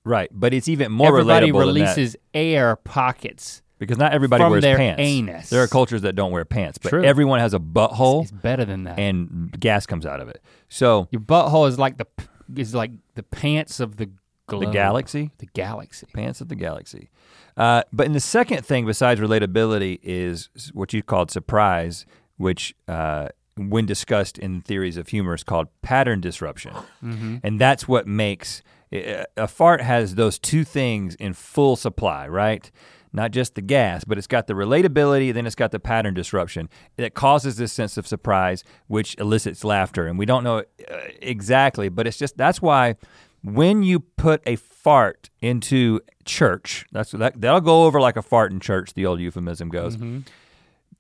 Right, 0.05 0.31
but 0.33 0.55
it's 0.55 0.69
even 0.69 0.91
more 0.91 1.09
everybody 1.09 1.51
relatable 1.51 1.67
than 1.67 1.75
that. 1.75 1.97
releases 1.97 2.17
air 2.33 2.77
pockets. 2.77 3.63
Because 3.79 3.97
not 3.99 4.13
everybody 4.13 4.43
from 4.43 4.51
wears 4.51 4.63
their 4.63 4.77
pants. 4.77 5.01
anus. 5.01 5.51
There 5.51 5.63
are 5.63 5.69
cultures 5.69 6.03
that 6.03 6.15
don't 6.15 6.33
wear 6.33 6.45
pants, 6.45 6.79
but 6.79 6.89
True. 6.89 7.05
everyone 7.05 7.39
has 7.41 7.55
a 7.55 7.61
butthole 7.61 8.23
It's 8.23 8.33
better 8.33 8.65
than 8.65 8.85
that. 8.85 8.99
and 8.99 9.53
gas 9.61 9.87
comes 9.87 10.05
out 10.05 10.21
of 10.21 10.29
it. 10.29 10.43
So 10.69 11.07
Your 11.13 11.21
butthole 11.21 11.69
is 11.69 11.79
like 11.79 11.97
the 11.99 12.05
p- 12.07 12.25
is 12.57 12.75
like 12.75 12.91
the 13.15 13.23
pants 13.23 13.79
of 13.81 13.97
the 13.97 14.11
the 14.49 14.65
galaxy, 14.67 15.31
The 15.39 15.47
galaxy. 15.53 16.07
pants 16.15 16.41
of 16.41 16.49
the 16.49 16.55
galaxy. 16.57 17.11
Uh, 17.57 17.83
but 17.93 18.07
in 18.07 18.15
the 18.15 18.21
second 18.21 18.65
thing, 18.65 18.87
besides 18.87 19.21
relatability, 19.21 19.99
is 20.03 20.49
s- 20.57 20.71
what 20.73 20.95
you 20.95 21.03
called 21.03 21.31
surprise, 21.31 22.07
which 22.39 22.75
uh, 22.89 23.29
when 23.59 23.85
discussed 23.85 24.39
in 24.39 24.63
theories 24.63 24.97
of 24.97 25.09
humor 25.09 25.35
is 25.35 25.45
called 25.45 25.69
pattern 25.83 26.21
disruption. 26.23 26.73
And 27.03 27.61
that's 27.61 27.87
what 27.87 28.07
makes 28.07 28.63
a 28.93 29.27
a 29.37 29.47
fart 29.47 29.83
has 29.83 30.15
those 30.15 30.39
two 30.39 30.65
things 30.65 31.15
in 31.17 31.35
full 31.35 31.77
supply, 31.77 32.27
right? 32.27 32.71
Not 33.19 33.33
just 33.33 33.57
the 33.57 33.63
gas, 33.63 34.05
but 34.05 34.17
it's 34.17 34.29
got 34.29 34.47
the 34.47 34.55
relatability, 34.55 35.35
then 35.35 35.45
it's 35.45 35.57
got 35.57 35.73
the 35.73 35.81
pattern 35.81 36.15
disruption 36.15 36.69
that 36.99 37.15
causes 37.15 37.57
this 37.57 37.73
sense 37.73 37.97
of 37.97 38.07
surprise, 38.07 38.63
which 38.87 39.17
elicits 39.19 39.65
laughter. 39.65 40.07
And 40.07 40.17
we 40.21 40.25
don't 40.25 40.45
know 40.45 40.59
uh, 40.59 40.97
exactly, 41.21 41.89
but 41.89 42.07
it's 42.07 42.17
just 42.17 42.37
that's 42.37 42.63
why 42.63 42.95
when 43.43 43.83
you 43.83 43.99
put 43.99 44.41
a 44.47 44.55
fart 44.55 45.31
into 45.41 45.99
church, 46.25 46.87
that's 46.93 47.11
that 47.11 47.41
that'll 47.41 47.61
go 47.61 47.87
over 47.87 48.01
like 48.01 48.17
a 48.17 48.23
fart 48.23 48.53
in 48.53 48.61
church. 48.61 48.95
The 48.95 49.05
old 49.05 49.19
euphemism 49.19 49.69
goes 49.69 49.97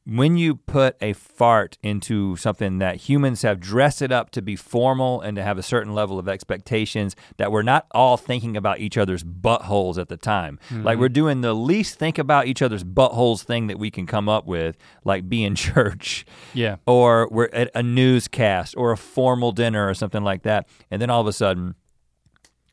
when 0.09 0.39
you 0.39 0.57
put 0.57 0.97
a 1.03 1.13
fart 1.13 1.77
into 1.83 2.35
something 2.37 2.79
that 2.79 2.97
humans 2.97 3.43
have 3.43 3.61
dressed 3.61 4.01
it 4.01 4.11
up 4.11 4.31
to 4.31 4.41
be 4.41 4.57
formal 4.57 5.21
and 5.21 5.37
to 5.37 5.43
have 5.43 5.59
a 5.59 5.63
certain 5.63 5.95
level 5.95 6.19
of 6.19 6.27
expectations 6.27 7.15
that 7.37 7.53
we're 7.53 7.63
not 7.63 7.87
all 7.91 8.17
thinking 8.17 8.57
about 8.57 8.79
each 8.79 8.97
other's 8.97 9.23
buttholes 9.23 9.99
at 9.99 10.09
the 10.09 10.17
time. 10.17 10.59
Like 10.71 10.95
mm-hmm. 10.95 11.01
we're 11.01 11.09
doing 11.11 11.43
the 11.43 11.53
least 11.53 11.99
think 11.99 12.17
about 12.17 12.47
each 12.47 12.63
other's 12.63 12.85
buttholes 12.85 13.43
thing 13.43 13.67
that 13.67 13.79
we 13.79 13.91
can 13.91 14.07
come 14.07 14.31
up 14.31 14.47
with, 14.47 14.79
like 15.05 15.29
being 15.29 15.55
church 15.69 16.25
Yeah. 16.55 16.77
or 16.87 17.29
we're 17.31 17.51
at 17.53 17.71
a 17.75 17.83
newscast 17.83 18.75
or 18.79 18.93
a 18.93 18.97
formal 18.97 19.53
dinner 19.53 19.87
or 19.87 19.93
something 19.93 20.25
like 20.25 20.43
that. 20.45 20.67
And 20.91 21.03
then 21.03 21.11
all 21.11 21.21
of 21.21 21.27
a 21.27 21.35
sudden, 21.35 21.75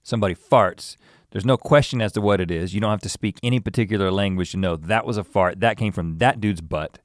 somebody 0.04 0.36
farts. 0.36 0.96
There's 1.32 1.46
no 1.46 1.58
question 1.58 2.02
as 2.02 2.14
to 2.14 2.22
what 2.22 2.40
it 2.40 2.50
is. 2.50 2.74
You 2.74 2.80
don't 2.80 2.92
have 2.92 3.02
to 3.02 3.10
speak 3.10 3.40
any 3.44 3.60
particular 3.60 4.10
language 4.10 4.52
to 4.52 4.58
know 4.58 4.78
that 4.78 5.06
was 5.06 5.18
a 5.18 5.24
fart. 5.26 5.60
That 5.60 5.76
came 5.76 5.92
from 5.92 6.20
that 6.20 6.40
dude's 6.40 6.62
butt. 6.62 7.00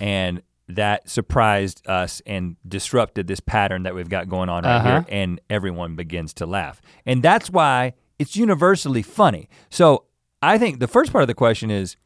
And 0.00 0.42
that 0.68 1.08
surprised 1.10 1.86
us 1.86 2.22
and 2.26 2.56
disrupted 2.66 3.26
this 3.26 3.40
pattern 3.40 3.82
that 3.82 3.94
we've 3.94 4.08
got 4.08 4.28
going 4.28 4.48
on 4.48 4.62
right 4.64 4.76
Uh-huh. 4.76 4.88
here. 4.90 5.04
And 5.08 5.40
everyone 5.50 5.96
begins 5.96 6.32
to 6.34 6.46
laugh. 6.46 6.80
And 7.04 7.22
that's 7.22 7.50
why 7.50 7.94
it's 8.18 8.36
universally 8.36 9.02
funny. 9.02 9.48
So 9.68 10.04
I 10.42 10.58
think 10.58 10.78
the 10.78 10.86
first 10.88 11.10
part 11.12 11.22
of 11.22 11.28
the 11.28 11.34
question 11.34 11.70
is 11.70 11.96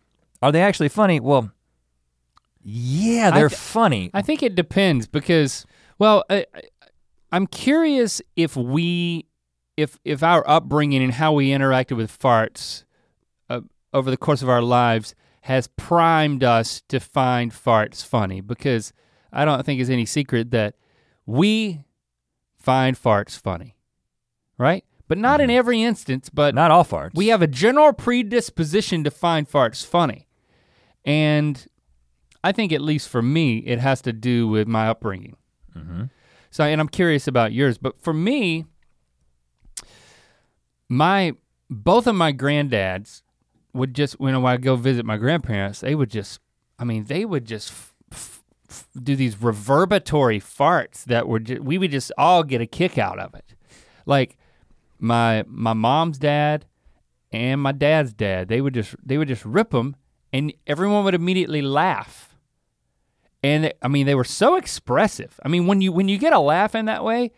are 0.42 0.50
they 0.52 0.62
actually 0.62 0.88
funny? 0.88 1.20
Well, 1.20 1.50
yeah, 2.62 3.30
they're 3.30 3.48
th- 3.48 3.58
funny. 3.58 4.10
I 4.14 4.22
think 4.22 4.42
it 4.42 4.54
depends 4.54 5.06
because, 5.06 5.66
well, 5.98 6.24
I, 6.30 6.46
I- 6.54 6.62
I'm 7.32 7.46
curious 7.48 8.22
if 8.36 8.56
we, 8.56 9.26
if 9.76 9.98
if 10.04 10.22
our 10.22 10.48
upbringing 10.48 11.02
and 11.02 11.12
how 11.12 11.32
we 11.32 11.48
interacted 11.48 11.96
with 11.96 12.16
farts 12.16 12.84
uh, 13.50 13.62
over 13.92 14.08
the 14.08 14.16
course 14.16 14.40
of 14.40 14.48
our 14.48 14.62
lives 14.62 15.14
has 15.44 15.66
primed 15.76 16.42
us 16.42 16.80
to 16.88 16.98
find 17.00 17.52
farts 17.52 18.04
funny. 18.04 18.40
Because 18.40 18.92
I 19.32 19.44
don't 19.44 19.64
think 19.64 19.80
it's 19.80 19.90
any 19.90 20.06
secret 20.06 20.50
that 20.52 20.74
we 21.26 21.84
find 22.58 22.96
farts 22.96 23.38
funny, 23.38 23.76
right? 24.58 24.84
But 25.06 25.18
not 25.18 25.40
in 25.42 25.50
every 25.50 25.82
instance. 25.82 26.30
But 26.30 26.54
Not 26.54 26.70
all 26.70 26.84
farts. 26.84 27.10
we 27.14 27.28
have 27.28 27.42
a 27.42 27.46
general 27.46 27.92
predisposition 27.92 29.04
to 29.04 29.10
find 29.10 29.48
farts 29.48 29.84
funny. 29.84 30.26
And 31.04 31.66
I 32.42 32.52
think, 32.52 32.72
at 32.72 32.80
least 32.80 33.08
for 33.10 33.20
me, 33.22 33.58
it 33.58 33.78
has 33.78 34.00
to 34.02 34.12
do 34.12 34.48
with 34.48 34.66
my 34.66 34.88
upbringing. 34.88 35.36
Mhm. 35.76 36.08
So, 36.50 36.64
and 36.64 36.80
I'm 36.80 36.88
curious 36.88 37.26
about 37.28 37.52
yours, 37.52 37.76
but 37.78 38.00
for 38.00 38.14
me, 38.14 38.64
my 40.88 41.34
both 41.68 42.06
of 42.06 42.14
my 42.14 42.32
granddads 42.32 43.22
would 43.74 43.94
just 43.94 44.18
when 44.20 44.34
I 44.34 44.56
go 44.56 44.76
visit 44.76 45.04
my 45.04 45.16
grandparents, 45.16 45.80
they 45.80 45.94
would 45.94 46.10
just, 46.10 46.40
I 46.78 46.84
mean, 46.84 47.04
they 47.04 47.24
would 47.24 47.44
just 47.44 47.70
f- 47.70 47.94
f- 48.68 48.88
do 49.02 49.16
these 49.16 49.36
reverberatory 49.36 50.40
farts 50.40 51.04
that 51.04 51.28
were 51.28 51.40
just, 51.40 51.60
we 51.60 51.76
would 51.76 51.90
just 51.90 52.12
all 52.16 52.42
get 52.42 52.60
a 52.60 52.66
kick 52.66 52.96
out 52.96 53.18
of 53.18 53.34
it. 53.34 53.54
Like 54.06 54.36
my 54.98 55.44
my 55.46 55.72
mom's 55.72 56.18
dad 56.18 56.66
and 57.32 57.60
my 57.60 57.72
dad's 57.72 58.12
dad. 58.12 58.48
They 58.48 58.60
would 58.60 58.74
just 58.74 58.94
they 59.04 59.18
would 59.18 59.28
just 59.28 59.44
rip 59.44 59.70
them, 59.70 59.96
and 60.32 60.52
everyone 60.66 61.04
would 61.04 61.14
immediately 61.14 61.62
laugh. 61.62 62.36
And 63.42 63.74
I 63.82 63.88
mean, 63.88 64.06
they 64.06 64.14
were 64.14 64.24
so 64.24 64.54
expressive. 64.56 65.38
I 65.44 65.48
mean, 65.48 65.66
when 65.66 65.80
you 65.80 65.92
when 65.92 66.08
you 66.08 66.16
get 66.16 66.32
a 66.32 66.38
laugh 66.38 66.74
in 66.74 66.86
that 66.86 67.04
way, 67.04 67.32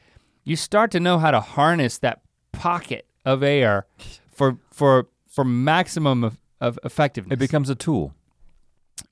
you 0.45 0.55
start 0.55 0.91
to 0.93 1.01
know 1.01 1.19
how 1.19 1.31
to 1.31 1.41
harness 1.41 1.99
that 1.99 2.21
pocket 2.53 3.07
of 3.25 3.43
air 3.43 3.87
for 4.31 4.59
for 4.71 5.09
for 5.37 5.45
maximum 5.45 6.25
of, 6.25 6.39
of 6.61 6.79
effectiveness. 6.83 7.35
It 7.35 7.39
becomes 7.39 7.69
a 7.71 7.75
tool. 7.75 8.15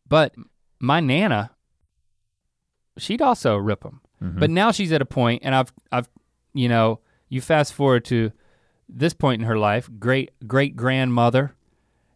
But 0.08 0.34
my 0.80 0.98
nana, 1.00 1.50
she'd 2.98 3.22
also 3.22 3.56
rip 3.56 3.82
them. 3.82 4.00
Mm-hmm. 4.22 4.40
But 4.40 4.50
now 4.50 4.70
she's 4.72 4.90
at 4.90 5.02
a 5.02 5.06
point, 5.06 5.42
and 5.44 5.54
I've 5.54 5.72
I've 5.92 6.08
you 6.54 6.68
know 6.68 7.00
you 7.28 7.40
fast 7.40 7.74
forward 7.74 8.04
to 8.06 8.32
this 8.88 9.12
point 9.12 9.42
in 9.42 9.46
her 9.46 9.58
life, 9.58 9.88
great 9.98 10.30
great 10.46 10.76
grandmother, 10.76 11.54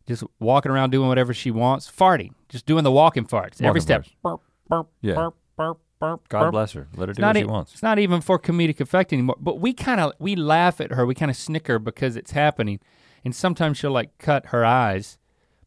just 0.06 0.24
walking 0.40 0.72
around 0.72 0.90
doing 0.90 1.08
whatever 1.08 1.34
she 1.34 1.50
wants, 1.50 1.90
farting, 1.90 2.32
just 2.48 2.66
doing 2.66 2.84
the 2.84 2.92
walking 2.92 3.26
farts 3.26 3.60
every 3.62 3.80
step. 3.80 4.02
farts. 4.04 4.10
Burp, 4.22 4.40
burp, 4.68 4.88
Yeah. 5.02 5.14
burp, 5.16 5.34
burp, 5.56 5.78
burp, 5.98 6.28
God 6.28 6.40
burp. 6.44 6.52
bless 6.52 6.72
her. 6.72 6.88
Let 6.96 7.08
her 7.08 7.14
do 7.14 7.20
not 7.20 7.28
what 7.28 7.36
she 7.36 7.42
e- 7.42 7.46
wants. 7.46 7.72
It's 7.74 7.82
not 7.82 7.98
even 7.98 8.20
for 8.22 8.38
comedic 8.38 8.80
effect 8.80 9.12
anymore. 9.12 9.36
But 9.38 9.60
we 9.60 9.72
kind 9.74 10.00
of 10.00 10.12
we 10.18 10.34
laugh 10.36 10.80
at 10.80 10.92
her. 10.92 11.04
We 11.04 11.14
kind 11.14 11.30
of 11.30 11.36
snicker 11.36 11.78
because 11.78 12.16
it's 12.16 12.30
happening, 12.30 12.80
and 13.28 13.34
sometimes 13.36 13.76
she'll 13.76 13.90
like 13.90 14.16
cut 14.16 14.46
her 14.46 14.64
eyes. 14.64 15.18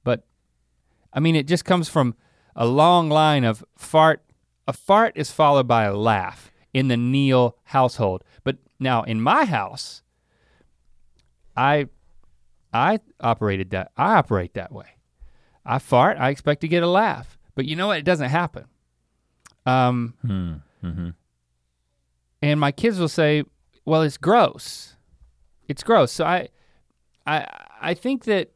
But 0.03 0.23
I 1.13 1.19
mean, 1.19 1.35
it 1.35 1.47
just 1.47 1.63
comes 1.63 1.87
from 1.89 2.15
a 2.55 2.65
long 2.65 3.07
line 3.07 3.43
of 3.43 3.63
fart. 3.77 4.23
A 4.67 4.73
fart 4.73 5.13
is 5.15 5.29
followed 5.29 5.67
by 5.67 5.83
a 5.83 5.95
laugh 5.95 6.51
in 6.73 6.87
the 6.87 6.97
Neal 6.97 7.55
household. 7.65 8.23
But 8.43 8.57
now 8.79 9.03
in 9.03 9.21
my 9.21 9.45
house, 9.45 10.01
I 11.55 11.87
I 12.73 12.99
operated 13.19 13.69
that. 13.71 13.91
I 13.95 14.15
operate 14.15 14.55
that 14.55 14.71
way. 14.71 14.95
I 15.63 15.77
fart. 15.77 16.17
I 16.17 16.29
expect 16.29 16.61
to 16.61 16.67
get 16.67 16.81
a 16.81 16.87
laugh. 16.87 17.37
But 17.53 17.65
you 17.65 17.75
know 17.75 17.85
what? 17.87 17.99
It 17.99 18.05
doesn't 18.05 18.29
happen. 18.29 18.65
Um, 19.67 20.15
Hmm. 20.23 20.53
Mm-hmm. 20.83 21.09
and 22.41 22.59
my 22.59 22.71
kids 22.71 22.97
will 22.97 23.07
say, 23.07 23.43
"Well, 23.85 24.01
it's 24.01 24.17
gross. 24.17 24.95
It's 25.67 25.83
gross." 25.83 26.11
So 26.11 26.25
I, 26.25 26.49
I, 27.31 27.65
I 27.81 27.93
think 27.93 28.25
that 28.25 28.51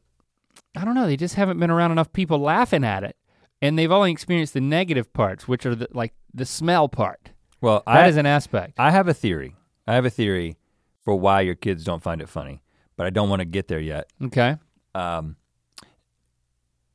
I 0.78 0.84
don't 0.86 0.96
know. 0.96 1.08
They 1.08 1.18
just 1.18 1.36
haven't 1.36 1.60
been 1.60 1.72
around 1.72 1.92
enough 1.92 2.12
people 2.14 2.40
laughing 2.40 2.84
at 2.84 3.04
it, 3.04 3.16
and 3.62 3.78
they've 3.80 3.92
only 3.92 4.12
experienced 4.12 4.54
the 4.54 4.62
negative 4.62 5.12
parts, 5.14 5.48
which 5.48 5.66
are 5.66 5.76
the, 5.76 5.88
like 5.94 6.14
the 6.34 6.46
smell 6.46 6.90
part. 6.90 7.32
Well, 7.62 7.84
That 7.88 7.96
I, 7.96 8.08
is 8.08 8.18
an 8.18 8.26
aspect. 8.26 8.74
I 8.80 8.92
have 8.92 9.08
a 9.08 9.14
theory. 9.14 9.56
I 9.88 9.96
have 9.96 10.06
a 10.06 10.10
theory 10.10 10.58
for 11.04 11.16
why 11.16 11.42
your 11.42 11.56
kids 11.56 11.84
don't 11.84 12.04
find 12.04 12.22
it 12.22 12.30
funny, 12.30 12.62
but 12.98 13.06
I 13.08 13.10
don't 13.10 13.30
want 13.30 13.40
to 13.40 13.46
get 13.46 13.68
there 13.68 13.80
yet. 13.80 14.08
Okay. 14.22 14.58
Um, 14.94 15.36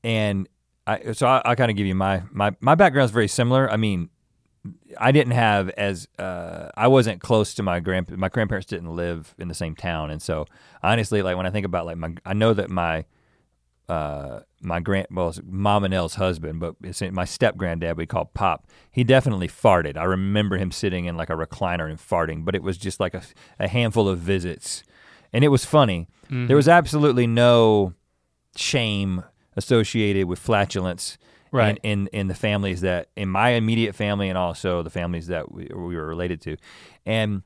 and 0.05 0.49
I, 0.87 1.13
so 1.13 1.27
I, 1.27 1.43
I'll 1.45 1.57
kind 1.57 1.71
of 1.71 1.77
give 1.77 1.87
you 1.87 1.95
my 1.95 2.23
my 2.31 2.53
my 2.61 2.75
background 2.75 3.07
is 3.07 3.11
very 3.11 3.29
similar. 3.29 3.71
I 3.71 3.77
mean, 3.77 4.11
I 4.99 5.13
didn't 5.13 5.33
have 5.33 5.71
as 5.71 6.07
uh, 6.19 6.69
I 6.77 6.89
wasn't 6.89 7.21
close 7.21 7.55
to 7.55 7.63
my 7.63 7.81
grand 7.81 8.11
my 8.17 8.29
grandparents 8.29 8.67
didn't 8.67 8.95
live 8.95 9.35
in 9.39 9.49
the 9.49 9.55
same 9.55 9.75
town, 9.75 10.11
and 10.11 10.21
so 10.21 10.47
honestly, 10.83 11.23
like 11.23 11.37
when 11.37 11.47
I 11.47 11.51
think 11.51 11.67
about 11.67 11.87
like 11.87 11.97
my 11.97 12.15
I 12.27 12.35
know 12.35 12.53
that 12.53 12.71
my 12.71 13.05
uh, 13.89 14.41
my 14.61 14.79
grand 14.79 15.09
well 15.11 15.35
mom 15.45 15.85
and 15.85 15.95
L's 15.95 16.15
husband, 16.15 16.61
but 16.61 16.77
it's 16.83 17.01
my 17.01 17.25
step 17.25 17.57
granddad 17.57 17.97
we 17.97 18.07
call 18.07 18.27
Pop. 18.27 18.69
He 18.91 19.03
definitely 19.03 19.49
farted. 19.49 19.97
I 19.97 20.05
remember 20.05 20.59
him 20.59 20.71
sitting 20.71 21.07
in 21.07 21.17
like 21.17 21.31
a 21.31 21.35
recliner 21.35 21.89
and 21.89 21.99
farting, 21.99 22.45
but 22.45 22.55
it 22.55 22.63
was 22.63 22.77
just 22.77 23.01
like 23.01 23.15
a, 23.15 23.23
a 23.59 23.67
handful 23.67 24.09
of 24.09 24.19
visits, 24.19 24.85
and 25.33 25.43
it 25.43 25.49
was 25.49 25.65
funny. 25.65 26.09
There 26.47 26.57
was 26.57 26.69
absolutely 26.69 27.27
no 27.27 27.95
shame 28.57 29.25
associated 29.57 30.27
with 30.27 30.39
flatulence 30.39 31.19
Right. 31.53 31.79
in, 31.83 32.07
in 32.07 32.21
in 32.21 32.29
the 32.29 32.35
families 32.35 32.81
that 32.83 33.09
in 33.17 33.29
my 33.29 33.51
immediate 33.51 33.95
family 33.95 34.29
and 34.29 34.39
also 34.39 34.83
the 34.83 34.91
families 34.91 35.27
that 35.27 35.51
we, 35.53 35.65
we 35.75 35.97
were 35.97 36.07
related 36.07 36.41
to 36.43 36.57
and 37.05 37.43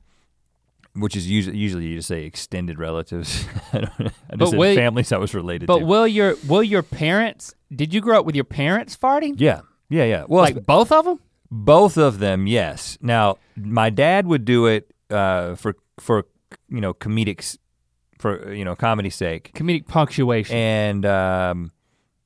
which 0.95 1.17
is 1.17 1.29
usually 1.29 1.57
usually 1.57 1.87
you 1.87 1.97
just 1.97 2.09
say 2.09 2.25
extended 2.25 2.79
relatives 2.79 3.47
I, 3.73 3.79
don't, 3.81 4.13
I 4.31 4.37
But 4.37 4.51
said 4.51 4.59
wait- 4.59 4.77
families 4.77 5.11
I 5.11 5.17
was 5.19 5.35
related 5.35 5.67
But 5.67 5.79
to 5.81 5.85
will 5.87 6.07
your 6.07 6.37
will 6.47 6.63
your 6.63 6.83
parents? 6.83 7.55
Did 7.75 7.93
you 7.95 8.01
grow 8.01 8.19
up 8.21 8.27
with 8.27 8.35
your 8.37 8.45
parents 8.45 8.97
farting? 8.97 9.35
yeah 9.39 9.63
yeah 9.89 10.05
yeah 10.05 10.25
well 10.29 10.43
Like 10.45 10.65
both 10.67 10.93
of 10.93 11.05
them? 11.07 11.19
both 11.51 11.97
of 11.97 12.19
them 12.19 12.47
yes 12.47 12.99
now 13.01 13.37
my 13.57 13.89
dad 13.91 14.27
would 14.27 14.45
do 14.45 14.67
it 14.67 14.93
uh, 15.11 15.55
for 15.57 15.75
for 15.99 16.27
you 16.69 16.81
know 16.81 16.93
comedic 16.95 17.57
for 18.19 18.53
you 18.53 18.65
know 18.65 18.77
comedy 18.77 19.11
sake 19.11 19.51
Comedic 19.55 19.87
punctuation. 19.89 20.57
and 20.57 21.07
um, 21.07 21.71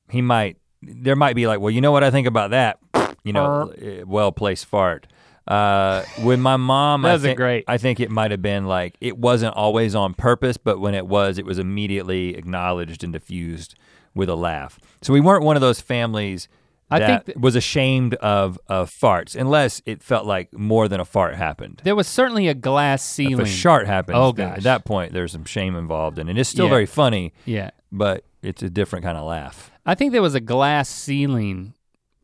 he 0.09 0.21
might 0.21 0.57
there 0.81 1.15
might 1.15 1.35
be 1.35 1.47
like 1.47 1.59
well 1.59 1.71
you 1.71 1.81
know 1.81 1.91
what 1.91 2.03
i 2.03 2.11
think 2.11 2.27
about 2.27 2.51
that 2.51 2.79
you 3.23 3.33
know 3.33 3.73
well 4.05 4.31
placed 4.31 4.65
fart 4.65 5.07
uh, 5.47 6.03
with 6.23 6.39
my 6.39 6.57
mom 6.57 7.03
I 7.05 7.17
think, 7.17 7.37
great- 7.37 7.65
I 7.67 7.77
think 7.79 7.99
it 7.99 8.11
might 8.11 8.29
have 8.31 8.41
been 8.41 8.65
like 8.67 8.95
it 9.01 9.17
wasn't 9.17 9.55
always 9.55 9.95
on 9.95 10.13
purpose 10.13 10.57
but 10.57 10.79
when 10.79 10.93
it 10.93 11.07
was 11.07 11.37
it 11.39 11.45
was 11.45 11.57
immediately 11.59 12.35
acknowledged 12.35 13.03
and 13.03 13.11
diffused 13.13 13.75
with 14.13 14.29
a 14.29 14.35
laugh 14.35 14.79
so 15.01 15.11
we 15.11 15.21
weren't 15.21 15.43
one 15.43 15.55
of 15.55 15.61
those 15.61 15.81
families 15.81 16.47
I 16.91 16.99
that 16.99 17.07
think 17.07 17.25
that- 17.25 17.41
was 17.41 17.55
ashamed 17.55 18.13
of 18.15 18.59
of 18.67 18.89
farts 18.91 19.35
unless 19.35 19.81
it 19.87 20.03
felt 20.03 20.25
like 20.25 20.53
more 20.53 20.87
than 20.87 20.99
a 20.99 21.05
fart 21.05 21.35
happened 21.35 21.81
there 21.83 21.95
was 21.95 22.07
certainly 22.07 22.47
a 22.47 22.53
glass 22.53 23.01
if 23.03 23.15
ceiling. 23.27 23.41
a 23.41 23.45
shart 23.45 23.87
happens 23.87 24.17
Oh, 24.17 24.31
then 24.31 24.49
gosh. 24.49 24.57
at 24.57 24.63
that 24.63 24.85
point 24.85 25.13
there's 25.13 25.31
some 25.31 25.45
shame 25.45 25.75
involved 25.75 26.19
in 26.19 26.29
and 26.29 26.37
it 26.37 26.41
is 26.41 26.47
still 26.47 26.65
Yeah. 26.65 26.69
very 26.71 26.85
funny 26.85 27.33
yeah. 27.45 27.71
but 27.91 28.23
it's 28.43 28.61
a 28.63 28.69
different 28.69 29.03
kind 29.03 29.17
of 29.17 29.25
laugh 29.25 29.71
I 29.89 29.95
think 29.95 30.11
there 30.11 30.21
was 30.21 30.35
a 30.35 30.39
glass 30.39 30.87
ceiling 30.87 31.73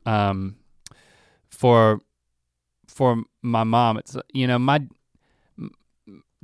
um, 0.06 0.58
for 1.50 2.00
for 2.88 3.24
my 3.42 3.64
mom. 3.64 3.98
It's 3.98 4.16
you 4.34 4.46
know 4.46 4.60
my 4.60 4.86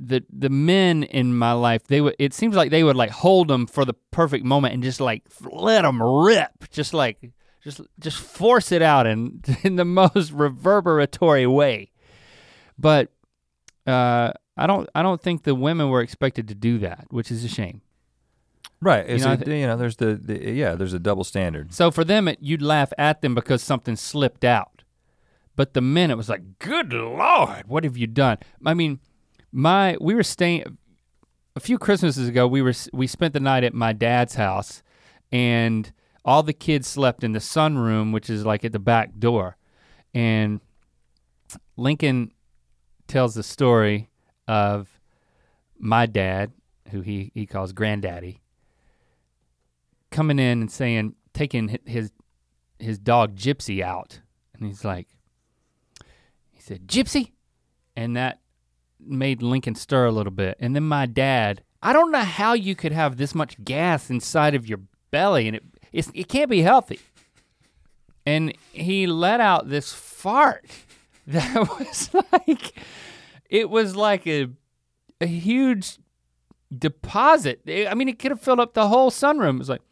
the 0.00 0.24
the 0.28 0.50
men 0.50 1.04
in 1.04 1.36
my 1.36 1.52
life 1.52 1.84
they 1.84 2.00
would 2.00 2.16
it 2.18 2.34
seems 2.34 2.56
like 2.56 2.72
they 2.72 2.82
would 2.82 2.96
like 2.96 3.10
hold 3.10 3.46
them 3.46 3.68
for 3.68 3.84
the 3.84 3.94
perfect 4.10 4.44
moment 4.44 4.74
and 4.74 4.82
just 4.82 5.00
like 5.00 5.22
let 5.48 5.82
them 5.82 6.02
rip. 6.02 6.68
Just 6.72 6.92
like 6.92 7.30
just 7.62 7.80
just 8.00 8.18
force 8.18 8.72
it 8.72 8.82
out 8.82 9.06
in 9.06 9.42
in 9.62 9.76
the 9.76 9.84
most 9.84 10.32
reverberatory 10.32 11.46
way. 11.46 11.92
But 12.76 13.12
uh 13.86 14.32
I 14.56 14.66
don't 14.66 14.90
I 14.92 15.02
don't 15.02 15.22
think 15.22 15.44
the 15.44 15.54
women 15.54 15.88
were 15.88 16.00
expected 16.00 16.48
to 16.48 16.56
do 16.56 16.78
that 16.78 17.06
which 17.10 17.30
is 17.30 17.44
a 17.44 17.48
shame 17.48 17.80
Right. 18.82 19.08
It's 19.08 19.24
know, 19.24 19.30
I 19.30 19.34
a, 19.34 19.36
thi- 19.36 19.60
you 19.60 19.66
know, 19.68 19.76
there's 19.76 19.96
the, 19.96 20.14
the 20.14 20.50
yeah, 20.52 20.74
there's 20.74 20.92
a 20.92 20.98
double 20.98 21.22
standard. 21.22 21.72
So 21.72 21.92
for 21.92 22.02
them, 22.02 22.26
it, 22.26 22.38
you'd 22.40 22.60
laugh 22.62 22.92
at 22.98 23.22
them 23.22 23.32
because 23.34 23.62
something 23.62 23.94
slipped 23.94 24.44
out. 24.44 24.82
But 25.54 25.74
the 25.74 25.80
men, 25.80 26.10
it 26.10 26.16
was 26.16 26.28
like, 26.28 26.58
good 26.58 26.92
lord, 26.92 27.64
what 27.68 27.84
have 27.84 27.96
you 27.96 28.08
done? 28.08 28.38
I 28.66 28.74
mean, 28.74 28.98
my 29.52 29.96
we 30.00 30.14
were 30.14 30.24
staying 30.24 30.78
a 31.54 31.60
few 31.60 31.78
Christmases 31.78 32.28
ago. 32.28 32.48
We 32.48 32.60
were 32.60 32.74
we 32.92 33.06
spent 33.06 33.34
the 33.34 33.40
night 33.40 33.62
at 33.62 33.72
my 33.72 33.92
dad's 33.92 34.34
house, 34.34 34.82
and 35.30 35.92
all 36.24 36.42
the 36.42 36.52
kids 36.52 36.88
slept 36.88 37.22
in 37.22 37.32
the 37.32 37.38
sunroom, 37.38 38.12
which 38.12 38.28
is 38.28 38.44
like 38.44 38.64
at 38.64 38.72
the 38.72 38.78
back 38.80 39.18
door. 39.18 39.56
And 40.14 40.60
Lincoln 41.76 42.32
tells 43.06 43.34
the 43.34 43.42
story 43.42 44.10
of 44.48 44.98
my 45.78 46.06
dad, 46.06 46.50
who 46.90 47.02
he 47.02 47.30
he 47.34 47.46
calls 47.46 47.72
granddaddy, 47.72 48.40
coming 50.12 50.38
in 50.38 50.60
and 50.60 50.70
saying, 50.70 51.14
taking 51.32 51.80
his 51.84 52.12
his 52.78 52.98
dog 52.98 53.36
Gypsy 53.36 53.80
out, 53.82 54.20
and 54.54 54.66
he's 54.66 54.84
like, 54.84 55.08
he 56.50 56.60
said, 56.60 56.86
"Gypsy," 56.86 57.32
and 57.96 58.16
that 58.16 58.40
made 59.00 59.42
Lincoln 59.42 59.74
stir 59.74 60.06
a 60.06 60.12
little 60.12 60.32
bit. 60.32 60.56
And 60.60 60.74
then 60.76 60.84
my 60.84 61.06
dad, 61.06 61.62
I 61.82 61.92
don't 61.92 62.12
know 62.12 62.20
how 62.20 62.52
you 62.52 62.74
could 62.74 62.92
have 62.92 63.16
this 63.16 63.34
much 63.34 63.62
gas 63.64 64.10
inside 64.10 64.54
of 64.54 64.66
your 64.66 64.80
belly, 65.10 65.48
and 65.48 65.56
it 65.56 65.64
it 66.14 66.28
can't 66.28 66.50
be 66.50 66.62
healthy. 66.62 67.00
And 68.24 68.54
he 68.72 69.06
let 69.06 69.40
out 69.40 69.68
this 69.68 69.92
fart 69.92 70.66
that 71.26 71.56
was 71.56 72.10
like, 72.32 72.72
it 73.48 73.70
was 73.70 73.96
like 73.96 74.26
a 74.26 74.48
a 75.20 75.26
huge 75.26 75.98
deposit. 76.76 77.60
I 77.68 77.94
mean, 77.94 78.08
it 78.08 78.18
could 78.18 78.32
have 78.32 78.40
filled 78.40 78.60
up 78.60 78.74
the 78.74 78.88
whole 78.88 79.10
sunroom. 79.10 79.56
It 79.56 79.58
was 79.58 79.68
like. 79.68 79.82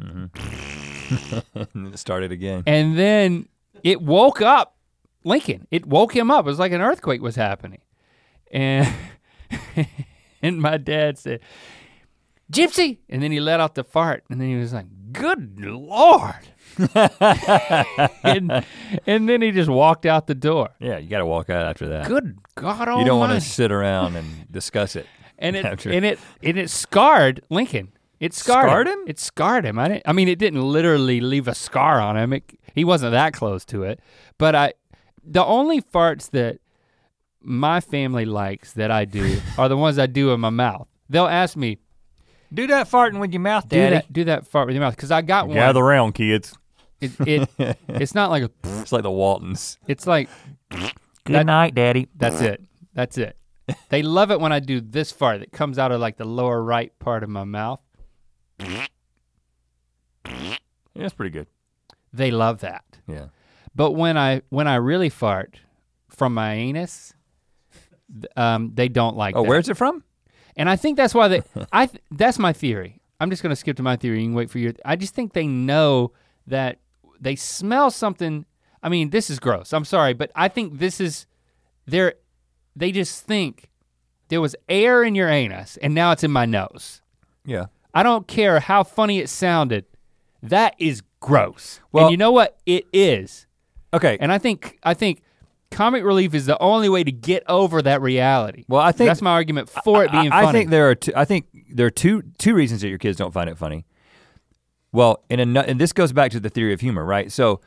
Mm-hmm. 0.00 1.38
and 1.74 1.86
it 1.94 1.98
started 1.98 2.32
again. 2.32 2.62
And 2.66 2.96
then 2.98 3.48
it 3.82 4.00
woke 4.02 4.40
up 4.42 4.76
Lincoln. 5.24 5.66
It 5.70 5.86
woke 5.86 6.14
him 6.14 6.30
up. 6.30 6.46
It 6.46 6.50
was 6.50 6.58
like 6.58 6.72
an 6.72 6.80
earthquake 6.80 7.20
was 7.22 7.36
happening. 7.36 7.80
And 8.50 8.92
and 10.42 10.60
my 10.60 10.76
dad 10.76 11.18
said, 11.18 11.40
Gypsy. 12.52 12.98
And 13.08 13.22
then 13.22 13.30
he 13.32 13.40
let 13.40 13.60
out 13.60 13.74
the 13.74 13.84
fart. 13.84 14.24
And 14.30 14.40
then 14.40 14.48
he 14.48 14.56
was 14.56 14.72
like, 14.72 14.86
good 15.12 15.60
lord. 15.60 16.48
and, 16.94 18.64
and 19.06 19.28
then 19.28 19.42
he 19.42 19.50
just 19.50 19.68
walked 19.68 20.06
out 20.06 20.26
the 20.26 20.34
door. 20.34 20.70
Yeah, 20.78 20.98
you 20.98 21.08
got 21.08 21.18
to 21.18 21.26
walk 21.26 21.50
out 21.50 21.66
after 21.66 21.88
that. 21.88 22.06
Good 22.06 22.38
God 22.54 22.88
You 22.98 23.04
don't 23.04 23.18
want 23.18 23.32
to 23.32 23.40
sit 23.40 23.72
around 23.72 24.16
and 24.16 24.50
discuss 24.50 24.96
it. 24.96 25.06
and 25.38 25.56
it 25.56 25.64
after- 25.64 25.90
and 25.90 26.04
it 26.04 26.18
and 26.42 26.56
it 26.58 26.70
scarred 26.70 27.42
Lincoln. 27.50 27.92
It 28.20 28.34
scarred, 28.34 28.66
Scarred 28.68 28.88
him? 28.88 28.98
It 29.06 29.18
scarred 29.20 29.64
him. 29.64 29.78
I 29.78 29.88
didn't. 29.88 30.02
I 30.06 30.12
mean, 30.12 30.28
it 30.28 30.38
didn't 30.38 30.62
literally 30.62 31.20
leave 31.20 31.46
a 31.48 31.54
scar 31.54 32.00
on 32.00 32.16
him. 32.16 32.32
It, 32.32 32.42
he 32.74 32.84
wasn't 32.84 33.12
that 33.12 33.32
close 33.32 33.64
to 33.66 33.84
it. 33.84 34.00
But 34.38 34.54
I, 34.54 34.72
the 35.24 35.44
only 35.44 35.80
farts 35.80 36.30
that 36.30 36.58
my 37.40 37.80
family 37.80 38.24
likes 38.24 38.72
that 38.72 38.90
I 38.90 39.04
do 39.04 39.40
are 39.58 39.68
the 39.68 39.76
ones 39.76 39.98
I 39.98 40.06
do 40.06 40.32
in 40.32 40.40
my 40.40 40.50
mouth. 40.50 40.88
They'll 41.08 41.26
ask 41.28 41.56
me, 41.56 41.78
Do 42.52 42.66
that 42.66 42.90
farting 42.90 43.20
with 43.20 43.32
your 43.32 43.40
mouth, 43.40 43.68
"Do 43.68 43.76
Daddy. 43.76 43.94
that, 43.96 44.12
do 44.12 44.24
that 44.24 44.46
fart 44.46 44.66
with 44.66 44.74
your 44.74 44.82
mouth," 44.84 44.96
because 44.96 45.10
I 45.12 45.22
got 45.22 45.46
one. 45.46 45.54
Gather 45.56 45.80
around, 45.80 46.12
kids. 46.14 46.54
It, 47.00 47.12
it 47.20 47.48
it's 47.88 48.14
not 48.14 48.30
like 48.30 48.42
a. 48.42 48.50
It's 48.80 48.90
like 48.92 49.02
the 49.04 49.10
Waltons. 49.10 49.78
It's 49.86 50.06
like 50.06 50.28
Good 50.70 50.90
That- 51.36 51.46
night, 51.46 51.74
Daddy. 51.74 52.08
that's 52.16 52.40
it. 52.40 52.62
That's 52.94 53.16
it. 53.18 53.36
They 53.90 54.02
love 54.02 54.30
it 54.30 54.40
when 54.40 54.50
I 54.50 54.60
do 54.60 54.80
this 54.80 55.12
fart 55.12 55.40
that 55.40 55.52
comes 55.52 55.78
out 55.78 55.92
of 55.92 56.00
like 56.00 56.16
the 56.16 56.24
lower 56.24 56.62
right 56.62 56.90
part 56.98 57.22
of 57.22 57.28
my 57.28 57.44
mouth. 57.44 57.80
Yeah, 58.60 58.86
that's 60.94 61.14
pretty 61.14 61.30
good. 61.30 61.46
They 62.12 62.30
love 62.30 62.60
that. 62.60 62.84
Yeah. 63.06 63.26
But 63.74 63.92
when 63.92 64.16
I 64.16 64.42
when 64.48 64.66
I 64.66 64.76
really 64.76 65.08
fart 65.08 65.60
from 66.08 66.34
my 66.34 66.54
anus, 66.54 67.14
um, 68.36 68.72
they 68.74 68.88
don't 68.88 69.16
like 69.16 69.36
Oh, 69.36 69.42
that. 69.42 69.48
where's 69.48 69.68
it 69.68 69.76
from? 69.76 70.02
And 70.56 70.68
I 70.68 70.76
think 70.76 70.96
that's 70.96 71.14
why 71.14 71.28
they. 71.28 71.42
I 71.72 71.86
th- 71.86 72.02
that's 72.10 72.38
my 72.38 72.52
theory. 72.52 73.00
I'm 73.20 73.30
just 73.30 73.42
gonna 73.42 73.56
skip 73.56 73.76
to 73.76 73.82
my 73.82 73.96
theory. 73.96 74.20
You 74.22 74.26
can 74.28 74.34
wait 74.34 74.50
for 74.50 74.58
your. 74.58 74.72
I 74.84 74.96
just 74.96 75.14
think 75.14 75.32
they 75.32 75.46
know 75.46 76.12
that 76.46 76.78
they 77.20 77.36
smell 77.36 77.90
something. 77.90 78.44
I 78.82 78.88
mean, 78.88 79.10
this 79.10 79.28
is 79.30 79.38
gross. 79.38 79.72
I'm 79.72 79.84
sorry, 79.84 80.14
but 80.14 80.30
I 80.34 80.48
think 80.48 80.78
this 80.78 81.00
is. 81.00 81.26
They're. 81.86 82.14
They 82.74 82.92
just 82.92 83.24
think 83.24 83.68
there 84.28 84.40
was 84.40 84.54
air 84.68 85.02
in 85.04 85.14
your 85.14 85.28
anus, 85.28 85.76
and 85.78 85.94
now 85.94 86.12
it's 86.12 86.24
in 86.24 86.30
my 86.30 86.46
nose. 86.46 87.02
Yeah. 87.44 87.66
I 87.98 88.04
don't 88.04 88.28
care 88.28 88.60
how 88.60 88.84
funny 88.84 89.18
it 89.18 89.28
sounded. 89.28 89.84
That 90.40 90.76
is 90.78 91.02
gross. 91.18 91.80
Well- 91.90 92.04
and 92.04 92.10
you 92.12 92.16
know 92.16 92.30
what? 92.30 92.58
It 92.64 92.84
is. 92.92 93.46
Okay. 93.92 94.18
And 94.20 94.30
I 94.30 94.38
think 94.38 94.78
I 94.84 94.94
think 94.94 95.22
comic 95.72 96.04
relief 96.04 96.32
is 96.32 96.46
the 96.46 96.56
only 96.62 96.88
way 96.88 97.02
to 97.02 97.10
get 97.10 97.42
over 97.48 97.82
that 97.82 98.00
reality. 98.00 98.64
well, 98.68 98.80
I 98.80 98.92
think 98.92 99.08
that's 99.08 99.20
my 99.22 99.32
argument 99.32 99.68
for 99.68 100.04
it 100.04 100.12
being 100.12 100.30
I, 100.30 100.42
funny. 100.42 100.46
I 100.46 100.52
think 100.52 100.70
there 100.70 100.90
are 100.90 100.94
two, 100.94 101.12
I 101.16 101.24
think 101.24 101.46
there 101.72 101.86
are 101.86 101.90
two 101.90 102.22
two 102.38 102.54
reasons 102.54 102.82
that 102.82 102.88
your 102.88 102.98
kids 102.98 103.18
don't 103.18 103.32
find 103.32 103.50
it 103.50 103.58
funny. 103.58 103.84
Well, 104.92 105.24
in 105.28 105.56
a, 105.56 105.60
and 105.60 105.80
this 105.80 105.92
goes 105.92 106.12
back 106.12 106.30
to 106.32 106.40
the 106.40 106.50
theory 106.50 106.72
of 106.72 106.80
humor, 106.80 107.04
right? 107.04 107.32
So 107.32 107.60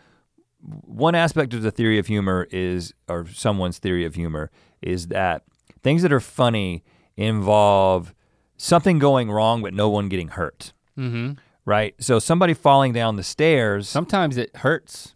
one 0.61 1.13
aspect 1.13 1.53
of 1.53 1.61
the 1.61 1.71
theory 1.71 1.99
of 1.99 2.07
humor 2.07 2.47
is 2.51 2.93
or 3.09 3.27
someone's 3.27 3.79
theory 3.79 4.05
of 4.05 4.15
humor 4.15 4.49
is 4.81 5.07
that 5.07 5.43
things 5.83 6.03
that 6.03 6.13
are 6.13 6.21
funny 6.21 6.83
involve 7.17 8.13
something 8.63 8.99
going 8.99 9.31
wrong 9.31 9.61
but 9.61 9.73
no 9.73 9.89
one 9.89 10.07
getting 10.09 10.29
hurt. 10.29 10.73
mm-hmm. 10.97 11.33
Right? 11.65 11.93
So 11.99 12.17
somebody 12.19 12.53
falling 12.55 12.91
down 12.93 13.15
the 13.17 13.23
stairs, 13.23 13.87
Sometimes 13.87 14.35
it 14.37 14.55
hurts. 14.57 15.13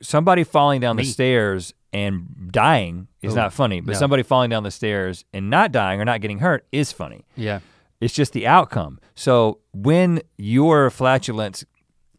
somebody 0.00 0.42
falling 0.42 0.80
down 0.80 0.96
Me. 0.96 1.02
the 1.02 1.08
stairs 1.10 1.74
and 1.92 2.48
dying 2.50 3.08
is 3.20 3.34
Oh, 3.34 3.36
not 3.36 3.52
funny, 3.52 3.80
but 3.82 3.92
no. 3.92 3.98
somebody 3.98 4.22
falling 4.22 4.48
down 4.50 4.62
the 4.62 4.70
stairs 4.70 5.24
and 5.34 5.50
not 5.50 5.70
dying 5.70 6.00
or 6.00 6.04
not 6.06 6.20
getting 6.22 6.38
hurt 6.38 6.66
is 6.72 6.92
funny. 6.92 7.24
Yeah. 7.36 7.60
It's 8.00 8.14
just 8.14 8.32
the 8.32 8.46
outcome. 8.46 8.98
So 9.14 9.58
when 9.74 10.22
your 10.38 10.88
flatulence 10.90 11.64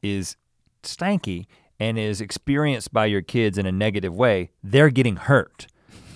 is 0.04 0.38
stanky 0.84 1.48
and 1.80 1.98
is 1.98 2.22
experienced 2.22 2.94
by 2.94 3.08
your 3.08 3.22
kids 3.22 3.58
in 3.58 3.66
a 3.66 3.72
negative 3.72 4.14
way, 4.16 4.52
they're 4.64 4.90
getting 4.92 5.16
hurt. 5.16 5.66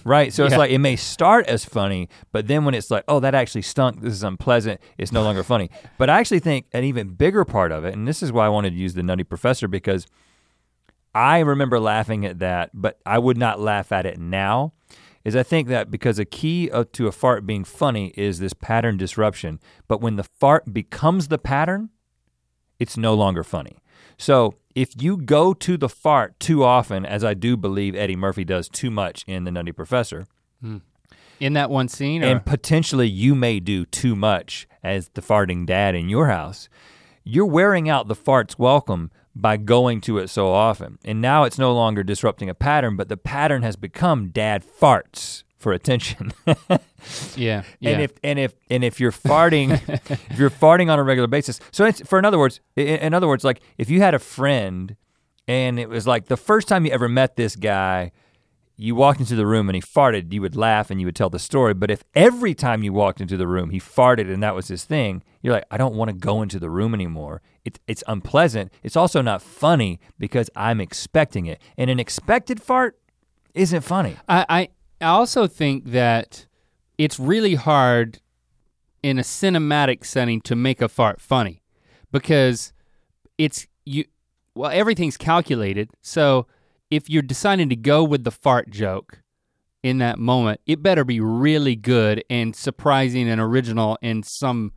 Right? 0.07 0.31
So 0.31 0.45
it's 0.45 0.55
like 0.55 0.71
it 0.71 0.77
may 0.77 0.95
start 0.95 1.47
as 1.47 1.65
funny, 1.65 2.07
but 2.31 2.47
then 2.47 2.63
when 2.63 2.73
it's 2.73 2.89
like, 2.89 3.03
oh, 3.09 3.19
that 3.19 3.35
actually 3.35 3.63
stunk, 3.63 3.99
this 3.99 4.13
is 4.13 4.23
unpleasant, 4.23 4.79
it's 4.97 5.11
no 5.11 5.21
longer 5.21 5.43
funny. 5.43 5.69
But 5.97 6.09
I 6.09 6.19
actually 6.19 6.39
think 6.39 6.67
an 6.73 6.83
even 6.85 7.09
bigger 7.09 7.43
part 7.43 7.71
of 7.73 7.83
it, 7.83 7.93
and 7.93 8.07
this 8.07 8.23
is 8.23 8.31
why 8.31 8.45
I 8.45 8.49
wanted 8.49 8.69
to 8.69 8.77
use 8.77 8.93
the 8.93 9.03
Nutty 9.03 9.23
Professor 9.23 9.67
because 9.67 10.07
I 11.13 11.39
remember 11.39 11.77
laughing 11.79 12.25
at 12.25 12.39
that, 12.39 12.69
but 12.73 12.99
I 13.05 13.19
would 13.19 13.37
not 13.37 13.59
laugh 13.59 13.91
at 13.91 14.05
it 14.05 14.17
now. 14.17 14.73
Is 15.25 15.35
I 15.35 15.43
think 15.43 15.67
that 15.67 15.91
because 15.91 16.19
a 16.19 16.25
key 16.25 16.69
to 16.69 17.07
a 17.07 17.11
fart 17.11 17.45
being 17.45 17.65
funny 17.65 18.13
is 18.15 18.39
this 18.39 18.53
pattern 18.53 18.95
disruption, 18.95 19.59
but 19.89 19.99
when 19.99 20.15
the 20.15 20.23
fart 20.23 20.73
becomes 20.73 21.27
the 21.27 21.37
pattern, 21.37 21.89
it's 22.79 22.95
no 22.95 23.13
longer 23.13 23.43
funny. 23.43 23.79
So 24.17 24.55
if 24.75 25.01
you 25.01 25.17
go 25.17 25.53
to 25.53 25.77
the 25.77 25.89
fart 25.89 26.39
too 26.39 26.63
often, 26.63 27.05
as 27.05 27.23
I 27.23 27.33
do 27.33 27.55
believe 27.55 27.95
Eddie 27.95 28.15
Murphy 28.15 28.43
does 28.43 28.67
too 28.69 28.91
much 28.91 29.23
in 29.27 29.43
The 29.43 29.51
Nutty 29.51 29.71
Professor, 29.71 30.25
hmm. 30.61 30.77
In 31.39 31.53
that 31.53 31.69
one 31.69 31.87
scene, 31.87 32.23
or, 32.23 32.27
and 32.27 32.43
potentially 32.43 33.07
you 33.07 33.35
may 33.35 33.59
do 33.59 33.85
too 33.85 34.15
much 34.15 34.67
as 34.83 35.09
the 35.09 35.21
farting 35.21 35.67
dad 35.67 35.93
in 35.93 36.09
your 36.09 36.27
house, 36.29 36.67
you're 37.23 37.45
wearing 37.45 37.87
out 37.87 38.07
the 38.07 38.15
fart's 38.15 38.57
welcome 38.57 39.11
by 39.35 39.55
going 39.55 40.01
to 40.01 40.17
it 40.17 40.29
so 40.29 40.47
often. 40.47 40.97
And 41.05 41.21
now 41.21 41.43
it's 41.43 41.59
no 41.59 41.73
longer 41.73 42.01
disrupting 42.01 42.49
a 42.49 42.55
pattern, 42.55 42.95
but 42.95 43.07
the 43.07 43.17
pattern 43.17 43.61
has 43.61 43.75
become 43.75 44.29
dad 44.29 44.63
farts 44.65 45.43
for 45.57 45.73
attention. 45.73 46.31
yeah, 46.47 46.67
yeah. 47.35 47.63
And 47.89 48.01
if 48.01 48.11
and 48.23 48.39
if 48.39 48.53
and 48.69 48.83
if 48.83 48.99
you're 48.99 49.11
farting, 49.11 49.71
if 50.31 50.37
you're 50.39 50.49
farting 50.49 50.91
on 50.91 50.99
a 50.99 51.03
regular 51.03 51.27
basis, 51.27 51.59
so 51.71 51.85
it's 51.85 52.01
for 52.01 52.19
in 52.19 52.25
other 52.25 52.39
words, 52.39 52.59
in 52.75 53.13
other 53.13 53.27
words, 53.27 53.43
like 53.43 53.61
if 53.77 53.89
you 53.89 54.01
had 54.01 54.13
a 54.13 54.19
friend, 54.19 54.95
and 55.47 55.79
it 55.79 55.89
was 55.89 56.07
like 56.07 56.25
the 56.25 56.37
first 56.37 56.67
time 56.67 56.85
you 56.85 56.91
ever 56.91 57.09
met 57.09 57.35
this 57.35 57.55
guy, 57.55 58.11
you 58.75 58.93
walked 58.93 59.19
into 59.19 59.35
the 59.35 59.45
room 59.45 59.67
and 59.69 59.75
he 59.75 59.81
farted, 59.81 60.31
you 60.31 60.41
would 60.41 60.55
laugh 60.55 60.91
and 60.91 61.01
you 61.01 61.07
would 61.07 61.15
tell 61.15 61.31
the 61.31 61.39
story. 61.39 61.73
But 61.73 61.89
if 61.89 62.03
every 62.13 62.53
time 62.53 62.83
you 62.83 62.93
walked 62.93 63.19
into 63.19 63.35
the 63.35 63.47
room 63.47 63.71
he 63.71 63.79
farted 63.79 64.31
and 64.31 64.43
that 64.43 64.53
was 64.53 64.67
his 64.67 64.85
thing, 64.85 65.23
you're 65.41 65.53
like, 65.53 65.65
I 65.71 65.77
don't 65.77 65.95
want 65.95 66.09
to 66.09 66.13
go 66.13 66.43
into 66.43 66.59
the 66.59 66.69
room 66.69 66.93
anymore. 66.93 67.41
It's 67.65 67.79
it's 67.87 68.03
unpleasant. 68.07 68.71
It's 68.83 68.95
also 68.95 69.21
not 69.21 69.41
funny 69.41 69.99
because 70.19 70.49
I'm 70.55 70.79
expecting 70.79 71.47
it, 71.47 71.59
and 71.77 71.89
an 71.89 71.99
expected 71.99 72.61
fart 72.61 72.99
isn't 73.55 73.81
funny. 73.81 74.17
I, 74.29 74.45
I 74.47 74.69
I 74.99 75.07
also 75.07 75.47
think 75.47 75.85
that 75.91 76.47
it's 76.97 77.19
really 77.19 77.55
hard 77.55 78.19
in 79.03 79.19
a 79.19 79.21
cinematic 79.21 80.05
setting 80.05 80.41
to 80.41 80.55
make 80.55 80.81
a 80.81 80.89
fart 80.89 81.21
funny 81.21 81.61
because 82.11 82.73
it's 83.37 83.67
you 83.85 84.05
well 84.55 84.71
everything's 84.71 85.17
calculated. 85.17 85.91
So 86.01 86.47
if 86.89 87.09
you're 87.09 87.21
deciding 87.21 87.69
to 87.69 87.75
go 87.75 88.03
with 88.03 88.23
the 88.23 88.31
fart 88.31 88.69
joke 88.69 89.21
in 89.83 89.99
that 89.99 90.17
moment, 90.17 90.61
it 90.65 90.81
better 90.81 91.03
be 91.03 91.19
really 91.19 91.75
good 91.75 92.23
and 92.29 92.55
surprising 92.55 93.29
and 93.29 93.39
original 93.39 93.97
in 94.01 94.23
some 94.23 94.73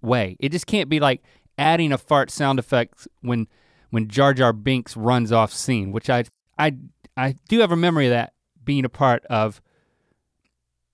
way. 0.00 0.36
It 0.38 0.52
just 0.52 0.66
can't 0.66 0.88
be 0.88 1.00
like 1.00 1.22
adding 1.58 1.92
a 1.92 1.98
fart 1.98 2.30
sound 2.30 2.58
effect 2.58 3.08
when 3.22 3.48
when 3.90 4.08
Jar 4.08 4.34
Jar 4.34 4.52
Binks 4.52 4.96
runs 4.96 5.32
off 5.32 5.52
scene, 5.52 5.90
which 5.90 6.08
I 6.08 6.24
I 6.58 6.76
I 7.16 7.34
do 7.48 7.58
have 7.58 7.72
a 7.72 7.76
memory 7.76 8.06
of 8.06 8.10
that 8.10 8.34
being 8.64 8.84
a 8.84 8.88
part 8.88 9.24
of 9.26 9.60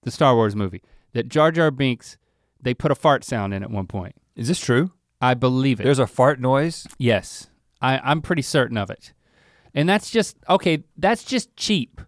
the 0.03 0.11
Star 0.11 0.35
Wars 0.35 0.55
movie. 0.57 0.83
That 1.13 1.29
Jar 1.29 1.51
Jar 1.51 1.71
Binks 1.71 2.17
they 2.63 2.75
put 2.75 2.91
a 2.91 2.95
fart 2.95 3.25
sound 3.25 3.55
in 3.55 3.63
at 3.63 3.71
one 3.71 3.87
point. 3.87 4.15
Is 4.37 4.49
this 4.49 4.61
true? 4.61 4.93
I 5.21 5.35
believe 5.35 5.81
it. 5.81 5.85
There's 5.85 5.99
a 5.99 6.07
fart 6.07 6.41
noise. 6.41 6.87
Yes, 6.99 7.49
I, 7.81 7.99
I'm 7.99 8.21
pretty 8.23 8.43
certain 8.43 8.77
of 8.77 8.91
it. 8.91 9.13
And 9.75 9.89
that's 9.89 10.11
just 10.11 10.37
okay. 10.49 10.85
That's 10.97 11.25
just 11.25 11.55
cheap. 11.57 12.01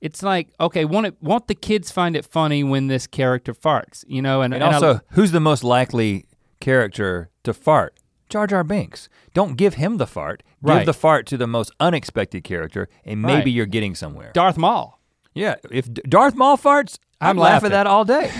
It's 0.00 0.22
like 0.22 0.48
okay, 0.60 0.84
won't 0.84 1.06
it? 1.06 1.16
Won't 1.20 1.48
the 1.48 1.54
kids 1.54 1.90
find 1.90 2.14
it 2.16 2.24
funny 2.24 2.62
when 2.64 2.86
this 2.88 3.06
character 3.06 3.54
farts? 3.54 4.04
You 4.06 4.22
know, 4.22 4.42
and, 4.42 4.52
And 4.54 4.62
and 4.62 4.72
I- 4.72 4.74
also, 4.74 5.00
who's 5.12 5.32
the 5.32 5.40
most 5.40 5.64
likely 5.64 6.26
character 6.60 7.30
to 7.44 7.52
fart? 7.54 7.98
Jar 8.28 8.46
Jar 8.46 8.64
Binks. 8.64 9.08
Don't 9.34 9.56
give 9.56 9.74
him 9.74 9.98
the 9.98 10.06
fart. 10.06 10.42
Right. 10.60 10.78
Give 10.78 10.86
the 10.86 10.94
fart 10.94 11.26
to 11.28 11.36
the 11.36 11.46
most 11.46 11.70
unexpected 11.78 12.42
character, 12.44 12.88
and 13.04 13.22
maybe 13.22 13.34
Right. 13.36 13.46
you're 13.48 13.66
getting 13.66 13.94
somewhere. 13.94 14.32
Darth 14.34 14.56
Maul. 14.58 15.00
yeah, 15.34 15.56
if 15.70 15.92
D- 15.92 16.02
Darth 16.08 16.34
Maul 16.34 16.56
farts, 16.56 16.98
I'm 17.20 17.36
laugh 17.36 17.48
at 17.48 17.52
laughing. 17.54 17.70
that 17.70 17.86
all 17.86 18.04
day. 18.04 18.30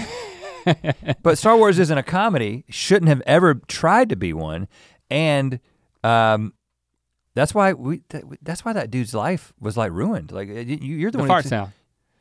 but 1.23 1.39
Star 1.39 1.57
Wars 1.57 1.79
isn't 1.79 1.97
a 1.97 2.03
comedy. 2.03 2.65
Shouldn't 2.69 3.09
have 3.09 3.23
ever 3.27 3.55
tried 3.55 4.09
to 4.11 4.17
be 4.17 4.33
one, 4.33 4.69
and 5.11 5.61
um, 6.03 6.53
that's 7.35 7.55
why 7.55 7.73
we. 7.73 8.03
That, 8.11 8.25
that's 8.43 8.65
why 8.65 8.73
that 8.73 8.91
dude's 8.91 9.15
life 9.15 9.53
was 9.61 9.77
like 9.77 9.93
ruined. 9.93 10.33
Like 10.33 10.49
you, 10.49 10.55
you're 10.77 11.11
the, 11.11 11.19
The 11.19 11.23
one. 11.23 11.29
fart 11.29 11.45
sound. 11.45 11.73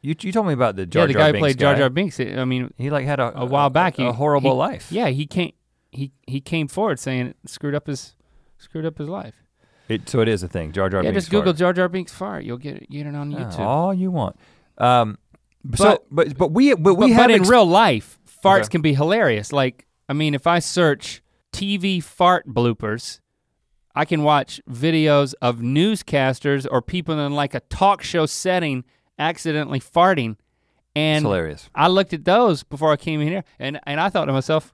You, 0.02 0.14
you 0.22 0.32
told 0.32 0.46
me 0.46 0.54
about 0.54 0.76
the 0.76 0.86
Jar 0.86 1.04
yeah, 1.04 1.08
the 1.08 1.14
Jar 1.14 1.22
guy 1.24 1.32
who 1.32 1.40
played 1.40 1.58
Jar 1.58 1.74
guy. 1.74 1.80
Jar 1.80 1.90
Binks. 1.90 2.20
I 2.20 2.46
mean, 2.46 2.72
He 2.78 2.92
like 2.92 3.06
had 3.06 3.20
a 3.20 3.40
a 3.42 3.46
while 3.46 3.72
back, 3.72 3.98
a, 3.98 4.08
a 4.10 4.14
horrible 4.14 4.52
he- 4.52 4.58
life. 4.58 4.92
yeah, 4.92 5.08
he 5.08 5.26
came. 5.26 5.54
He 5.92 6.12
he 6.28 6.42
came 6.42 6.68
forward 6.68 7.00
saying 7.00 7.28
it 7.28 7.38
screwed 7.48 7.74
up 7.74 7.88
his 7.88 8.16
screwed 8.58 8.86
up 8.86 8.98
his 9.00 9.10
life. 9.10 9.34
It, 9.88 10.10
so 10.10 10.20
it 10.20 10.28
is 10.28 10.44
a 10.44 10.48
thing. 10.48 10.72
Jar 10.74 10.90
Jar 10.90 11.04
yeah, 11.04 11.10
Binks 11.12 11.24
just 11.26 11.32
Google 11.32 11.46
fart. 11.54 11.58
Jar 11.58 11.74
Jar 11.74 11.90
Binks 11.90 12.12
fart. 12.14 12.44
You'll 12.44 12.58
get 12.58 12.76
it, 12.78 12.90
get 12.90 13.08
it 13.08 13.16
on 13.16 13.32
YouTube. 13.32 13.60
all 13.60 13.94
you 13.94 14.12
want. 14.12 14.36
Um, 14.78 15.18
so, 15.76 16.04
but 16.12 16.38
but 16.38 16.52
we 16.52 16.74
but 16.76 16.96
we 16.96 17.08
but, 17.08 17.16
have 17.16 17.28
but 17.28 17.32
in 17.36 17.42
ex- 17.42 17.50
real 17.50 17.66
life, 17.66 18.20
farts 18.44 18.62
Okay. 18.62 18.70
can 18.70 18.82
be 18.82 18.94
hilarious. 18.94 19.52
Like, 19.52 19.86
I 20.08 20.14
mean, 20.14 20.34
if 20.36 20.46
I 20.48 20.60
search 20.60 21.22
TV 21.52 22.04
fart 22.04 22.48
bloopers, 22.48 23.20
I 23.96 24.06
can 24.06 24.24
watch 24.24 24.62
videos 24.70 25.34
of 25.42 25.58
newscasters 25.60 26.68
or 26.70 26.82
people 26.82 27.18
in 27.20 27.34
like 27.34 27.54
a 27.56 27.62
talk 27.62 28.04
show 28.04 28.26
setting 28.26 28.84
accidentally 29.18 29.80
farting. 29.80 30.32
It's 30.32 30.40
And 30.96 31.26
hilarious. 31.26 31.70
I 31.74 31.88
looked 31.88 32.14
at 32.14 32.26
those 32.26 32.64
before 32.64 32.92
I 32.92 32.98
came 32.98 33.22
in 33.22 33.28
here 33.28 33.44
and, 33.60 33.80
and 33.86 34.00
I 34.00 34.10
thought 34.10 34.26
to 34.26 34.34
myself, 34.34 34.74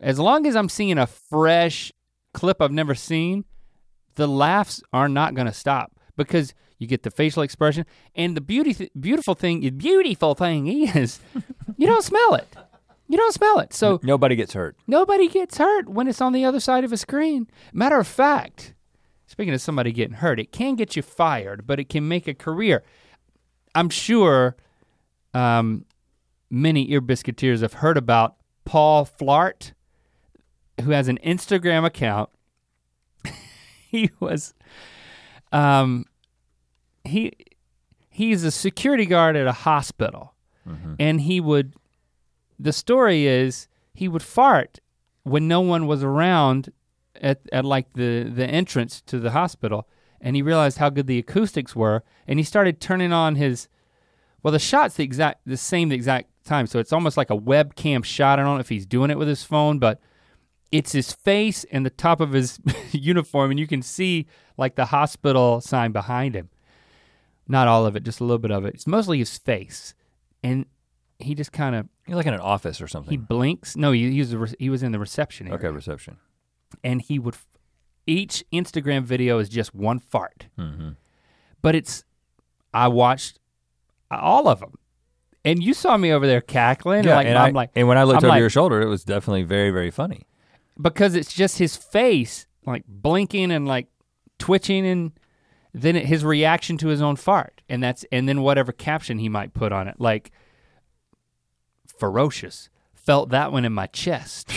as 0.00 0.18
long 0.18 0.46
as 0.46 0.54
I'm 0.56 0.68
seeing 0.68 0.98
a 0.98 1.06
fresh 1.06 1.92
clip 2.34 2.60
I've 2.60 2.72
never 2.72 2.94
seen, 2.94 3.44
the 4.16 4.26
laughs 4.28 4.82
are 4.92 5.08
not 5.08 5.34
gonna 5.34 5.52
stop 5.52 5.92
because 6.16 6.54
you 6.78 6.86
get 6.86 7.02
the 7.02 7.10
facial 7.10 7.42
expression 7.42 7.86
and 8.14 8.36
the 8.36 8.40
beauty 8.40 8.74
th- 8.74 8.90
beautiful 8.98 9.34
thing 9.34 9.60
beautiful 9.78 10.34
thing 10.34 10.66
is 10.66 11.20
you 11.76 11.86
don't 11.86 12.04
smell 12.04 12.34
it. 12.34 12.48
You 13.06 13.18
don't 13.18 13.34
smell 13.34 13.58
it. 13.58 13.74
So 13.74 14.00
Nobody 14.02 14.34
gets 14.34 14.54
hurt. 14.54 14.76
Nobody 14.86 15.28
gets 15.28 15.58
hurt 15.58 15.88
when 15.88 16.08
it's 16.08 16.20
on 16.20 16.32
the 16.32 16.44
other 16.44 16.60
side 16.60 16.84
of 16.84 16.92
a 16.92 16.96
screen. 16.96 17.48
Matter 17.72 17.98
of 17.98 18.06
fact, 18.06 18.74
speaking 19.26 19.52
of 19.52 19.60
somebody 19.60 19.92
getting 19.92 20.16
hurt, 20.16 20.40
it 20.40 20.52
can 20.52 20.74
get 20.74 20.96
you 20.96 21.02
fired, 21.02 21.66
but 21.66 21.78
it 21.78 21.88
can 21.88 22.08
make 22.08 22.26
a 22.26 22.34
career. 22.34 22.82
I'm 23.74 23.90
sure 23.90 24.56
um, 25.34 25.84
many 26.50 26.90
ear 26.90 27.02
biscuiteers 27.02 27.60
have 27.60 27.74
heard 27.74 27.98
about 27.98 28.36
Paul 28.64 29.04
Flart, 29.04 29.72
who 30.82 30.92
has 30.92 31.08
an 31.08 31.18
Instagram 31.24 31.84
account. 31.84 32.30
he 33.90 34.10
was, 34.20 34.54
um, 35.52 36.06
he 37.04 37.32
he's 38.10 38.44
a 38.44 38.50
security 38.50 39.06
guard 39.06 39.36
at 39.36 39.46
a 39.46 39.52
hospital, 39.52 40.34
mm-hmm. 40.68 40.94
and 40.98 41.20
he 41.20 41.40
would 41.40 41.74
the 42.58 42.72
story 42.72 43.26
is 43.26 43.68
he 43.92 44.08
would 44.08 44.22
fart 44.22 44.80
when 45.22 45.48
no 45.48 45.60
one 45.60 45.86
was 45.86 46.02
around 46.02 46.72
at, 47.20 47.40
at 47.52 47.64
like 47.64 47.92
the, 47.94 48.24
the 48.24 48.46
entrance 48.46 49.00
to 49.02 49.18
the 49.18 49.30
hospital. 49.32 49.88
And 50.20 50.36
he 50.36 50.42
realized 50.42 50.78
how 50.78 50.90
good 50.90 51.06
the 51.06 51.18
acoustics 51.18 51.76
were. 51.76 52.02
And 52.26 52.38
he 52.38 52.44
started 52.44 52.80
turning 52.80 53.12
on 53.12 53.36
his 53.36 53.68
well 54.42 54.52
the 54.52 54.58
shot's 54.58 54.96
the 54.96 55.04
exact 55.04 55.40
the 55.46 55.56
same 55.56 55.88
the 55.88 55.94
exact 55.94 56.28
time. 56.44 56.66
So 56.66 56.78
it's 56.78 56.92
almost 56.92 57.16
like 57.16 57.30
a 57.30 57.36
webcam 57.36 58.04
shot. 58.04 58.38
I 58.38 58.42
don't 58.42 58.54
know 58.54 58.60
if 58.60 58.68
he's 58.68 58.86
doing 58.86 59.10
it 59.10 59.18
with 59.18 59.28
his 59.28 59.44
phone 59.44 59.78
but 59.78 60.00
it's 60.72 60.92
his 60.92 61.12
face 61.12 61.64
and 61.70 61.86
the 61.86 61.90
top 61.90 62.20
of 62.20 62.32
his 62.32 62.58
uniform. 62.90 63.50
And 63.50 63.60
you 63.60 63.66
can 63.66 63.82
see 63.82 64.26
like 64.56 64.76
the 64.76 64.86
hospital 64.86 65.60
sign 65.60 65.92
behind 65.92 66.34
him 66.34 66.48
not 67.48 67.68
all 67.68 67.86
of 67.86 67.94
it 67.96 68.02
just 68.04 68.20
a 68.20 68.24
little 68.24 68.38
bit 68.38 68.50
of 68.50 68.64
it 68.64 68.74
it's 68.74 68.86
mostly 68.86 69.18
his 69.18 69.36
face 69.38 69.94
and 70.42 70.66
he 71.18 71.34
just 71.34 71.52
kind 71.52 71.74
of 71.76 71.86
You're 72.06 72.16
like 72.16 72.26
in 72.26 72.34
an 72.34 72.40
office 72.40 72.80
or 72.80 72.88
something. 72.88 73.10
he 73.10 73.16
blinks. 73.16 73.76
No, 73.76 73.92
he, 73.92 74.10
he 74.10 74.18
was 74.18 74.34
re- 74.34 74.54
he 74.58 74.68
was 74.68 74.82
in 74.82 74.90
the 74.92 74.98
reception 74.98 75.46
area. 75.46 75.58
okay, 75.58 75.68
reception. 75.68 76.16
And 76.82 77.00
he 77.00 77.18
would 77.20 77.34
f- 77.34 77.46
each 78.06 78.44
Instagram 78.52 79.04
video 79.04 79.38
is 79.38 79.48
just 79.48 79.74
one 79.74 80.00
fart. 80.00 80.46
Mm-hmm. 80.58 80.90
But 81.62 81.76
it's 81.76 82.04
I 82.74 82.88
watched 82.88 83.38
all 84.10 84.48
of 84.48 84.58
them. 84.60 84.74
And 85.44 85.62
you 85.62 85.72
saw 85.72 85.96
me 85.96 86.12
over 86.12 86.26
there 86.26 86.40
cackling 86.40 87.04
Yeah, 87.04 87.14
like 87.16 87.26
and, 87.28 87.38
I'm 87.38 87.54
I- 87.56 87.60
like 87.60 87.70
and 87.76 87.86
when 87.86 87.96
I 87.96 88.02
looked 88.02 88.18
I'm 88.18 88.24
over 88.24 88.28
like- 88.30 88.40
your 88.40 88.50
shoulder, 88.50 88.82
it 88.82 88.88
was 88.88 89.04
definitely 89.04 89.44
very, 89.44 89.70
very 89.70 89.90
funny. 89.92 90.22
because 90.80 91.14
it's 91.14 91.32
just 91.32 91.58
his 91.58 91.76
face 91.76 92.46
like 92.66 92.82
blinking 92.88 93.52
and 93.52 93.68
like 93.68 93.86
twitching 94.38 94.84
and 94.84 95.12
then 95.74 95.96
it, 95.96 96.06
his 96.06 96.24
reaction 96.24 96.78
to 96.78 96.88
his 96.88 97.02
own 97.02 97.16
fart. 97.16 97.60
And 97.68 97.82
that's 97.82 98.04
and 98.12 98.28
then 98.28 98.40
whatever 98.42 98.70
caption 98.72 99.18
he 99.18 99.28
might 99.28 99.52
put 99.52 99.72
on 99.72 99.88
it 99.88 99.96
like 99.98 100.30
ferocious. 101.98 102.68
Felt 102.94 103.30
that 103.30 103.52
one 103.52 103.64
in 103.64 103.72
my 103.72 103.86
chest. 103.86 104.50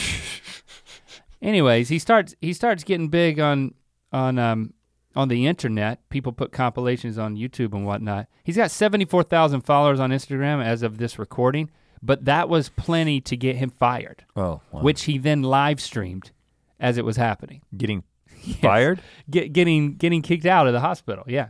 Anyways 1.41 1.89
he 1.89 1.99
starts 1.99 2.35
he 2.41 2.53
starts 2.53 2.83
getting 2.83 3.09
big 3.09 3.39
on 3.39 3.73
on 4.11 4.39
um 4.39 4.73
on 5.15 5.27
the 5.27 5.47
internet. 5.47 6.07
People 6.09 6.31
put 6.31 6.51
compilations 6.51 7.17
on 7.17 7.35
youtube 7.35 7.73
and 7.73 7.85
whatnot. 7.85 8.27
He's 8.43 8.55
got 8.57 8.71
74000 8.71 9.61
followers 9.61 9.99
on 9.99 10.11
instagram 10.11 10.63
as 10.63 10.81
of 10.83 10.97
this 10.97 11.19
recording 11.19 11.69
but 12.01 12.25
that 12.25 12.47
was 12.47 12.69
plenty 12.69 13.19
to 13.21 13.35
get 13.35 13.55
him 13.55 13.71
fired 13.71 14.23
Oh, 14.35 14.61
wow. 14.71 14.81
which 14.81 15.03
he 15.05 15.17
then 15.17 15.41
live 15.41 15.81
streamed 15.81 16.29
as 16.79 16.97
it 16.97 17.03
was 17.05 17.17
happening. 17.17 17.61
getting 17.75 18.03
fired? 18.55 19.01
Get, 19.29 19.53
getting 19.53 19.95
getting 19.95 20.21
kicked 20.21 20.45
out 20.45 20.67
of 20.67 20.73
the 20.73 20.79
hospital. 20.79 21.23
Yeah. 21.27 21.49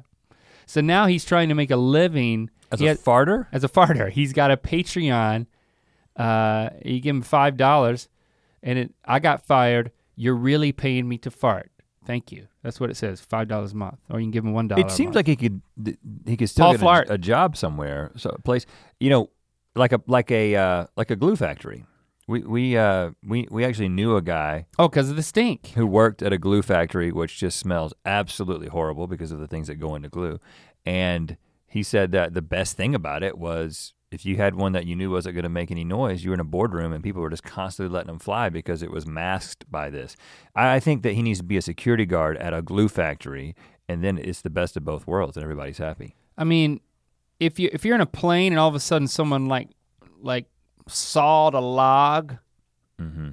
So 0.65 0.81
now 0.81 1.05
he's 1.07 1.23
trying 1.25 1.49
to 1.49 1.55
make 1.55 1.71
a 1.71 1.77
living 1.77 2.49
As 2.71 2.81
a 2.81 2.85
has- 2.87 3.01
farter? 3.03 3.47
as 3.51 3.63
a 3.63 3.69
farter. 3.69 4.09
He's 4.11 4.33
got 4.33 4.51
a 4.51 4.57
Patreon. 4.57 5.47
Uh, 6.15 6.69
you 6.83 6.99
give 6.99 7.15
him 7.15 7.21
five 7.21 7.57
dollars, 7.57 8.09
and 8.63 8.79
it, 8.79 8.93
I 9.05 9.19
got 9.19 9.45
fired. 9.45 9.91
You're 10.15 10.35
really 10.35 10.71
paying 10.71 11.07
me 11.07 11.17
to 11.19 11.31
fart. 11.31 11.71
Thank 12.05 12.31
you. 12.31 12.47
That's 12.63 12.79
what 12.79 12.89
it 12.89 12.97
says. 12.97 13.21
Five 13.21 13.47
dollars 13.47 13.73
a 13.73 13.75
month, 13.75 13.99
or 14.09 14.19
you 14.19 14.25
can 14.25 14.31
give 14.31 14.43
him 14.43 14.53
one 14.53 14.67
dollar. 14.67 14.81
It 14.81 14.91
seems 14.91 15.15
like 15.15 15.27
he 15.27 15.35
could 15.35 15.61
he 16.25 16.35
could 16.37 16.49
still 16.49 16.65
Paul 16.65 16.71
get 16.73 16.81
Flart. 16.81 17.09
a, 17.09 17.13
a 17.13 17.17
job 17.17 17.55
somewhere, 17.55 18.11
so 18.17 18.31
a 18.31 18.41
place, 18.41 18.65
you 18.99 19.09
know, 19.09 19.29
like 19.75 19.91
a 19.93 20.01
like 20.07 20.31
a 20.31 20.55
uh, 20.55 20.85
like 20.95 21.11
a 21.11 21.15
glue 21.15 21.35
factory. 21.35 21.85
We 22.27 22.41
we 22.41 22.77
uh 22.77 23.11
we 23.25 23.47
we 23.49 23.63
actually 23.63 23.89
knew 23.89 24.17
a 24.17 24.21
guy 24.21 24.67
oh, 24.77 24.89
because 24.89 25.09
of 25.09 25.15
the 25.15 25.23
stink. 25.23 25.67
who 25.75 25.87
worked 25.87 26.21
at 26.21 26.33
a 26.33 26.37
glue 26.37 26.61
factory, 26.61 27.11
which 27.11 27.37
just 27.37 27.57
smells 27.57 27.93
absolutely 28.05 28.67
horrible 28.67 29.07
because 29.07 29.31
of 29.31 29.39
the 29.39 29.47
things 29.47 29.67
that 29.67 29.75
go 29.75 29.95
into 29.95 30.09
glue. 30.09 30.39
And 30.85 31.37
he 31.67 31.83
said 31.83 32.11
that 32.11 32.33
the 32.33 32.41
best 32.41 32.75
thing 32.75 32.93
about 32.93 33.23
it 33.23 33.37
was 33.37 33.93
if 34.11 34.25
you 34.25 34.37
had 34.37 34.55
one 34.55 34.71
that 34.71 34.85
you 34.85 34.95
knew 34.95 35.11
wasn't 35.11 35.35
going 35.35 35.43
to 35.43 35.49
make 35.49 35.71
any 35.71 35.83
noise, 35.83 36.23
you 36.23 36.29
were 36.29 36.33
in 36.33 36.39
a 36.39 36.45
boardroom 36.45 36.93
and 36.93 37.03
people 37.03 37.21
were 37.21 37.29
just 37.29 37.43
constantly 37.43 37.93
letting 37.93 38.07
them 38.07 38.19
fly 38.19 38.49
because 38.49 38.81
it 38.81 38.91
was 38.91 39.05
masked 39.05 39.69
by 39.69 39.89
this. 39.89 40.15
I 40.55 40.75
I 40.75 40.79
think 40.79 41.03
that 41.03 41.13
he 41.13 41.21
needs 41.21 41.39
to 41.39 41.45
be 41.45 41.57
a 41.57 41.61
security 41.61 42.05
guard 42.05 42.37
at 42.37 42.53
a 42.53 42.61
glue 42.61 42.89
factory, 42.89 43.55
and 43.87 44.03
then 44.03 44.17
it's 44.17 44.41
the 44.41 44.49
best 44.49 44.75
of 44.75 44.83
both 44.83 45.07
worlds, 45.07 45.37
and 45.37 45.43
everybody's 45.43 45.77
happy. 45.77 46.15
I 46.37 46.43
mean, 46.43 46.81
if 47.39 47.59
you 47.59 47.69
if 47.71 47.85
you're 47.85 47.95
in 47.95 48.01
a 48.01 48.05
plane 48.05 48.51
and 48.53 48.59
all 48.59 48.69
of 48.69 48.75
a 48.75 48.79
sudden 48.79 49.07
someone 49.07 49.47
like 49.47 49.69
like 50.21 50.45
sawed 50.87 51.53
a 51.53 51.59
log, 51.59 52.37
Mm-hmm. 52.99 53.29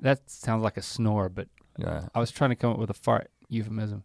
that 0.00 0.30
sounds 0.30 0.62
like 0.62 0.76
a 0.76 0.82
snore, 0.82 1.28
but 1.28 1.48
Yeah. 1.76 2.08
I 2.14 2.20
was 2.20 2.30
trying 2.30 2.50
to 2.50 2.56
come 2.56 2.72
up 2.72 2.78
with 2.78 2.90
a 2.90 2.94
fart 2.94 3.30
euphemism. 3.48 4.04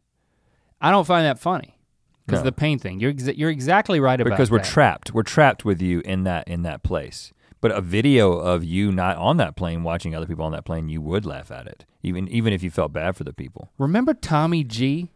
I 0.82 0.92
don't 0.92 1.06
find 1.06 1.26
that 1.26 1.40
funny 1.40 1.78
because 2.26 2.40
No. 2.42 2.46
the 2.46 2.52
pain 2.52 2.80
thing. 2.80 3.00
You're 3.00 3.14
exa- 3.14 3.38
you're 3.38 3.50
exactly 3.52 4.00
right 4.00 4.20
about 4.20 4.32
because 4.32 4.50
we're 4.52 4.58
that. 4.60 4.66
trapped. 4.68 5.14
We're 5.14 5.24
trapped 5.24 5.64
with 5.66 5.82
you 5.82 6.02
in 6.06 6.24
that 6.24 6.48
in 6.48 6.64
that 6.64 6.84
place. 6.84 7.32
But 7.62 7.72
a 7.72 7.82
video 7.82 8.34
of 8.34 8.64
you 8.64 8.92
not 8.92 9.18
on 9.18 9.38
that 9.38 9.56
plane 9.56 9.84
watching 9.84 10.14
other 10.14 10.26
people 10.28 10.46
on 10.46 10.52
that 10.52 10.66
plane, 10.66 10.90
you 10.90 11.02
would 11.02 11.26
laugh 11.26 11.50
at 11.52 11.68
it, 11.68 11.86
even 12.04 12.28
even 12.30 12.52
if 12.54 12.62
you 12.64 12.70
felt 12.72 12.92
bad 12.94 13.16
for 13.16 13.24
the 13.24 13.34
people. 13.34 13.72
Remember 13.78 14.14
Tommy 14.14 14.64
G? 14.64 15.12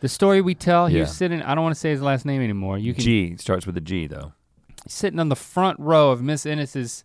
The 0.00 0.08
story 0.08 0.40
we 0.40 0.54
tell. 0.54 0.86
He 0.86 0.98
was 0.98 1.08
Yeah. 1.10 1.14
sitting. 1.14 1.42
I 1.42 1.54
don't 1.54 1.64
want 1.64 1.74
to 1.74 1.80
say 1.80 1.90
his 1.90 2.00
last 2.02 2.24
name 2.24 2.40
anymore. 2.40 2.78
You 2.78 2.94
can 2.94 3.02
G 3.04 3.36
starts 3.38 3.66
with 3.66 3.76
a 3.76 3.80
G 3.82 4.06
though. 4.06 4.32
sitting 4.88 5.18
on 5.20 5.28
the 5.28 5.36
front 5.36 5.78
row 5.78 6.10
of 6.10 6.22
Miss 6.22 6.46
Ennis's 6.46 7.04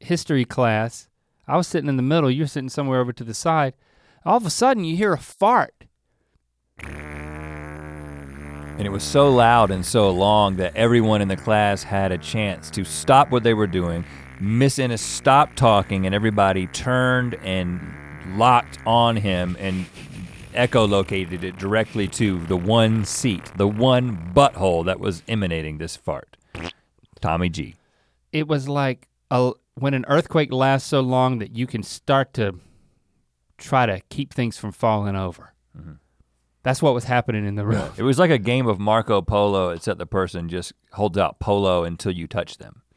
history 0.00 0.44
class. 0.44 1.08
I 1.48 1.56
was 1.56 1.66
sitting 1.66 1.88
in 1.88 1.96
the 1.96 2.02
middle. 2.02 2.30
You're 2.30 2.46
sitting 2.46 2.68
somewhere 2.68 3.00
over 3.00 3.12
to 3.12 3.24
the 3.24 3.34
side. 3.34 3.74
All 4.24 4.36
of 4.36 4.46
a 4.46 4.50
sudden, 4.50 4.84
you 4.84 4.96
hear 4.96 5.12
a 5.12 5.18
fart. 5.18 5.84
And 8.78 8.84
it 8.84 8.90
was 8.90 9.04
so 9.04 9.32
loud 9.32 9.70
and 9.70 9.86
so 9.86 10.10
long 10.10 10.56
that 10.56 10.76
everyone 10.76 11.22
in 11.22 11.28
the 11.28 11.36
class 11.36 11.82
had 11.82 12.12
a 12.12 12.18
chance 12.18 12.70
to 12.72 12.84
stop 12.84 13.30
what 13.30 13.42
they 13.42 13.54
were 13.54 13.66
doing. 13.66 14.04
Miss 14.38 14.78
Ennis 14.78 15.00
stopped 15.00 15.56
talking 15.56 16.04
and 16.04 16.14
everybody 16.14 16.66
turned 16.66 17.34
and 17.36 17.80
locked 18.36 18.78
on 18.84 19.16
him 19.16 19.56
and 19.58 19.86
echolocated 20.52 21.42
it 21.42 21.56
directly 21.56 22.08
to 22.08 22.38
the 22.46 22.56
one 22.56 23.04
seat, 23.04 23.50
the 23.56 23.68
one 23.68 24.32
butthole 24.34 24.84
that 24.84 25.00
was 25.00 25.22
emanating 25.28 25.78
this 25.78 25.96
fart. 25.96 26.36
Tommy 27.20 27.48
G. 27.48 27.76
It 28.32 28.46
was 28.46 28.68
like 28.68 29.08
a, 29.30 29.52
when 29.78 29.94
an 29.94 30.04
earthquake 30.08 30.52
lasts 30.52 30.88
so 30.88 31.00
long 31.00 31.38
that 31.38 31.54
you 31.54 31.66
can 31.66 31.82
start 31.82 32.32
to 32.34 32.58
try 33.58 33.86
to 33.86 34.00
keep 34.08 34.32
things 34.32 34.58
from 34.58 34.72
falling 34.72 35.16
over. 35.16 35.54
Mm-hmm. 35.76 35.92
That's 36.62 36.82
what 36.82 36.94
was 36.94 37.04
happening 37.04 37.46
in 37.46 37.54
the 37.54 37.64
room. 37.64 37.90
It 37.96 38.02
was 38.02 38.18
like 38.18 38.30
a 38.30 38.38
game 38.38 38.66
of 38.66 38.80
Marco 38.80 39.22
Polo, 39.22 39.70
except 39.70 39.98
the 39.98 40.06
person 40.06 40.48
just 40.48 40.72
holds 40.92 41.16
out 41.16 41.38
polo 41.38 41.84
until 41.84 42.10
you 42.12 42.26
touch 42.26 42.58
them. 42.58 42.82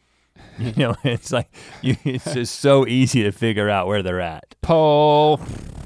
You 0.57 0.73
know, 0.75 0.95
it's 1.05 1.32
like 1.32 1.53
you, 1.82 1.95
it's 2.03 2.34
just 2.34 2.59
so 2.59 2.86
easy 2.86 3.23
to 3.23 3.32
figure 3.32 3.69
out 3.69 3.88
where 3.88 4.03
they're 4.03 4.19
at. 4.19 4.55
Polo. 4.61 5.39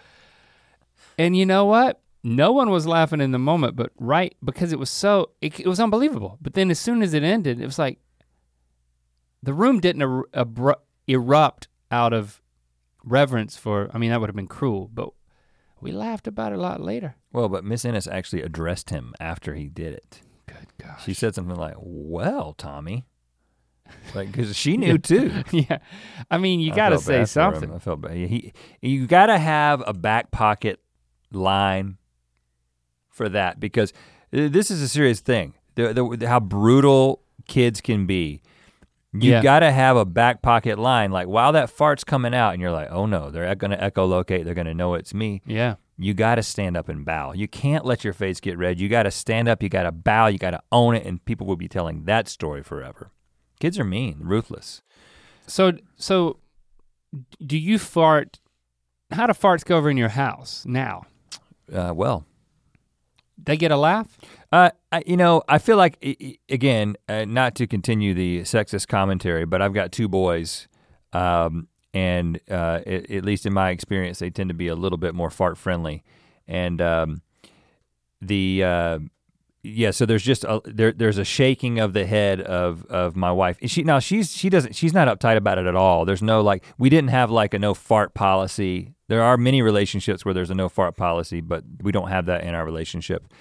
And 1.19 1.37
you 1.37 1.45
know 1.45 1.65
what? 1.65 2.01
No 2.23 2.53
one 2.53 2.71
was 2.71 2.87
laughing 2.87 3.21
in 3.21 3.33
the 3.33 3.39
moment, 3.39 3.75
but 3.75 3.91
right 3.99 4.35
because 4.45 4.73
it 4.73 4.79
was 4.79 4.91
so 4.91 5.31
it, 5.41 5.59
it 5.59 5.67
was 5.67 5.81
unbelievable. 5.81 6.39
But 6.41 6.55
then 6.55 6.71
as 6.71 6.79
soon 6.79 7.03
as 7.03 7.15
it 7.15 7.25
ended, 7.25 7.61
it 7.61 7.67
was 7.67 7.79
like 7.79 7.99
the 9.43 9.55
room 9.55 9.81
didn't 9.81 10.03
er, 10.03 10.25
abru- 10.35 10.81
erupt 11.07 11.69
out 11.91 12.13
of 12.13 12.41
reverence 13.05 13.57
for. 13.57 13.91
I 13.93 13.99
mean, 13.99 14.11
that 14.11 14.21
would 14.21 14.29
have 14.29 14.37
been 14.37 14.47
cruel, 14.47 14.91
but 14.93 15.11
we 15.81 15.93
laughed 15.93 16.27
about 16.27 16.53
it 16.53 16.59
a 16.59 16.61
lot 16.61 16.81
later. 16.81 17.17
Well, 17.33 17.49
but 17.49 17.65
Miss 17.65 17.85
Ennis 17.85 18.07
actually 18.07 18.43
addressed 18.43 18.91
him 18.91 19.15
after 19.19 19.55
he 19.55 19.69
did 19.69 19.95
it. 19.95 20.21
Good 20.47 20.69
gosh. 20.79 21.05
She 21.05 21.15
said 21.15 21.35
something 21.35 21.57
like, 21.57 21.75
"Well, 21.79 22.55
Tommy," 22.55 23.05
like 24.15 24.31
because 24.31 24.57
she 24.57 24.77
knew 24.77 24.99
too. 24.99 25.43
yeah, 25.51 25.79
I 26.31 26.39
mean, 26.39 26.61
you 26.61 26.75
got 26.75 26.91
to 26.91 26.99
say 26.99 27.21
bad 27.21 27.31
for 27.31 27.41
him. 27.41 27.55
something. 27.55 27.75
I 27.75 27.79
felt 27.79 28.01
bad. 28.01 28.13
He, 28.13 28.53
you 28.81 29.07
got 29.07 29.27
to 29.27 29.39
have 29.39 29.83
a 29.87 29.93
back 29.93 30.31
pocket 30.31 30.81
line 31.33 31.99
for 33.09 33.29
that 33.29 33.61
because 33.61 33.93
uh, 34.33 34.49
this 34.49 34.71
is 34.71 34.83
a 34.83 34.89
serious 34.89 35.21
thing. 35.21 35.55
The, 35.75 36.17
the, 36.19 36.29
how 36.29 36.41
brutal 36.41 37.23
kids 37.47 37.81
can 37.81 38.07
be. 38.07 38.43
You 39.15 39.33
Yeah. 39.33 39.43
got 39.43 39.61
to 39.61 39.71
have 39.71 39.97
a 39.97 40.05
back 40.05 40.41
pocket 40.43 40.79
line. 40.79 41.11
Like 41.13 41.29
while 41.29 41.53
that 41.53 41.69
fart's 41.71 42.05
coming 42.05 42.35
out, 42.35 42.53
and 42.55 42.63
you're 42.63 42.73
like, 42.73 42.89
oh 42.91 43.07
no, 43.07 43.31
they're 43.31 43.47
to 43.73 43.77
echolocate. 43.79 44.45
They're 44.45 44.55
to 44.67 44.75
know 44.75 44.95
it's 44.95 45.13
me. 45.15 45.43
Yeah. 45.47 45.75
You 45.99 46.15
got 46.15 46.37
to 46.37 46.43
stand 46.43 46.77
up 46.77 46.89
and 46.89 47.05
bow. 47.05 47.33
You 47.33 47.47
can't 47.47 47.85
let 47.85 48.03
your 48.05 48.15
face 48.15 48.41
get 48.41 48.57
red. 48.59 48.81
You 48.81 48.89
got 48.89 49.03
to 49.05 49.11
stand 49.11 49.49
up. 49.49 49.63
You 49.63 49.69
got 49.69 49.83
to 49.85 49.93
bow. 49.93 50.27
You 50.29 50.39
got 50.39 50.51
to 50.53 50.63
own 50.73 50.95
it, 50.97 51.05
and 51.07 51.23
people 51.25 51.47
will 51.47 51.57
be 51.57 51.69
telling 51.69 52.05
that 52.05 52.27
story 52.29 52.63
forever. 52.63 53.11
Kids 53.61 53.79
are 53.79 53.85
mean, 53.85 54.17
ruthless. 54.21 54.83
So 55.47 55.73
so 55.97 56.39
do 57.45 57.59
you 57.59 57.79
fart 57.79 58.41
how 59.11 59.27
do 59.27 59.35
farts 59.35 59.65
go 59.65 59.77
over 59.77 59.91
in 59.91 59.97
your 59.99 60.09
house 60.09 60.65
now? 60.67 61.05
Uh, 61.73 61.93
well, 61.95 62.25
They 63.37 63.57
get 63.57 63.71
a 63.71 63.77
laugh? 63.77 64.19
Uh, 64.53 64.71
I, 64.93 65.03
you 65.07 65.17
know, 65.17 65.43
I 65.49 65.57
feel 65.57 65.79
like 65.79 65.97
again, 66.51 66.97
uh, 67.09 67.25
not 67.25 67.55
to 67.55 67.67
continue 67.67 68.13
the 68.13 68.41
sexist 68.43 68.87
commentary, 68.87 69.47
but 69.47 69.63
I've 69.63 69.73
got 69.73 69.93
two 69.93 70.09
boys, 70.09 70.69
um, 71.15 71.69
and 71.95 72.39
uh, 72.51 72.81
at, 72.87 73.11
at 73.11 73.25
least 73.25 73.47
in 73.47 73.55
my 73.55 73.71
experience, 73.71 74.19
they 74.19 74.29
tend 74.29 74.51
to 74.51 74.55
be 74.55 74.69
a 74.69 74.75
little 74.75 74.99
bit 74.99 75.15
more 75.15 75.31
fart 75.31 75.57
friendly, 75.57 76.05
and 76.47 76.83
um, 76.83 77.23
the 78.21 78.63
uh, 78.63 78.99
yeah. 79.63 79.91
So 79.91 80.05
there's 80.05 80.23
just 80.23 80.45
a, 80.45 80.61
there 80.67 80.93
there's 80.93 81.17
a 81.17 81.25
shaking 81.25 81.79
of 81.79 81.95
the 81.95 82.05
head 82.05 82.43
of 82.43 82.85
of 82.87 83.17
my 83.17 83.33
wife. 83.33 83.57
She 83.65 83.85
now 83.85 84.01
she's 84.01 84.37
she 84.37 84.51
doesn't 84.51 84.75
she's 84.75 84.93
not 84.93 85.09
uptight 85.09 85.39
about 85.39 85.57
it 85.57 85.65
at 85.65 85.77
all. 85.77 86.05
There's 86.05 86.23
no 86.23 86.43
like 86.43 86.63
we 86.77 86.91
didn't 86.91 87.11
have 87.11 87.31
like 87.31 87.55
a 87.55 87.59
no 87.59 87.73
fart 87.73 88.13
policy. 88.13 88.93
There 89.09 89.23
are 89.23 89.39
many 89.39 89.63
relationships 89.63 90.27
where 90.27 90.35
there's 90.35 90.51
a 90.51 90.55
no 90.55 90.69
fart 90.69 90.95
policy, 90.95 91.41
but 91.41 91.65
we 91.81 91.91
don't 91.91 92.09
have 92.09 92.27
that 92.27 92.45
in 92.45 92.55
our 92.55 92.67
relationship 92.67 93.33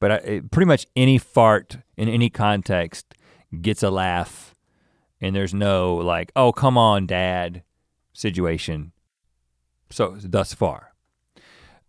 but 0.00 0.10
I, 0.12 0.14
it- 0.16 0.50
pretty 0.50 0.66
much 0.66 0.86
any 0.96 1.18
fart 1.18 1.78
in 1.96 2.08
any 2.08 2.30
context 2.30 3.14
gets 3.62 3.82
a 3.82 3.90
laugh 3.90 4.54
and 5.20 5.34
there's 5.34 5.54
no 5.54 5.94
like 5.96 6.30
oh 6.36 6.52
come 6.52 6.76
on 6.78 7.06
dad 7.06 7.62
situation. 8.12 8.92
So 9.90 10.16
thus 10.20 10.52
far. 10.54 10.92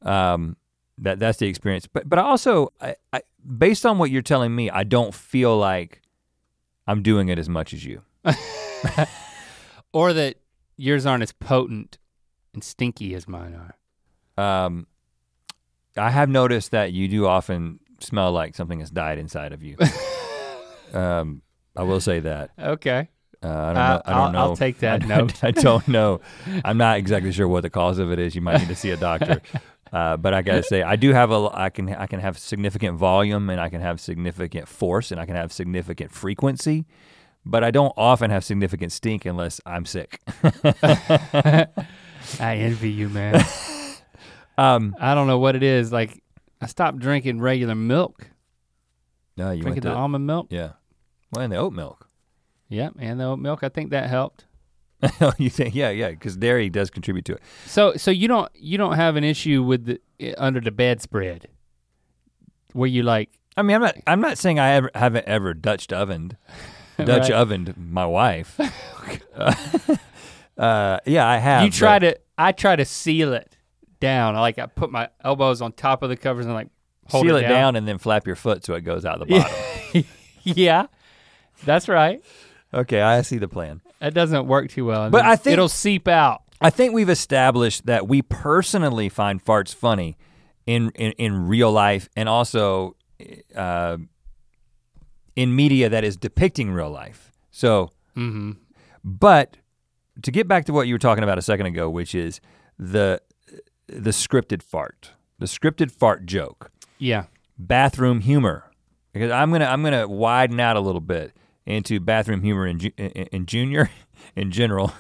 Um 0.02 0.56
that 0.98 1.20
that's 1.20 1.38
the 1.40 1.48
experience. 1.48 1.88
But 1.88 2.08
but 2.10 2.20
i 2.20 2.22
also 2.24 2.72
I, 2.82 2.96
I 3.14 3.22
based 3.58 3.86
on 3.86 3.98
what 3.98 4.10
you're 4.12 4.22
telling 4.22 4.54
me 4.56 4.70
i 4.70 4.84
don't 4.84 5.14
feel 5.14 5.58
like 5.58 6.02
i'm 6.88 7.02
doing 7.02 7.30
it 7.30 7.40
as 7.40 7.48
much 7.50 7.74
as 7.74 7.84
you. 7.86 8.02
Or 9.92 10.14
that 10.14 10.36
yours 10.78 11.06
aren't 11.08 11.24
as 11.24 11.32
potent 11.32 11.98
and 12.54 12.64
stinky 12.64 13.16
as 13.16 13.28
mine 13.28 13.56
are. 13.56 13.76
um 14.66 14.86
i 15.98 16.10
have 16.12 16.30
noticed 16.30 16.72
that 16.72 16.94
you 16.94 17.08
do 17.08 17.26
often 17.26 17.80
smell 18.04 18.32
like 18.32 18.56
something 18.56 18.80
has 18.80 18.90
died 18.92 19.18
inside 19.18 19.54
of 19.54 19.62
you 19.64 19.76
um 20.94 21.42
i 21.76 21.84
will 21.84 22.00
say 22.02 22.20
that 22.20 22.52
Okay. 22.60 23.10
Uh, 23.42 23.48
I 23.48 23.50
don't 23.74 23.78
Uh, 23.78 23.96
know. 23.96 24.02
I 24.06 24.12
don't 24.12 24.18
I'll- 24.22 24.32
know. 24.34 24.40
I'll 24.40 24.56
take 24.58 24.80
that 24.80 25.02
I, 25.04 25.06
note. 25.08 25.44
I, 25.50 25.52
don't 25.52 25.88
know. 25.88 26.20
I'm 26.66 26.78
not 26.78 26.98
exactly 26.98 27.32
sure 27.32 27.48
what 27.48 27.62
the 27.62 27.70
cause 27.70 27.98
of 27.98 28.12
it 28.12 28.20
is. 28.20 28.36
You 28.36 28.42
might 28.42 28.58
need 28.60 28.68
to 28.68 28.76
see 28.76 28.90
a 28.92 28.98
doctor. 28.98 29.42
Uh, 29.94 30.18
but 30.18 30.34
I 30.34 30.42
gotta 30.42 30.62
say, 30.62 30.82
I 30.84 30.98
do 30.98 31.14
have 31.14 31.32
a. 31.32 31.50
I 31.54 31.70
can. 31.70 31.88
I 31.96 32.06
can 32.06 32.20
have 32.20 32.38
significant 32.38 32.98
volume, 32.98 33.50
and 33.50 33.62
I 33.62 33.70
can 33.70 33.80
have 33.80 34.02
significant 34.02 34.68
force, 34.68 35.10
and 35.14 35.22
I 35.22 35.26
can 35.26 35.36
have 35.38 35.54
significant 35.54 36.12
frequency. 36.12 36.86
But 37.46 37.64
I 37.64 37.72
don't 37.72 37.94
often 37.96 38.30
have 38.30 38.44
significant 38.44 38.92
stink 38.92 39.26
unless 39.26 39.62
I'm 39.66 39.86
sick. 39.86 40.20
I 41.24 41.68
envy 42.40 42.92
you, 42.92 43.10
man. 43.10 43.44
um, 44.58 44.96
I 45.00 45.16
don't 45.16 45.28
know 45.28 45.40
what 45.40 45.56
it 45.56 45.64
is. 45.64 45.92
Like 45.92 46.22
I 46.62 46.66
stopped 46.68 47.00
drinking 47.00 47.40
regular 47.42 47.76
milk. 47.76 48.30
no, 49.38 49.52
you 49.52 49.62
drinking 49.62 49.66
went 49.72 49.84
the 49.84 49.90
to, 49.90 49.96
almond 49.96 50.28
milk. 50.28 50.48
yeah. 50.50 50.72
Well, 51.32 51.44
and 51.44 51.54
the 51.54 51.58
oat 51.58 51.74
milk. 51.74 52.08
Yep, 52.70 52.96
and 53.00 53.20
the 53.20 53.26
oat 53.26 53.40
milk. 53.40 53.64
I 53.64 53.70
think 53.70 53.92
that 53.92 54.10
helped. 54.10 54.46
you 55.38 55.50
think? 55.50 55.74
Yeah, 55.76 55.90
yeah. 55.92 56.10
Because 56.10 56.36
dairy 56.36 56.70
does 56.70 56.90
contribute 56.90 57.26
to 57.26 57.34
it. 57.34 57.42
So 57.66 57.94
so 57.96 58.12
you 58.12 58.28
don't 58.28 58.52
you 58.56 58.78
don't 58.78 58.96
have 58.96 59.16
an 59.16 59.24
issue 59.24 59.64
with 59.64 59.86
the 59.86 60.36
under 60.38 60.60
the 60.60 60.72
bedspread 60.72 61.48
where 62.74 62.90
you 62.90 63.04
like 63.04 63.30
I 63.56 63.62
mean, 63.62 63.76
I'm 63.76 63.82
not. 63.82 63.96
I'm 64.08 64.22
not 64.22 64.38
saying 64.38 64.60
I 64.60 64.72
ever 64.72 64.92
haven't 64.96 65.26
ever 65.28 65.54
Dutch 65.68 65.88
ovened, 65.88 66.38
Dutch 66.98 67.30
Right. 67.30 67.32
ovened 67.32 67.76
my 67.78 68.06
wife. 68.06 68.60
uh, 70.58 71.00
yeah, 71.06 71.28
I 71.28 71.38
have. 71.38 71.64
you 71.64 71.72
try 71.72 72.00
but 72.00 72.16
to 72.16 72.20
I 72.38 72.52
try 72.52 72.76
to 72.76 72.86
seal 72.86 73.34
it 73.34 73.58
down. 74.00 74.36
I 74.36 74.40
like 74.42 74.58
I 74.60 74.66
put 74.68 74.92
my 74.92 75.10
elbows 75.24 75.62
on 75.62 75.72
top 75.74 76.04
of 76.04 76.10
the 76.10 76.18
covers 76.18 76.46
and 76.46 76.54
like 76.56 76.70
hold 77.08 77.26
seal 77.26 77.36
it, 77.38 77.46
it 77.46 77.50
down. 77.50 77.76
and 77.76 77.88
then 77.88 77.98
flap 77.98 78.26
your 78.28 78.36
foot 78.36 78.64
so 78.66 78.74
it 78.76 78.82
goes 78.82 79.06
out 79.06 79.20
the 79.20 79.26
bottom. 79.26 80.04
yeah, 80.44 80.86
that's 81.66 81.88
right. 81.90 82.24
okay, 82.74 83.02
I 83.02 83.22
see 83.22 83.38
the 83.38 83.48
plan. 83.48 83.82
That 84.00 84.14
doesn't 84.14 84.48
work 84.48 84.70
too 84.70 84.86
well. 84.86 85.10
But 85.10 85.26
I 85.26 85.36
think- 85.36 85.54
it'll 85.54 85.70
seep 85.70 86.08
out. 86.08 86.44
I 86.62 86.70
think 86.70 86.94
we've 86.94 87.10
established 87.10 87.86
that 87.86 88.08
we 88.08 88.22
personally 88.22 89.08
find 89.10 89.44
farts 89.44 89.74
funny 89.74 90.18
in 90.66 90.90
in, 90.92 91.14
in 91.14 91.48
real 91.48 91.72
life 91.72 92.10
and 92.18 92.28
also 92.28 92.96
uh, 93.56 93.98
in 95.36 95.56
media 95.56 95.90
that 95.90 96.04
is 96.04 96.18
depicting 96.18 96.72
real 96.72 96.90
life. 96.92 97.32
So, 97.52 97.92
Mm-hmm. 98.18 98.52
but 99.06 99.58
to 100.24 100.32
get 100.32 100.48
back 100.48 100.66
to 100.66 100.74
what 100.74 100.88
you 100.88 100.94
were 100.94 101.00
talking 101.00 101.24
about 101.24 101.38
a 101.38 101.42
second 101.42 101.68
ago, 101.68 101.90
which 101.90 102.14
is 102.14 102.42
the 102.78 103.22
the 103.92 104.12
scripted 104.12 104.62
fart, 104.64 105.12
the 105.40 105.46
scripted 105.46 105.92
fart 105.92 106.26
joke, 106.26 106.72
Yeah. 106.98 107.26
bathroom 107.58 108.22
humor, 108.22 108.72
because 109.14 109.32
I'm 109.32 109.52
gonna 109.52 109.66
I'm 109.66 109.84
gonna 109.84 110.08
widen 110.08 110.60
out 110.60 110.76
a 110.78 110.80
little 110.80 111.02
bit 111.02 111.34
into 111.66 112.00
bathroom 112.00 112.42
humor 112.44 112.66
in 112.68 112.80
ju- 112.80 112.92
in, 112.98 113.10
in 113.10 113.46
junior 113.46 113.90
in 114.36 114.52
general. 114.52 114.94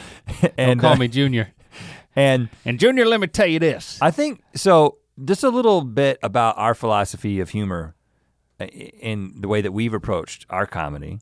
and 0.56 0.80
Call 0.80 0.92
uh, 0.92 0.96
me 0.96 1.08
Junior. 1.08 1.52
and 2.16 2.48
And 2.64 2.78
Junior, 2.78 3.04
let 3.06 3.20
me 3.20 3.26
tell 3.26 3.46
you 3.46 3.58
this. 3.58 3.98
I 4.00 4.10
think 4.10 4.42
so. 4.54 4.98
Just 5.24 5.44
a 5.44 5.50
little 5.50 5.82
bit 5.82 6.18
about 6.22 6.56
our 6.58 6.74
philosophy 6.74 7.40
of 7.40 7.50
humor 7.50 7.94
in 8.58 9.34
the 9.40 9.48
way 9.48 9.60
that 9.60 9.72
we've 9.72 9.92
approached 9.92 10.46
our 10.48 10.66
comedy. 10.66 11.18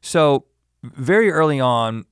So, 0.00 0.44
very 0.82 1.30
early 1.30 1.58
on, 1.58 2.04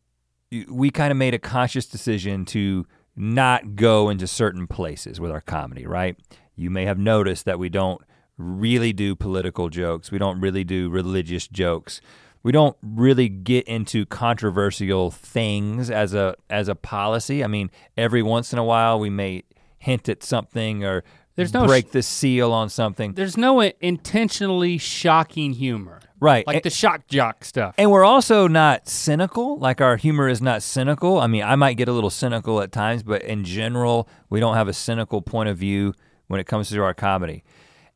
we 0.69 0.91
kind 0.91 1.11
of 1.13 1.17
made 1.17 1.35
a 1.35 1.39
conscious 1.39 1.87
decision 1.87 2.45
to 2.47 2.85
not 3.21 3.77
go 3.77 4.09
into 4.09 4.27
certain 4.27 4.67
places 4.67 5.21
with 5.21 5.31
our 5.31 5.41
comedy, 5.41 5.87
right? 5.87 6.17
You 6.57 6.71
may 6.71 6.85
have 6.87 6.99
noticed 6.99 7.45
that 7.45 7.59
we 7.59 7.69
don't 7.69 8.01
really 8.39 8.93
do 8.93 9.15
political 9.15 9.69
jokes, 9.69 10.11
we 10.11 10.19
don't 10.19 10.41
really 10.41 10.65
do 10.65 10.89
religious 10.89 11.47
jokes. 11.47 12.01
We 12.43 12.53
don't 12.53 12.77
really 12.83 13.29
get 13.29 13.69
into 13.69 14.07
controversial 14.07 15.11
things 15.11 15.91
as 15.91 16.15
a 16.15 16.37
as 16.49 16.69
a 16.69 16.75
policy. 16.75 17.45
I 17.45 17.49
mean, 17.49 17.71
every 17.99 18.23
once 18.23 18.55
in 18.55 18.59
a 18.59 18.65
while 18.65 18.99
we 18.99 19.11
may 19.11 19.43
hint 19.77 20.09
at 20.09 20.23
something 20.23 20.83
or 20.83 21.05
There's 21.37 21.53
no 21.53 21.67
break 21.67 21.93
the 21.93 22.03
seal 22.03 22.53
on 22.53 22.71
something. 22.71 23.13
There's 23.13 23.37
no 23.37 23.61
intentionally 23.61 24.79
shocking 24.79 25.53
humor. 25.53 26.01
Right. 26.21 26.47
Like 26.47 26.57
and, 26.57 26.63
the 26.63 26.71
shock 26.71 27.07
jock 27.09 27.45
stuff. 27.45 27.75
and 27.79 27.91
we're 27.91 28.05
also 28.05 28.47
not 28.47 28.89
cynical. 28.89 29.59
Like 29.59 29.81
our 29.81 29.97
humor 29.97 30.29
is 30.29 30.43
not 30.43 30.63
cynical. 30.63 31.19
I 31.19 31.27
mean, 31.27 31.43
I 31.43 31.57
might 31.57 31.75
get 31.75 31.89
a 31.89 31.93
little 31.93 32.11
cynical 32.11 32.61
at 32.61 32.73
times, 32.73 33.03
but 33.03 33.23
in 33.23 33.45
general, 33.45 34.09
we 34.29 34.39
don't 34.39 34.55
have 34.55 34.69
a 34.69 34.75
cynical 34.75 35.23
point 35.23 35.49
of 35.49 35.57
view 35.57 35.95
when 36.29 36.39
it 36.39 36.47
comes 36.47 36.69
to 36.71 36.83
our 36.83 36.95
comedy. 36.95 37.43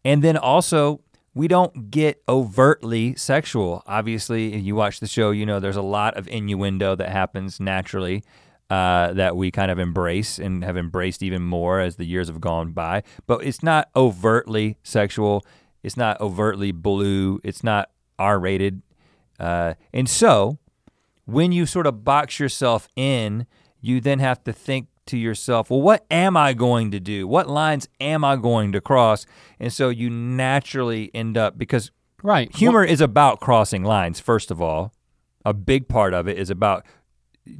And 0.04 0.22
then 0.22 0.36
also, 0.36 1.00
we 1.34 1.48
don't 1.48 1.90
get 1.90 2.22
overtly 2.28 3.14
sexual. 3.16 3.82
Obviously, 3.86 4.54
if 4.54 4.64
you 4.64 4.74
watch 4.74 5.00
the 5.00 5.06
show, 5.06 5.30
you 5.30 5.44
know 5.44 5.60
there's 5.60 5.76
a 5.76 5.82
lot 5.82 6.16
of 6.16 6.28
innuendo 6.28 6.94
that 6.94 7.10
happens 7.10 7.60
naturally 7.60 8.22
uh, 8.70 9.12
that 9.12 9.36
we 9.36 9.50
kind 9.50 9.70
of 9.70 9.78
embrace 9.78 10.38
and 10.38 10.64
have 10.64 10.76
embraced 10.76 11.22
even 11.22 11.42
more 11.42 11.80
as 11.80 11.96
the 11.96 12.04
years 12.04 12.28
have 12.28 12.40
gone 12.40 12.72
by. 12.72 13.02
But 13.26 13.44
it's 13.44 13.62
not 13.62 13.90
overtly 13.94 14.78
sexual. 14.82 15.44
It's 15.82 15.96
not 15.96 16.20
overtly 16.20 16.72
blue. 16.72 17.40
It's 17.44 17.62
not 17.62 17.90
R 18.18 18.38
rated. 18.38 18.82
Uh, 19.38 19.74
and 19.92 20.08
so, 20.08 20.58
when 21.24 21.52
you 21.52 21.66
sort 21.66 21.86
of 21.86 22.04
box 22.04 22.38
yourself 22.38 22.88
in, 22.96 23.46
you 23.80 24.00
then 24.00 24.18
have 24.18 24.42
to 24.44 24.52
think 24.52 24.88
to 25.06 25.18
yourself, 25.18 25.68
well, 25.70 25.82
what 25.82 26.06
am 26.10 26.36
I 26.36 26.54
going 26.54 26.90
to 26.92 27.00
do? 27.00 27.28
What 27.28 27.48
lines 27.48 27.88
am 28.00 28.24
I 28.24 28.36
going 28.36 28.72
to 28.72 28.80
cross? 28.80 29.26
And 29.60 29.70
so 29.72 29.90
you 29.90 30.08
naturally 30.08 31.10
end 31.14 31.36
up, 31.36 31.58
because 31.58 31.90
right. 32.22 32.54
humor 32.54 32.84
is 32.84 33.00
about 33.02 33.40
crossing 33.40 33.84
lines, 33.84 34.18
first 34.20 34.50
of 34.50 34.62
all. 34.62 34.92
A 35.44 35.52
big 35.52 35.88
part 35.88 36.14
of 36.14 36.26
it 36.26 36.38
is 36.38 36.48
about 36.48 36.86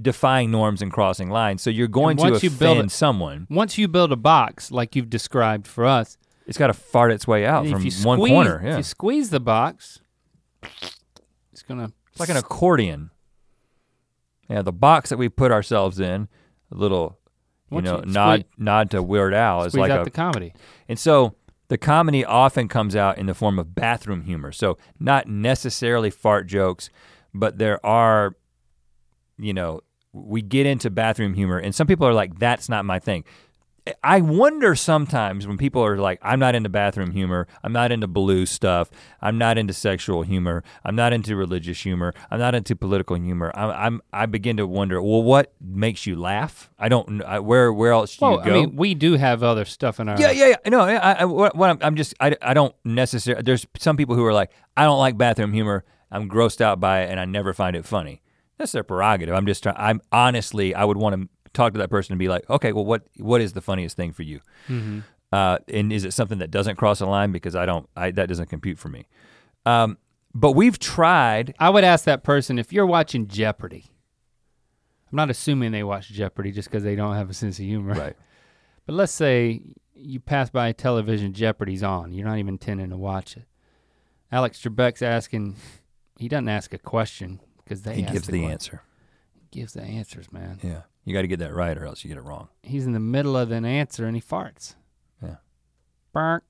defying 0.00 0.50
norms 0.50 0.80
and 0.80 0.90
crossing 0.90 1.28
lines. 1.28 1.60
So 1.60 1.68
you're 1.68 1.86
going 1.88 2.16
to 2.16 2.22
once 2.22 2.42
you 2.42 2.46
offend 2.48 2.58
build 2.60 2.84
it- 2.86 2.90
someone. 2.90 3.46
Once 3.50 3.76
you 3.76 3.88
build 3.88 4.10
a 4.12 4.16
box 4.16 4.70
like 4.70 4.96
you've 4.96 5.10
described 5.10 5.66
for 5.66 5.84
us, 5.84 6.16
It's 6.46 6.56
got 6.56 6.68
to 6.68 6.72
fart 6.72 7.12
its 7.12 7.26
way 7.26 7.44
out 7.44 7.66
from 7.66 7.82
one 8.04 8.18
corner. 8.20 8.58
if 8.60 8.64
Yeah. 8.64 8.76
you 8.78 8.82
squeeze 8.82 9.28
the 9.28 9.40
box, 9.40 10.00
it's 11.52 11.62
gonna 11.62 11.90
It's 12.10 12.20
like 12.20 12.28
an 12.28 12.36
accordion. 12.36 13.10
Yeah, 14.48 14.62
the 14.62 14.72
box 14.72 15.10
that 15.10 15.16
we 15.16 15.28
put 15.28 15.50
ourselves 15.52 15.98
in, 16.00 16.28
a 16.70 16.74
little 16.76 17.18
You 17.70 17.80
know, 17.82 18.00
you 18.04 18.12
nod 18.12 18.40
squeeze- 18.40 18.52
nod 18.58 18.90
to 18.90 19.02
Weird 19.02 19.34
Al 19.34 19.64
is 19.64 19.72
Squeeze 19.72 19.80
like 19.80 19.90
out 19.90 20.00
a 20.02 20.04
the 20.04 20.10
comedy. 20.10 20.52
and 20.88 20.98
so 20.98 21.34
the 21.68 21.78
comedy 21.78 22.24
often 22.24 22.68
comes 22.68 22.94
out 22.94 23.16
in 23.16 23.24
the 23.26 23.34
form 23.34 23.58
of 23.58 23.74
bathroom 23.74 24.22
humor. 24.22 24.52
So 24.52 24.76
not 25.00 25.26
necessarily 25.26 26.10
fart 26.10 26.46
jokes, 26.46 26.90
but 27.32 27.56
there 27.58 27.84
are, 27.84 28.36
you 29.38 29.54
know, 29.54 29.80
we 30.12 30.42
get 30.42 30.66
into 30.66 30.90
bathroom 30.90 31.32
humor, 31.34 31.58
and 31.58 31.74
some 31.74 31.86
people 31.86 32.06
are 32.06 32.12
like, 32.14 32.38
that's 32.38 32.68
not 32.68 32.84
my 32.84 32.98
thing. 32.98 33.24
I 34.02 34.22
wonder 34.22 34.74
sometimes 34.74 35.46
when 35.46 35.58
people 35.58 35.84
are 35.84 35.98
like, 35.98 36.18
I'm 36.22 36.38
not 36.38 36.54
into 36.54 36.70
bathroom 36.70 37.10
humor, 37.10 37.46
I'm 37.62 37.72
not 37.72 37.92
into 37.92 38.06
blue 38.06 38.46
stuff, 38.46 38.90
I'm 39.20 39.36
not 39.36 39.58
into 39.58 39.74
sexual 39.74 40.22
humor, 40.22 40.64
I'm 40.84 40.96
not 40.96 41.12
into 41.12 41.36
religious 41.36 41.82
humor, 41.82 42.14
I'm 42.30 42.38
not 42.38 42.54
into 42.54 42.74
political 42.76 43.16
humor. 43.16 43.52
I'm, 43.54 43.70
I'm 43.70 44.02
I 44.10 44.24
begin 44.24 44.56
to 44.56 44.66
wonder, 44.66 45.02
well, 45.02 45.22
what 45.22 45.52
makes 45.60 46.06
you 46.06 46.16
laugh? 46.16 46.70
I 46.78 46.88
don't. 46.88 47.22
I, 47.22 47.40
where 47.40 47.72
where 47.74 47.92
else 47.92 48.16
do 48.16 48.24
Well, 48.24 48.32
you 48.46 48.50
I 48.50 48.54
mean, 48.54 48.76
we 48.76 48.94
do 48.94 49.14
have 49.14 49.42
other 49.42 49.66
stuff 49.66 50.00
in 50.00 50.08
our. 50.08 50.18
Yeah, 50.18 50.30
yeah, 50.30 50.48
yeah. 50.48 50.70
No, 50.70 50.80
I, 50.80 51.12
I, 51.12 51.24
what, 51.26 51.54
what 51.54 51.68
I'm, 51.68 51.78
I'm 51.82 51.96
just, 51.96 52.14
I, 52.20 52.34
I 52.40 52.54
don't 52.54 52.74
necessarily. 52.84 53.42
There's 53.42 53.66
some 53.76 53.98
people 53.98 54.14
who 54.14 54.24
are 54.24 54.32
like, 54.32 54.50
I 54.78 54.84
don't 54.84 54.98
like 54.98 55.18
bathroom 55.18 55.52
humor. 55.52 55.84
I'm 56.10 56.28
grossed 56.28 56.62
out 56.62 56.80
by 56.80 57.02
it, 57.02 57.10
and 57.10 57.20
I 57.20 57.26
never 57.26 57.52
find 57.52 57.76
it 57.76 57.84
funny. 57.84 58.22
That's 58.56 58.72
their 58.72 58.84
prerogative. 58.84 59.34
I'm 59.34 59.46
just 59.46 59.62
trying. 59.62 59.76
I'm 59.78 60.00
honestly, 60.10 60.74
I 60.74 60.84
would 60.84 60.96
want 60.96 61.20
to 61.20 61.28
talk 61.54 61.72
to 61.72 61.78
that 61.78 61.88
person 61.90 62.12
and 62.12 62.18
be 62.18 62.28
like, 62.28 62.48
okay, 62.50 62.72
well, 62.72 62.84
what, 62.84 63.02
what 63.18 63.40
is 63.40 63.52
the 63.54 63.60
funniest 63.62 63.96
thing 63.96 64.12
for 64.12 64.22
you? 64.22 64.40
Mhm. 64.68 65.04
Uh, 65.32 65.58
and 65.68 65.92
is 65.92 66.04
it 66.04 66.12
something 66.12 66.38
that 66.38 66.50
doesn't 66.50 66.76
cross 66.76 67.00
a 67.00 67.06
line 67.06 67.32
because 67.32 67.56
I 67.56 67.66
don't, 67.66 67.88
I 67.96 68.10
that 68.12 68.28
doesn't 68.28 68.48
compute 68.50 68.78
for 68.78 68.88
me. 68.88 69.06
Um, 69.66 69.98
but 70.34 70.52
we've 70.52 70.78
tried. 70.78 71.54
I 71.58 71.70
would 71.70 71.84
ask 71.84 72.04
that 72.04 72.22
person 72.22 72.58
if 72.58 72.72
you're 72.72 72.86
watching 72.86 73.26
Jeopardy. 73.26 73.86
I'm 75.10 75.16
not 75.16 75.30
assuming 75.30 75.72
they 75.72 75.82
watch 75.84 76.08
Jeopardy 76.08 76.50
just 76.52 76.68
because 76.68 76.82
they 76.84 76.96
don't 76.96 77.14
have 77.14 77.30
a 77.30 77.34
sense 77.34 77.58
of 77.58 77.64
humor. 77.64 77.94
Right. 77.94 78.16
But 78.86 78.96
let's 78.96 79.12
say 79.12 79.62
you 79.94 80.20
pass 80.20 80.50
by 80.50 80.68
a 80.68 80.74
television, 80.74 81.32
Jeopardy's 81.32 81.82
on. 81.82 82.12
You're 82.12 82.26
not 82.26 82.36
even 82.36 82.54
intending 82.54 82.90
to 82.90 82.98
watch 82.98 83.34
it. 83.34 83.44
Alex 84.30 84.60
Trebek's 84.60 85.00
asking. 85.00 85.56
He 86.18 86.28
doesn't 86.28 86.50
ask 86.50 86.74
a 86.74 86.78
question 86.78 87.40
because 87.64 87.80
they. 87.80 87.94
He 87.94 88.02
gives 88.02 88.26
the 88.26 88.40
que- 88.40 88.46
answer. 88.46 88.82
He 89.32 89.46
gives 89.58 89.72
the 89.72 89.80
answers, 89.80 90.30
man. 90.30 90.58
Yeah, 90.62 90.82
you 91.04 91.12
got 91.12 91.22
to 91.22 91.28
get 91.28 91.38
that 91.40 91.54
right, 91.54 91.76
or 91.76 91.84
else 91.84 92.02
you 92.02 92.08
get 92.08 92.18
it 92.18 92.24
wrong. 92.24 92.48
He's 92.62 92.86
in 92.86 92.92
the 92.92 93.00
middle 93.00 93.36
of 93.36 93.50
an 93.50 93.64
answer 93.64 94.06
and 94.06 94.16
he 94.16 94.22
farts. 94.22 94.74
Yeah. 95.22 95.36
Burnt. 96.12 96.44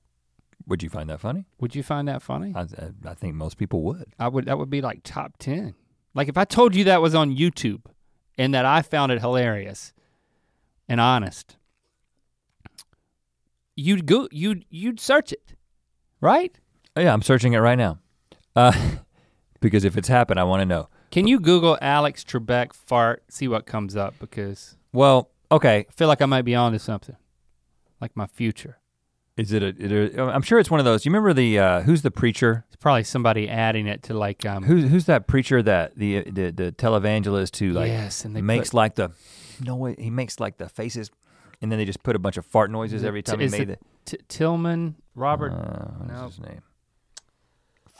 Would 0.67 0.81
you 0.81 0.89
find 0.89 1.09
that 1.09 1.19
funny? 1.19 1.45
Would 1.59 1.75
you 1.75 1.83
find 1.83 2.07
that 2.07 2.21
funny? 2.21 2.53
I, 2.55 2.61
I, 2.61 3.11
I 3.11 3.13
think 3.13 3.35
most 3.35 3.57
people 3.57 3.81
would. 3.83 4.07
I 4.17 4.27
would 4.27 4.45
that 4.45 4.57
would 4.57 4.69
be 4.69 4.81
like 4.81 5.01
top 5.03 5.33
10. 5.37 5.75
Like 6.13 6.29
if 6.29 6.37
I 6.37 6.45
told 6.45 6.75
you 6.75 6.85
that 6.85 7.01
was 7.01 7.13
on 7.13 7.35
YouTube 7.35 7.81
and 8.37 8.53
that 8.53 8.65
I 8.65 8.81
found 8.81 9.11
it 9.11 9.19
hilarious 9.19 9.93
and 10.87 10.99
honest, 10.99 11.57
you'd 13.75 14.05
go 14.05 14.27
you'd 14.31 14.65
you'd 14.69 14.99
search 14.99 15.31
it. 15.31 15.53
Right? 16.21 16.57
Oh, 16.95 17.01
yeah, 17.01 17.13
I'm 17.13 17.21
searching 17.21 17.53
it 17.53 17.59
right 17.59 17.77
now. 17.77 17.99
Uh, 18.55 18.71
because 19.59 19.83
if 19.83 19.97
it's 19.97 20.07
happened, 20.07 20.39
I 20.39 20.45
want 20.45 20.61
to 20.61 20.65
know. 20.65 20.89
Can 21.15 21.27
you 21.27 21.39
Google 21.39 21.77
Alex 21.81 22.25
Trebek 22.25 22.73
fart, 22.73 23.23
see 23.29 23.47
what 23.47 23.65
comes 23.65 23.95
up? 23.95 24.15
Because 24.19 24.75
Well, 24.91 25.29
okay. 25.49 25.85
I 25.87 25.91
feel 25.93 26.09
like 26.09 26.21
I 26.21 26.25
might 26.25 26.41
be 26.41 26.55
onto 26.55 26.77
something. 26.77 27.15
Like 28.01 28.17
my 28.17 28.27
future. 28.27 28.79
Is 29.37 29.53
it 29.53 29.63
a? 29.63 29.67
It 29.67 30.19
a 30.19 30.21
I'm 30.23 30.41
sure 30.41 30.59
it's 30.59 30.69
one 30.69 30.81
of 30.81 30.85
those. 30.85 31.05
You 31.05 31.11
remember 31.11 31.31
the 31.31 31.57
uh, 31.57 31.81
who's 31.83 32.01
the 32.01 32.11
preacher? 32.11 32.65
It's 32.67 32.75
probably 32.75 33.05
somebody 33.05 33.47
adding 33.47 33.87
it 33.87 34.03
to 34.03 34.13
like 34.13 34.45
um 34.45 34.63
Who's 34.63 34.91
who's 34.91 35.05
that 35.05 35.25
preacher 35.25 35.63
that 35.63 35.95
the 35.95 36.29
the 36.29 36.51
the 36.51 36.73
televangelist 36.73 37.55
who 37.59 37.71
like 37.71 37.87
yes, 37.87 38.25
and 38.25 38.35
they 38.35 38.41
makes 38.41 38.71
put, 38.71 38.75
like 38.75 38.95
the 38.95 39.13
no 39.61 39.85
he 39.85 40.09
makes 40.09 40.41
like 40.41 40.57
the 40.57 40.67
faces, 40.67 41.11
and 41.61 41.71
then 41.71 41.79
they 41.79 41.85
just 41.85 42.03
put 42.03 42.17
a 42.17 42.19
bunch 42.19 42.35
of 42.35 42.45
fart 42.45 42.71
noises 42.71 43.05
every 43.05 43.23
time 43.23 43.39
he 43.39 43.47
made 43.47 43.69
it 43.69 43.69
it. 43.69 43.79
T- 44.03 44.17
Tillman 44.27 44.95
Robert 45.15 45.53
Uh, 45.53 45.91
what's 45.97 46.11
no. 46.11 46.25
his 46.25 46.39
name? 46.41 46.61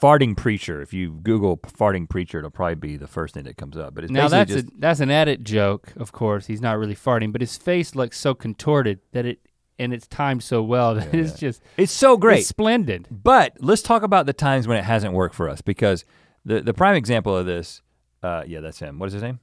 Farting 0.05 0.37
preacher. 0.37 0.81
If 0.83 0.93
you 0.93 1.13
Google 1.23 1.57
farting 1.57 2.07
preacher, 2.07 2.37
it'll 2.37 2.51
probably 2.51 2.75
be 2.75 2.95
the 2.95 3.07
first 3.07 3.33
thing 3.33 3.45
that 3.45 3.57
comes 3.57 3.75
up. 3.75 3.95
But 3.95 4.03
it's 4.03 4.13
Now 4.13 4.27
that's 4.27 4.51
just 4.51 4.67
a, 4.67 4.71
that's 4.77 4.99
an 4.99 5.09
edit 5.09 5.43
joke, 5.43 5.93
of 5.97 6.11
course. 6.11 6.45
He's 6.45 6.61
not 6.61 6.77
really 6.77 6.95
farting, 6.95 7.31
but 7.31 7.41
his 7.41 7.57
face 7.57 7.95
looks 7.95 8.19
so 8.19 8.35
contorted 8.35 8.99
that 9.13 9.25
it 9.25 9.39
and 9.79 9.93
it's 9.93 10.05
timed 10.07 10.43
so 10.43 10.61
well 10.61 10.93
that 10.93 11.11
Yeah, 11.11 11.21
it's 11.21 11.31
yeah. 11.41 11.47
just 11.49 11.63
it's 11.75 11.91
so 11.91 12.17
great. 12.17 12.39
It's 12.41 12.47
splendid. 12.47 13.07
But 13.09 13.53
let's 13.59 13.81
talk 13.81 14.03
about 14.03 14.27
the 14.27 14.33
times 14.33 14.67
when 14.67 14.77
it 14.77 14.83
hasn't 14.83 15.13
worked 15.13 15.33
for 15.33 15.49
us 15.49 15.61
because 15.61 16.05
the 16.45 16.61
the 16.61 16.73
prime 16.73 16.95
example 16.95 17.35
of 17.35 17.47
this, 17.47 17.81
uh, 18.21 18.43
yeah, 18.45 18.59
that's 18.59 18.77
him. 18.77 18.99
What 18.99 19.07
is 19.07 19.13
his 19.13 19.23
name? 19.23 19.39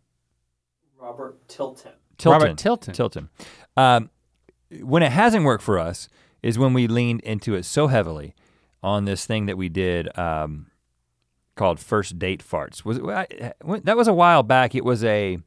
Robert 0.96 1.48
Tilton. 1.48 1.92
Tilton. 2.18 2.40
Robert 2.40 2.56
Tilton. 2.56 2.94
Tilton. 2.94 3.28
Um, 3.76 4.10
when 4.80 5.02
it 5.02 5.10
hasn't 5.10 5.44
worked 5.44 5.64
for 5.64 5.80
us 5.80 6.08
is 6.40 6.56
when 6.56 6.72
we 6.72 6.86
leaned 6.86 7.20
into 7.22 7.54
it 7.54 7.64
so 7.64 7.88
heavily 7.88 8.34
on 8.82 9.04
this 9.04 9.26
thing 9.26 9.46
that 9.46 9.56
we 9.56 9.68
did 9.68 10.16
um, 10.18 10.66
called 11.56 11.78
first 11.80 12.18
date 12.18 12.42
farts. 12.44 12.84
Was 12.84 12.98
I- 12.98 13.52
that 13.84 13.96
was 13.96 14.08
a 14.08 14.12
while 14.12 14.42
back. 14.42 14.74
It 14.74 14.84
was 14.84 15.04
a. 15.04 15.38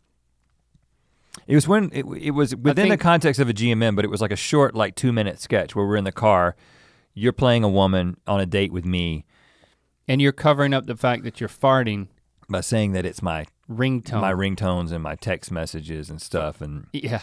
It 1.47 1.53
was 1.53 1.67
when 1.67 1.89
it, 1.91 2.05
it 2.05 2.31
was 2.31 2.55
within 2.55 2.87
the 2.87 2.97
context 2.97 3.41
of 3.41 3.49
a 3.49 3.53
GMM, 3.53 3.95
but 3.95 4.05
it 4.05 4.07
was 4.07 4.21
like 4.21 4.31
a 4.31 4.37
short, 4.37 4.73
like 4.73 4.95
two 4.95 5.11
minute 5.11 5.39
sketch 5.41 5.75
where 5.75 5.85
we're 5.85 5.97
in 5.97 6.05
the 6.05 6.11
car. 6.11 6.55
You're 7.13 7.33
playing 7.33 7.63
a 7.63 7.69
woman 7.69 8.17
on 8.25 8.39
a 8.39 8.45
date 8.45 8.71
with 8.71 8.85
me 8.85 9.25
and 10.07 10.21
you're 10.21 10.31
covering 10.31 10.73
up 10.73 10.85
the 10.85 10.95
fact 10.95 11.23
that 11.23 11.39
you're 11.39 11.49
farting 11.49 12.07
by 12.49 12.61
saying 12.61 12.93
that 12.93 13.05
it's 13.05 13.21
my 13.21 13.45
ringtone. 13.69 14.21
my 14.21 14.31
ringtones 14.31 14.91
and 14.91 15.01
my 15.01 15.15
text 15.15 15.51
messages 15.51 16.09
and 16.09 16.21
stuff, 16.21 16.61
and 16.61 16.87
yeah. 16.93 17.21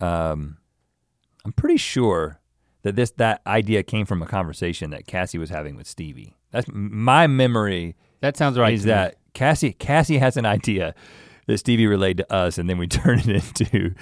um, 0.00 0.58
I'm 1.44 1.52
pretty 1.52 1.76
sure 1.76 2.39
that 2.82 2.96
this 2.96 3.10
that 3.12 3.40
idea 3.46 3.82
came 3.82 4.06
from 4.06 4.22
a 4.22 4.26
conversation 4.26 4.90
that 4.90 5.06
Cassie 5.06 5.38
was 5.38 5.50
having 5.50 5.76
with 5.76 5.86
Stevie. 5.86 6.36
That's 6.50 6.66
my 6.72 7.26
memory 7.26 7.96
That 8.20 8.36
sounds 8.36 8.58
right. 8.58 8.74
is 8.74 8.82
to 8.82 8.86
me. 8.88 8.92
that 8.92 9.16
Cassie 9.34 9.72
Cassie 9.72 10.18
has 10.18 10.36
an 10.36 10.46
idea 10.46 10.94
that 11.46 11.58
Stevie 11.58 11.86
relayed 11.86 12.16
to 12.18 12.32
us, 12.32 12.58
and 12.58 12.68
then 12.68 12.78
we 12.78 12.86
turn 12.88 13.18
it 13.20 13.28
into 13.28 13.94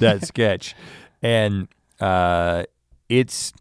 that 0.00 0.24
sketch, 0.26 0.74
and 1.22 1.68
uh, 2.00 2.64
it's 3.08 3.52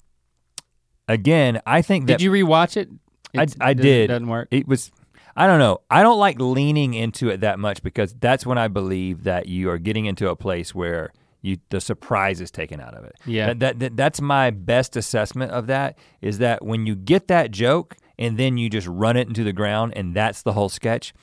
again. 1.07 1.61
I 1.65 1.82
think 1.82 2.07
that 2.07 2.19
Did 2.19 2.23
you 2.23 2.32
rewatch 2.32 2.78
it? 2.78 2.89
I- 3.38 3.43
It's- 3.43 3.57
I 3.59 3.73
does- 3.73 3.84
did. 3.84 4.07
Doesn't 4.07 4.28
work. 4.28 4.47
it 4.51 4.67
was 4.67 4.91
I 5.38 5.47
don't 5.47 5.59
know. 5.59 5.80
I 5.91 6.01
don't 6.01 6.17
like 6.19 6.39
leaning 6.39 6.93
into 6.93 7.28
it 7.30 7.41
that 7.41 7.59
much 7.59 7.84
because 7.84 8.13
that's 8.13 8.45
when 8.45 8.57
I 8.57 8.69
believe 8.69 9.23
that 9.26 9.47
you 9.47 9.69
are 9.69 9.78
getting 9.78 10.05
into 10.05 10.30
a 10.30 10.36
place 10.36 10.73
where 10.73 11.11
you 11.46 11.58
the 11.70 11.80
surprise 11.80 12.41
is 12.41 12.50
taken 12.52 12.80
out 12.82 12.93
of 12.96 13.04
it. 13.06 13.14
Yeah. 13.26 13.48
That, 13.48 13.60
that, 13.60 13.80
that- 13.80 13.98
that's 13.98 14.22
my 14.22 14.50
best 14.52 14.96
assessment 14.96 15.52
of 15.52 15.68
that 15.68 15.98
is 16.22 16.39
that 16.39 16.64
when 16.66 16.86
you 16.86 16.96
get 16.96 17.28
that 17.28 17.52
joke 17.52 17.96
and 18.18 18.38
then 18.38 18.58
you 18.58 18.70
just 18.70 18.88
run 18.88 19.16
it 19.18 19.28
into 19.28 19.43
the 19.43 19.54
ground 19.54 19.93
and 19.96 20.16
that's 20.16 20.41
the 20.41 20.54
whole 20.54 20.70
sketch, 20.70 21.14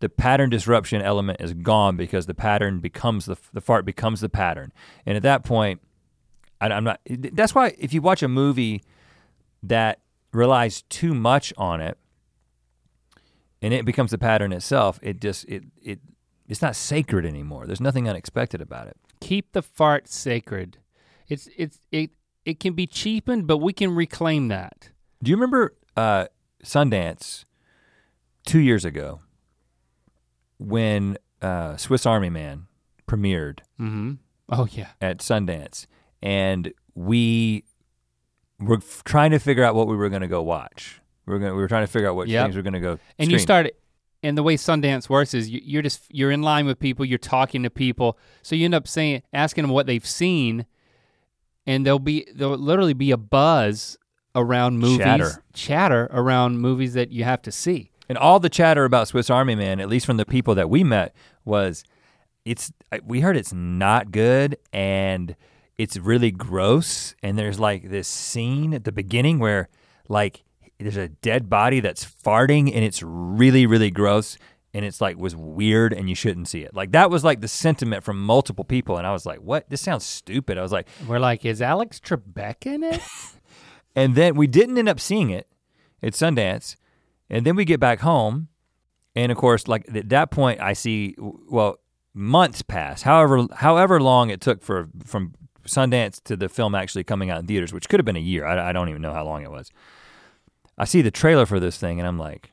the 0.00 0.08
pattern 0.08 0.50
disruption 0.50 1.00
element 1.02 1.40
is 1.40 1.52
gone 1.54 1.96
because 1.96 2.26
the 2.26 2.34
pattern 2.34 2.80
becomes 2.80 3.26
the 3.26 3.36
the 3.52 3.60
fart 3.60 3.84
becomes 3.84 4.20
the 4.20 4.28
pattern. 4.28 4.72
And 5.06 5.16
at 5.16 5.22
that 5.22 5.44
point 5.44 5.80
I, 6.60 6.66
I'm 6.68 6.84
not 6.84 7.00
that's 7.06 7.54
why 7.54 7.74
if 7.78 7.92
you 7.94 8.02
watch 8.02 8.22
a 8.22 8.28
movie 8.28 8.82
that 9.62 10.00
relies 10.32 10.82
too 10.82 11.12
much 11.14 11.52
on 11.58 11.80
it 11.80 11.96
and 13.62 13.74
it 13.74 13.84
becomes 13.84 14.10
the 14.10 14.18
pattern 14.18 14.52
itself 14.52 14.98
it 15.02 15.20
just 15.20 15.44
it 15.48 15.64
it 15.82 15.98
it's 16.48 16.62
not 16.62 16.74
sacred 16.76 17.24
anymore 17.26 17.66
there's 17.66 17.80
nothing 17.80 18.08
unexpected 18.08 18.60
about 18.60 18.86
it 18.86 18.96
Keep 19.20 19.52
the 19.52 19.62
fart 19.62 20.08
sacred. 20.08 20.78
It's 21.28 21.48
it's 21.56 21.78
it 21.92 22.10
it 22.44 22.58
can 22.60 22.72
be 22.74 22.86
cheapened, 22.86 23.46
but 23.46 23.58
we 23.58 23.72
can 23.72 23.94
reclaim 23.94 24.48
that. 24.48 24.90
do 25.22 25.30
you 25.30 25.36
remember 25.36 25.74
uh 25.96 26.26
sundance 26.64 27.44
two 28.46 28.58
years 28.60 28.84
ago 28.84 29.20
when 30.58 31.16
uh 31.42 31.76
swiss 31.76 32.06
army 32.06 32.30
man 32.30 32.66
premiered 33.06 33.60
Mm-hmm. 33.80 34.12
Oh 34.50 34.66
yeah. 34.70 34.88
at 35.00 35.18
sundance 35.18 35.86
and 36.22 36.72
we 36.94 37.64
were 38.58 38.76
f- 38.76 39.02
trying 39.04 39.30
to 39.30 39.38
figure 39.38 39.64
out 39.64 39.74
what 39.74 39.86
we 39.88 39.96
were 39.96 40.08
going 40.10 40.22
to 40.22 40.28
go 40.28 40.42
watch 40.42 41.00
we 41.26 41.32
were, 41.34 41.38
gonna, 41.38 41.54
we 41.54 41.60
were 41.62 41.68
trying 41.68 41.84
to 41.86 41.90
figure 41.92 42.08
out 42.08 42.16
what 42.16 42.28
Yep. 42.28 42.44
things 42.46 42.56
we 42.56 42.58
were 42.58 42.62
going 42.62 42.72
to 42.74 42.80
go 42.80 42.98
and 43.18 43.30
you 43.30 43.38
screen. 43.38 43.70
And 44.22 44.36
the 44.36 44.42
way 44.42 44.56
Sundance 44.56 45.08
works 45.08 45.34
is 45.34 45.48
you, 45.48 45.60
you're 45.62 45.82
just 45.82 46.04
you're 46.10 46.30
in 46.30 46.42
line 46.42 46.66
with 46.66 46.78
people, 46.78 47.04
you're 47.04 47.18
talking 47.18 47.62
to 47.62 47.70
people, 47.70 48.18
so 48.42 48.54
you 48.54 48.64
end 48.64 48.74
up 48.74 48.86
saying 48.86 49.22
asking 49.32 49.62
them 49.62 49.70
what 49.70 49.86
they've 49.86 50.06
seen, 50.06 50.66
and 51.66 51.86
there'll 51.86 51.98
be 51.98 52.26
there'll 52.34 52.58
literally 52.58 52.94
be 52.94 53.10
a 53.10 53.16
buzz 53.16 53.96
around 54.34 54.78
movies, 54.78 54.98
Chatter. 54.98 55.44
chatter 55.52 56.08
around 56.12 56.58
movies 56.58 56.94
that 56.94 57.10
you 57.10 57.24
have 57.24 57.42
to 57.42 57.52
see. 57.52 57.90
And 58.08 58.18
all 58.18 58.40
the 58.40 58.48
chatter 58.48 58.84
about 58.84 59.08
Swiss 59.08 59.30
Army 59.30 59.54
Man, 59.54 59.80
at 59.80 59.88
least 59.88 60.06
from 60.06 60.16
the 60.16 60.26
people 60.26 60.54
that 60.56 60.68
we 60.68 60.84
met, 60.84 61.14
was 61.44 61.84
it's 62.44 62.72
we 63.04 63.20
heard 63.20 63.36
it's 63.36 63.52
not 63.52 64.10
good 64.10 64.56
and 64.72 65.36
it's 65.78 65.96
really 65.96 66.30
gross. 66.30 67.14
And 67.22 67.38
there's 67.38 67.58
like 67.58 67.88
this 67.88 68.08
scene 68.08 68.74
at 68.74 68.84
the 68.84 68.92
beginning 68.92 69.38
where 69.38 69.68
like 70.08 70.42
there's 70.80 70.96
a 70.96 71.08
dead 71.08 71.48
body 71.50 71.80
that's 71.80 72.04
farting 72.04 72.74
and 72.74 72.84
it's 72.84 73.02
really, 73.02 73.66
really 73.66 73.90
gross. 73.90 74.38
and 74.72 74.84
it's 74.84 75.00
like 75.00 75.16
was 75.18 75.34
weird 75.34 75.92
and 75.92 76.08
you 76.08 76.14
shouldn't 76.14 76.48
see 76.48 76.62
it. 76.62 76.74
Like 76.74 76.92
that 76.92 77.10
was 77.10 77.24
like 77.24 77.40
the 77.40 77.48
sentiment 77.48 78.04
from 78.04 78.24
multiple 78.24 78.64
people 78.64 78.96
and 78.98 79.06
I 79.06 79.12
was 79.12 79.26
like, 79.26 79.38
"What? 79.40 79.68
This 79.68 79.80
sounds 79.80 80.04
stupid." 80.04 80.58
I 80.58 80.62
was 80.62 80.70
like, 80.72 80.86
We're 81.08 81.18
like, 81.18 81.44
is 81.44 81.60
Alex 81.60 81.98
Trebek 82.00 82.66
in 82.66 82.84
it? 82.84 83.00
and 83.96 84.14
then 84.14 84.36
we 84.36 84.46
didn't 84.46 84.78
end 84.78 84.88
up 84.88 85.00
seeing 85.00 85.30
it 85.30 85.48
at 86.02 86.12
Sundance. 86.12 86.76
And 87.28 87.44
then 87.44 87.56
we 87.56 87.64
get 87.64 87.80
back 87.80 88.00
home 88.00 88.48
and 89.16 89.32
of 89.32 89.38
course 89.38 89.66
like 89.66 89.84
at 89.94 90.08
that 90.10 90.30
point 90.30 90.60
I 90.60 90.72
see 90.72 91.16
well 91.18 91.80
months 92.14 92.62
pass. 92.62 93.02
However 93.02 93.46
however 93.54 94.00
long 94.00 94.30
it 94.30 94.40
took 94.40 94.62
for 94.62 94.88
from 95.04 95.34
Sundance 95.66 96.22
to 96.24 96.36
the 96.36 96.48
film 96.48 96.74
actually 96.74 97.04
coming 97.04 97.28
out 97.28 97.40
in 97.40 97.46
theaters, 97.46 97.72
which 97.72 97.88
could 97.88 98.00
have 98.00 98.06
been 98.06 98.16
a 98.16 98.20
year. 98.20 98.46
I, 98.46 98.70
I 98.70 98.72
don't 98.72 98.88
even 98.88 99.02
know 99.02 99.12
how 99.12 99.24
long 99.24 99.42
it 99.42 99.50
was. 99.50 99.70
I 100.80 100.84
see 100.84 101.02
the 101.02 101.10
trailer 101.10 101.44
for 101.46 101.60
this 101.60 101.76
thing 101.78 101.98
and 101.98 102.08
I'm 102.08 102.18
like, 102.18 102.52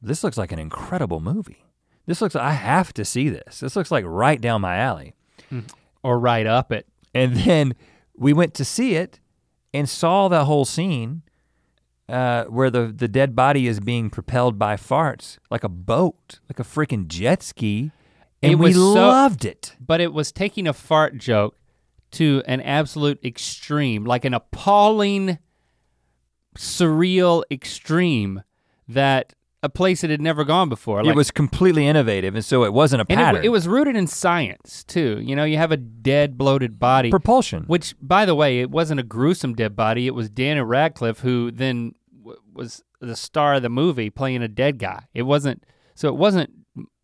this 0.00 0.24
looks 0.24 0.38
like 0.38 0.52
an 0.52 0.58
incredible 0.58 1.20
movie. 1.20 1.64
This 2.06 2.20
looks 2.20 2.34
I 2.34 2.50
have 2.52 2.92
to 2.94 3.04
see 3.04 3.28
this. 3.28 3.60
This 3.60 3.76
looks 3.76 3.90
like 3.90 4.04
right 4.06 4.40
down 4.40 4.60
my 4.62 4.76
alley. 4.76 5.14
or 6.02 6.18
right 6.18 6.46
up 6.46 6.72
it? 6.72 6.86
And 7.14 7.36
then 7.46 7.74
we 8.16 8.32
went 8.32 8.54
to 8.54 8.64
see 8.64 8.94
it 8.94 9.20
and 9.74 9.88
saw 9.88 10.28
that 10.28 10.44
whole 10.44 10.64
scene 10.64 11.22
uh, 12.08 12.44
where 12.44 12.70
the, 12.70 12.86
the 12.86 13.08
dead 13.08 13.34
body 13.36 13.66
is 13.66 13.80
being 13.80 14.10
propelled 14.10 14.58
by 14.58 14.76
farts 14.76 15.38
like 15.50 15.62
a 15.64 15.68
boat, 15.68 16.40
like 16.48 16.58
a 16.58 16.64
freaking 16.64 17.06
jet 17.06 17.42
ski. 17.42 17.92
And 18.42 18.52
It 18.52 18.58
we 18.58 18.72
so- 18.72 18.80
loved 18.94 19.44
it. 19.44 19.76
But 19.78 20.00
it 20.00 20.12
was 20.12 20.32
taking 20.32 20.66
a 20.66 20.72
fart 20.72 21.16
joke 21.18 21.56
to 22.12 22.42
an 22.46 22.60
absolute 22.60 23.24
extreme, 23.24 24.04
like 24.04 24.24
an 24.24 24.34
appalling, 24.34 25.38
surreal 26.56 27.42
extreme 27.50 28.42
that 28.88 29.34
a 29.62 29.68
place 29.68 30.00
that 30.00 30.10
had 30.10 30.20
never 30.20 30.44
gone 30.44 30.68
before. 30.68 31.04
Like, 31.04 31.12
it 31.12 31.16
was 31.16 31.30
completely 31.30 31.86
innovative, 31.86 32.34
and 32.34 32.44
so 32.44 32.64
it 32.64 32.72
wasn't 32.72 33.02
a 33.02 33.06
and 33.12 33.36
it, 33.36 33.44
it 33.44 33.48
was 33.50 33.68
rooted 33.68 33.94
in 33.94 34.06
science 34.08 34.82
too. 34.84 35.20
You 35.20 35.36
know, 35.36 35.44
you 35.44 35.56
have 35.56 35.70
a 35.70 35.76
dead, 35.76 36.36
bloated 36.36 36.78
body. 36.80 37.10
propulsion. 37.10 37.64
Which, 37.68 37.94
by 38.00 38.24
the 38.24 38.34
way, 38.34 38.60
it 38.60 38.70
wasn't 38.70 39.00
a 39.00 39.04
gruesome 39.04 39.54
dead 39.54 39.76
body. 39.76 40.06
It 40.06 40.14
was 40.14 40.28
Daniel 40.28 40.64
Radcliffe 40.66 41.20
who 41.20 41.52
then 41.52 41.94
w- 42.18 42.40
was 42.52 42.82
the 43.00 43.14
star 43.14 43.54
of 43.54 43.62
the 43.62 43.68
movie 43.68 44.10
playing 44.10 44.42
a 44.42 44.48
dead 44.48 44.78
guy. 44.78 45.04
It 45.14 45.22
wasn't 45.22 45.64
so 45.94 46.08
it 46.08 46.16
wasn't 46.16 46.50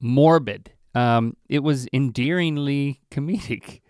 morbid. 0.00 0.72
Um, 0.94 1.36
it 1.48 1.60
was 1.60 1.86
endearingly 1.92 3.00
comedic. 3.10 3.80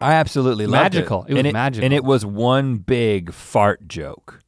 I 0.00 0.14
absolutely 0.14 0.66
loved 0.66 0.94
Magical. 0.94 1.24
it. 1.24 1.30
It 1.30 1.34
was 1.34 1.44
and 1.44 1.52
magical. 1.52 1.84
And 1.84 1.94
it 1.94 2.02
was 2.02 2.24
one 2.24 2.78
big 2.78 3.32
fart 3.32 3.86
joke 3.86 4.40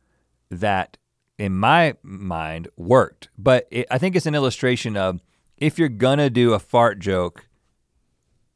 that, 0.52 0.96
in 1.38 1.56
my 1.56 1.94
mind, 2.02 2.68
worked. 2.76 3.28
But 3.36 3.66
it, 3.70 3.86
I 3.90 3.98
think 3.98 4.14
it's 4.16 4.26
an 4.26 4.34
illustration 4.34 4.96
of 4.96 5.20
if 5.56 5.78
you're 5.78 5.88
gonna 5.88 6.30
do 6.30 6.52
a 6.52 6.58
fart 6.58 6.98
joke, 6.98 7.46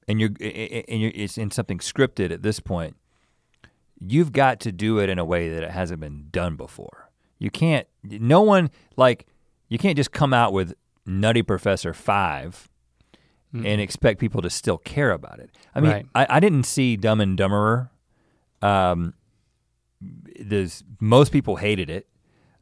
and 0.09 0.21
you're 0.21 0.31
and 0.41 1.01
you're, 1.01 1.13
it's 1.15 1.39
in 1.39 1.51
something 1.51 1.79
scripted 1.79 2.31
at 2.31 2.43
this 2.43 2.61
point, 2.61 2.97
you've 3.99 4.33
got 4.33 4.61
to 4.61 4.73
do 4.73 4.99
it 4.99 5.09
in 5.09 5.19
a 5.19 5.25
way 5.25 5.49
that 5.49 5.63
it 5.63 5.71
hasn't 5.71 6.01
been 6.01 6.29
done 6.31 6.57
before. 6.57 7.11
You 7.39 7.51
can't. 7.51 7.87
No 8.03 8.41
one 8.43 8.71
like 8.97 9.27
you 9.69 9.79
can't 9.79 9.97
just 9.97 10.13
come 10.13 10.33
out 10.33 10.53
with 10.53 10.75
Nutty 11.07 11.43
Professor 11.43 11.93
Five 11.93 12.69
and 13.53 13.81
expect 13.81 14.21
people 14.21 14.43
to 14.43 14.51
still 14.51 14.77
care 14.77 15.13
about 15.13 15.39
it. 15.39 15.51
I 15.75 15.81
mean, 15.81 15.91
Right. 15.91 16.07
I, 16.15 16.27
I 16.29 16.41
didn't 16.41 16.65
see 16.65 16.95
Dumb 16.97 17.23
and 17.23 17.39
Dumberer. 17.39 17.89
Um, 18.61 19.15
there's 20.41 20.85
most 21.01 21.33
people 21.33 21.57
hated 21.57 21.91
it, 21.91 22.07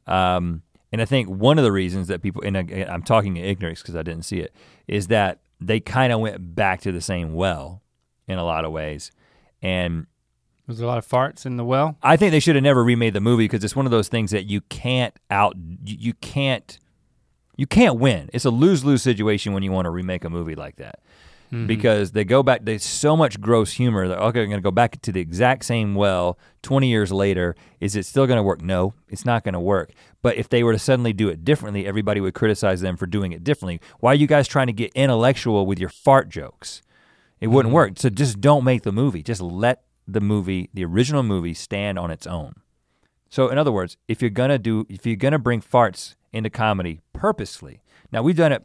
um, 0.06 0.62
and 0.92 1.02
I 1.02 1.04
think 1.04 1.28
one 1.28 1.58
of 1.58 1.64
the 1.64 1.72
reasons 1.72 2.08
that 2.08 2.22
people 2.22 2.42
and 2.44 2.56
I, 2.56 2.86
I'm 2.88 3.02
talking 3.02 3.36
in 3.36 3.44
ignorance 3.44 3.82
because 3.82 3.96
I 3.96 4.02
didn't 4.02 4.24
see 4.24 4.40
it 4.40 4.54
is 4.86 5.08
that 5.08 5.40
they 5.60 5.80
kind 5.80 6.12
of 6.12 6.20
went 6.20 6.54
back 6.54 6.80
to 6.82 6.92
the 6.92 7.00
same 7.00 7.34
well 7.34 7.82
in 8.26 8.38
a 8.38 8.44
lot 8.44 8.64
of 8.64 8.72
ways, 8.72 9.10
and 9.62 10.06
Was 10.66 10.78
there 10.78 10.86
a 10.86 10.88
lot 10.88 10.98
of 10.98 11.06
farts 11.06 11.44
in 11.46 11.56
the 11.56 11.64
well? 11.64 11.96
I 12.02 12.16
think 12.16 12.30
they 12.32 12.40
should 12.40 12.54
have 12.56 12.64
never 12.64 12.82
remade 12.82 13.12
the 13.14 13.20
movie 13.20 13.44
because 13.44 13.64
it's 13.64 13.76
one 13.76 13.86
of 13.86 13.92
those 13.92 14.08
things 14.08 14.30
that 14.30 14.44
you 14.44 14.60
can't 14.62 15.14
out 15.30 15.56
you, 15.84 15.96
you 15.98 16.12
can't 16.14 16.78
you 17.56 17.66
can't 17.66 18.00
win. 18.00 18.30
It's 18.32 18.44
a 18.44 18.50
lose-lose 18.50 19.02
situation 19.02 19.52
when 19.52 19.62
you 19.62 19.70
want 19.70 19.86
to 19.86 19.90
remake 19.90 20.24
a 20.24 20.30
movie 20.30 20.56
like 20.56 20.76
that. 20.76 21.00
Mm-hmm. 21.52 21.66
Because 21.66 22.12
they 22.12 22.24
go 22.24 22.42
back 22.42 22.64
there's 22.64 22.84
so 22.84 23.16
much 23.16 23.40
gross 23.40 23.72
humor 23.72 24.08
that 24.08 24.18
okay, 24.18 24.42
I'm 24.42 24.48
going 24.48 24.58
to 24.58 24.62
go 24.62 24.70
back 24.70 25.00
to 25.02 25.12
the 25.12 25.20
exact 25.20 25.64
same 25.64 25.94
well 25.94 26.38
20 26.62 26.88
years 26.88 27.12
later. 27.12 27.54
Is 27.80 27.96
it 27.96 28.06
still 28.06 28.26
going 28.26 28.38
to 28.38 28.42
work? 28.42 28.60
No, 28.60 28.94
it's 29.08 29.24
not 29.24 29.44
going 29.44 29.52
to 29.54 29.60
work. 29.60 29.92
But 30.22 30.36
if 30.36 30.48
they 30.48 30.62
were 30.62 30.72
to 30.72 30.78
suddenly 30.78 31.12
do 31.12 31.28
it 31.28 31.44
differently, 31.44 31.86
everybody 31.86 32.20
would 32.20 32.34
criticize 32.34 32.80
them 32.80 32.96
for 32.96 33.06
doing 33.06 33.32
it 33.32 33.44
differently. 33.44 33.80
Why 34.00 34.12
are 34.12 34.16
you 34.16 34.26
guys 34.26 34.48
trying 34.48 34.68
to 34.68 34.72
get 34.72 34.90
intellectual 34.94 35.66
with 35.66 35.78
your 35.78 35.90
fart 35.90 36.28
jokes? 36.28 36.82
It 37.40 37.48
wouldn't 37.48 37.70
mm-hmm. 37.70 37.74
work. 37.74 37.98
So 37.98 38.08
just 38.08 38.40
don't 38.40 38.64
make 38.64 38.82
the 38.82 38.92
movie. 38.92 39.22
Just 39.22 39.42
let 39.42 39.82
the 40.08 40.20
movie, 40.20 40.70
the 40.72 40.84
original 40.84 41.22
movie, 41.22 41.54
stand 41.54 41.98
on 41.98 42.10
its 42.10 42.26
own. 42.26 42.54
So 43.28 43.48
in 43.48 43.58
other 43.58 43.72
words, 43.72 43.96
if 44.08 44.22
you're 44.22 44.30
gonna 44.30 44.58
do, 44.58 44.86
if 44.88 45.04
you're 45.04 45.16
gonna 45.16 45.38
bring 45.38 45.60
farts 45.60 46.14
into 46.32 46.50
comedy 46.50 47.00
purposely, 47.12 47.82
now 48.12 48.22
we've 48.22 48.36
done 48.36 48.52
it 48.52 48.64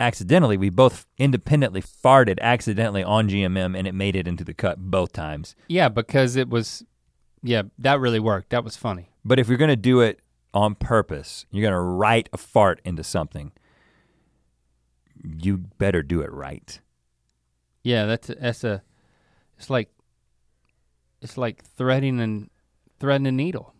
accidentally. 0.00 0.56
We 0.56 0.70
both 0.70 1.06
independently 1.18 1.82
farted 1.82 2.40
accidentally 2.40 3.04
on 3.04 3.28
GMM, 3.28 3.78
and 3.78 3.86
it 3.86 3.94
made 3.94 4.16
it 4.16 4.26
into 4.26 4.42
the 4.42 4.54
cut 4.54 4.78
both 4.78 5.12
times. 5.12 5.54
Yeah, 5.68 5.88
because 5.88 6.36
it 6.36 6.48
was. 6.48 6.82
Yeah, 7.42 7.62
that 7.78 8.00
really 8.00 8.20
worked. 8.20 8.50
That 8.50 8.64
was 8.64 8.76
funny. 8.76 9.10
But 9.24 9.38
if 9.38 9.48
you're 9.48 9.58
gonna 9.58 9.76
do 9.76 10.00
it 10.00 10.20
on 10.52 10.74
purpose, 10.74 11.46
you're 11.50 11.62
gonna 11.62 11.80
write 11.80 12.28
a 12.32 12.38
fart 12.38 12.80
into 12.84 13.04
something. 13.04 13.52
You 15.22 15.58
better 15.58 16.02
do 16.02 16.22
it 16.22 16.32
right. 16.32 16.80
Yeah, 17.84 18.06
that's 18.06 18.30
a, 18.30 18.34
that's 18.34 18.64
a. 18.64 18.82
It's 19.58 19.70
like. 19.70 19.90
It's 21.22 21.36
like 21.36 21.62
threading 21.62 22.18
and 22.18 22.48
threading 22.98 23.26
a 23.26 23.32
needle. 23.32 23.74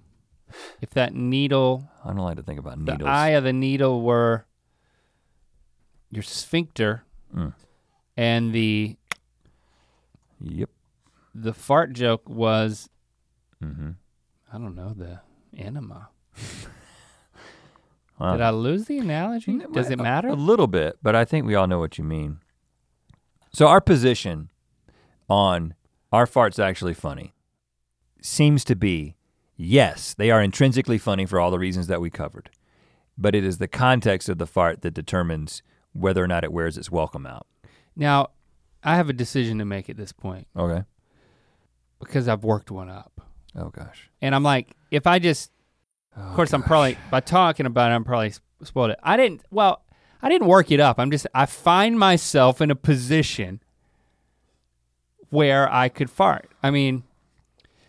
If 0.83 0.91
that 0.91 1.15
needle 1.15 1.89
I 2.05 2.09
don't 2.09 2.19
like 2.19 2.37
to 2.37 2.43
think 2.43 2.59
about 2.59 2.85
the 2.85 2.93
needles. 2.93 3.09
eye 3.09 3.31
of 3.31 3.45
the 3.45 3.53
needle 3.53 4.03
were 4.03 4.47
your 6.11 6.23
sphincter 6.23 7.05
Mm. 7.35 7.55
and 8.17 8.53
the 8.53 8.97
Yep. 10.41 10.71
the 11.35 11.53
fart 11.55 11.93
joke 11.93 12.29
was 12.29 12.89
Mm-hmm. 13.63 13.91
I 14.53 14.59
don't 14.59 14.75
know 14.75 14.93
the 14.93 15.21
enema. 15.57 16.09
Wow. 18.19 18.33
Did 18.33 18.43
I 18.43 18.51
lose 18.51 18.85
the 18.85 18.99
analogy? 18.99 19.61
Does 19.73 19.89
it 19.89 19.99
matter? 19.99 20.29
A 20.29 20.35
little 20.35 20.67
bit, 20.67 20.99
but 21.03 21.17
I 21.17 21.25
think 21.25 21.47
we 21.47 21.55
all 21.55 21.67
know 21.67 21.79
what 21.79 21.97
you 21.97 22.05
mean. 22.05 22.37
So 23.51 23.67
our 23.67 23.81
position 23.81 24.51
on 25.27 25.73
our 26.13 26.27
farts 26.27 26.63
actually 26.63 26.93
funny 26.93 27.33
seems 28.21 28.63
to 28.65 28.77
be 28.77 29.17
yes, 29.57 30.13
they 30.13 30.31
are 30.31 30.43
intrinsically 30.43 30.99
funny 30.99 31.25
for 31.25 31.41
all 31.41 31.51
the 31.51 31.59
reasons 31.59 31.87
that 31.87 32.03
we 32.03 32.11
covered. 32.11 32.51
But 33.17 33.35
it 33.35 33.43
is 33.43 33.57
the 33.57 33.69
context 33.69 34.29
of 34.29 34.37
the 34.37 34.47
fart 34.47 34.83
that 34.83 34.93
determines 34.93 35.63
whether 35.93 36.23
or 36.23 36.27
not 36.29 36.45
it 36.45 36.53
wears 36.53 36.77
its 36.79 36.91
welcome 36.91 37.27
out. 37.27 37.47
Now, 37.97 38.29
I 38.83 38.97
have 38.97 39.09
a 39.09 39.13
decision 39.13 39.59
to 39.59 39.65
make 39.65 39.91
at 39.91 39.97
this 39.97 40.13
point 40.13 40.47
Okay. 40.57 40.85
because 41.99 42.29
I've 42.29 42.45
worked 42.45 42.71
one 42.71 42.89
up. 42.89 43.21
Oh 43.57 43.69
gosh. 43.69 44.09
And 44.23 44.35
I'm 44.35 44.43
like, 44.43 44.69
if 44.91 45.07
I 45.07 45.19
just 45.19 45.51
oh, 46.17 46.23
Of 46.23 46.35
course, 46.35 46.53
I'm 46.53 46.63
probably 46.63 46.97
by 47.11 47.21
talking 47.21 47.67
about 47.67 47.91
it, 47.91 47.95
I'm 47.95 48.05
probably 48.05 48.33
spoiled 48.63 48.91
it. 48.91 48.99
I 49.03 49.17
didn't. 49.17 49.43
Well, 49.51 49.83
I 50.23 50.29
didn't 50.29 50.47
work 50.49 50.71
it 50.71 50.81
up. 50.81 50.99
I'm 51.01 51.11
just. 51.11 51.27
I 51.35 51.47
find 51.47 51.99
myself 51.99 52.61
in 52.61 52.71
a 52.71 52.77
position 52.77 53.61
where 55.31 55.73
I 55.73 55.89
could 55.89 56.11
fart. 56.11 56.51
I 56.63 56.71
mean, 56.71 57.03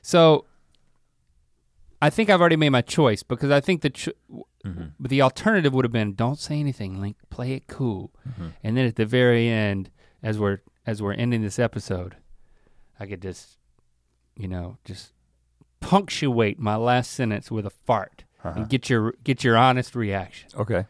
so 0.02 0.46
I 2.02 2.10
think 2.10 2.30
I've 2.30 2.40
already 2.40 2.56
made 2.56 2.70
my 2.70 2.82
choice 2.82 3.22
because 3.24 3.52
I 3.52 3.60
think 3.60 3.82
the 3.82 3.90
ch- 3.90 4.10
Mhm. 4.66 4.92
but 5.00 5.10
the 5.10 5.22
alternative 5.22 5.74
would 5.74 5.86
have 5.86 5.92
been 5.92 6.14
don't 6.14 6.38
say 6.40 6.60
anything, 6.60 7.02
Link. 7.02 7.18
Play 7.30 7.54
it 7.54 7.68
cool. 7.68 8.12
Mhm. 8.28 8.52
And 8.64 8.78
then 8.78 8.86
at 8.86 8.96
the 8.96 9.06
very 9.06 9.48
end, 9.50 9.90
as 10.22 10.38
we're 10.38 10.60
as 10.86 11.02
we're 11.02 11.14
ending 11.14 11.42
this 11.42 11.60
episode, 11.60 12.16
I 13.00 13.06
could 13.08 13.22
just, 13.22 13.58
you 14.36 14.48
know, 14.48 14.78
just 14.86 15.14
punctuate 15.80 16.60
my 16.60 16.76
last 16.76 17.12
sentence 17.12 17.50
with 17.52 17.66
a 17.66 17.70
fart 17.72 18.24
Uh-huh. 18.44 18.54
and 18.62 18.70
get 18.70 18.90
your 18.90 19.14
get 19.24 19.44
your 19.44 19.58
honest 19.58 19.96
reaction. 19.96 20.50
Okay. 20.56 20.86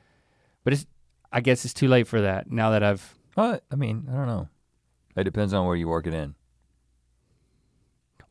But 0.63 0.73
it's 0.73 0.85
I 1.31 1.39
guess 1.41 1.63
it's 1.63 1.73
too 1.73 1.87
late 1.87 2.07
for 2.07 2.19
that 2.21 2.51
now 2.51 2.69
that 2.71 2.83
I've 2.83 3.15
Well, 3.37 3.61
I 3.71 3.75
mean, 3.75 4.07
I 4.09 4.13
don't 4.13 4.27
know. 4.27 4.49
It 5.15 5.23
depends 5.23 5.53
on 5.53 5.65
where 5.65 5.75
you 5.77 5.87
work 5.87 6.07
it 6.07 6.13
in. 6.13 6.35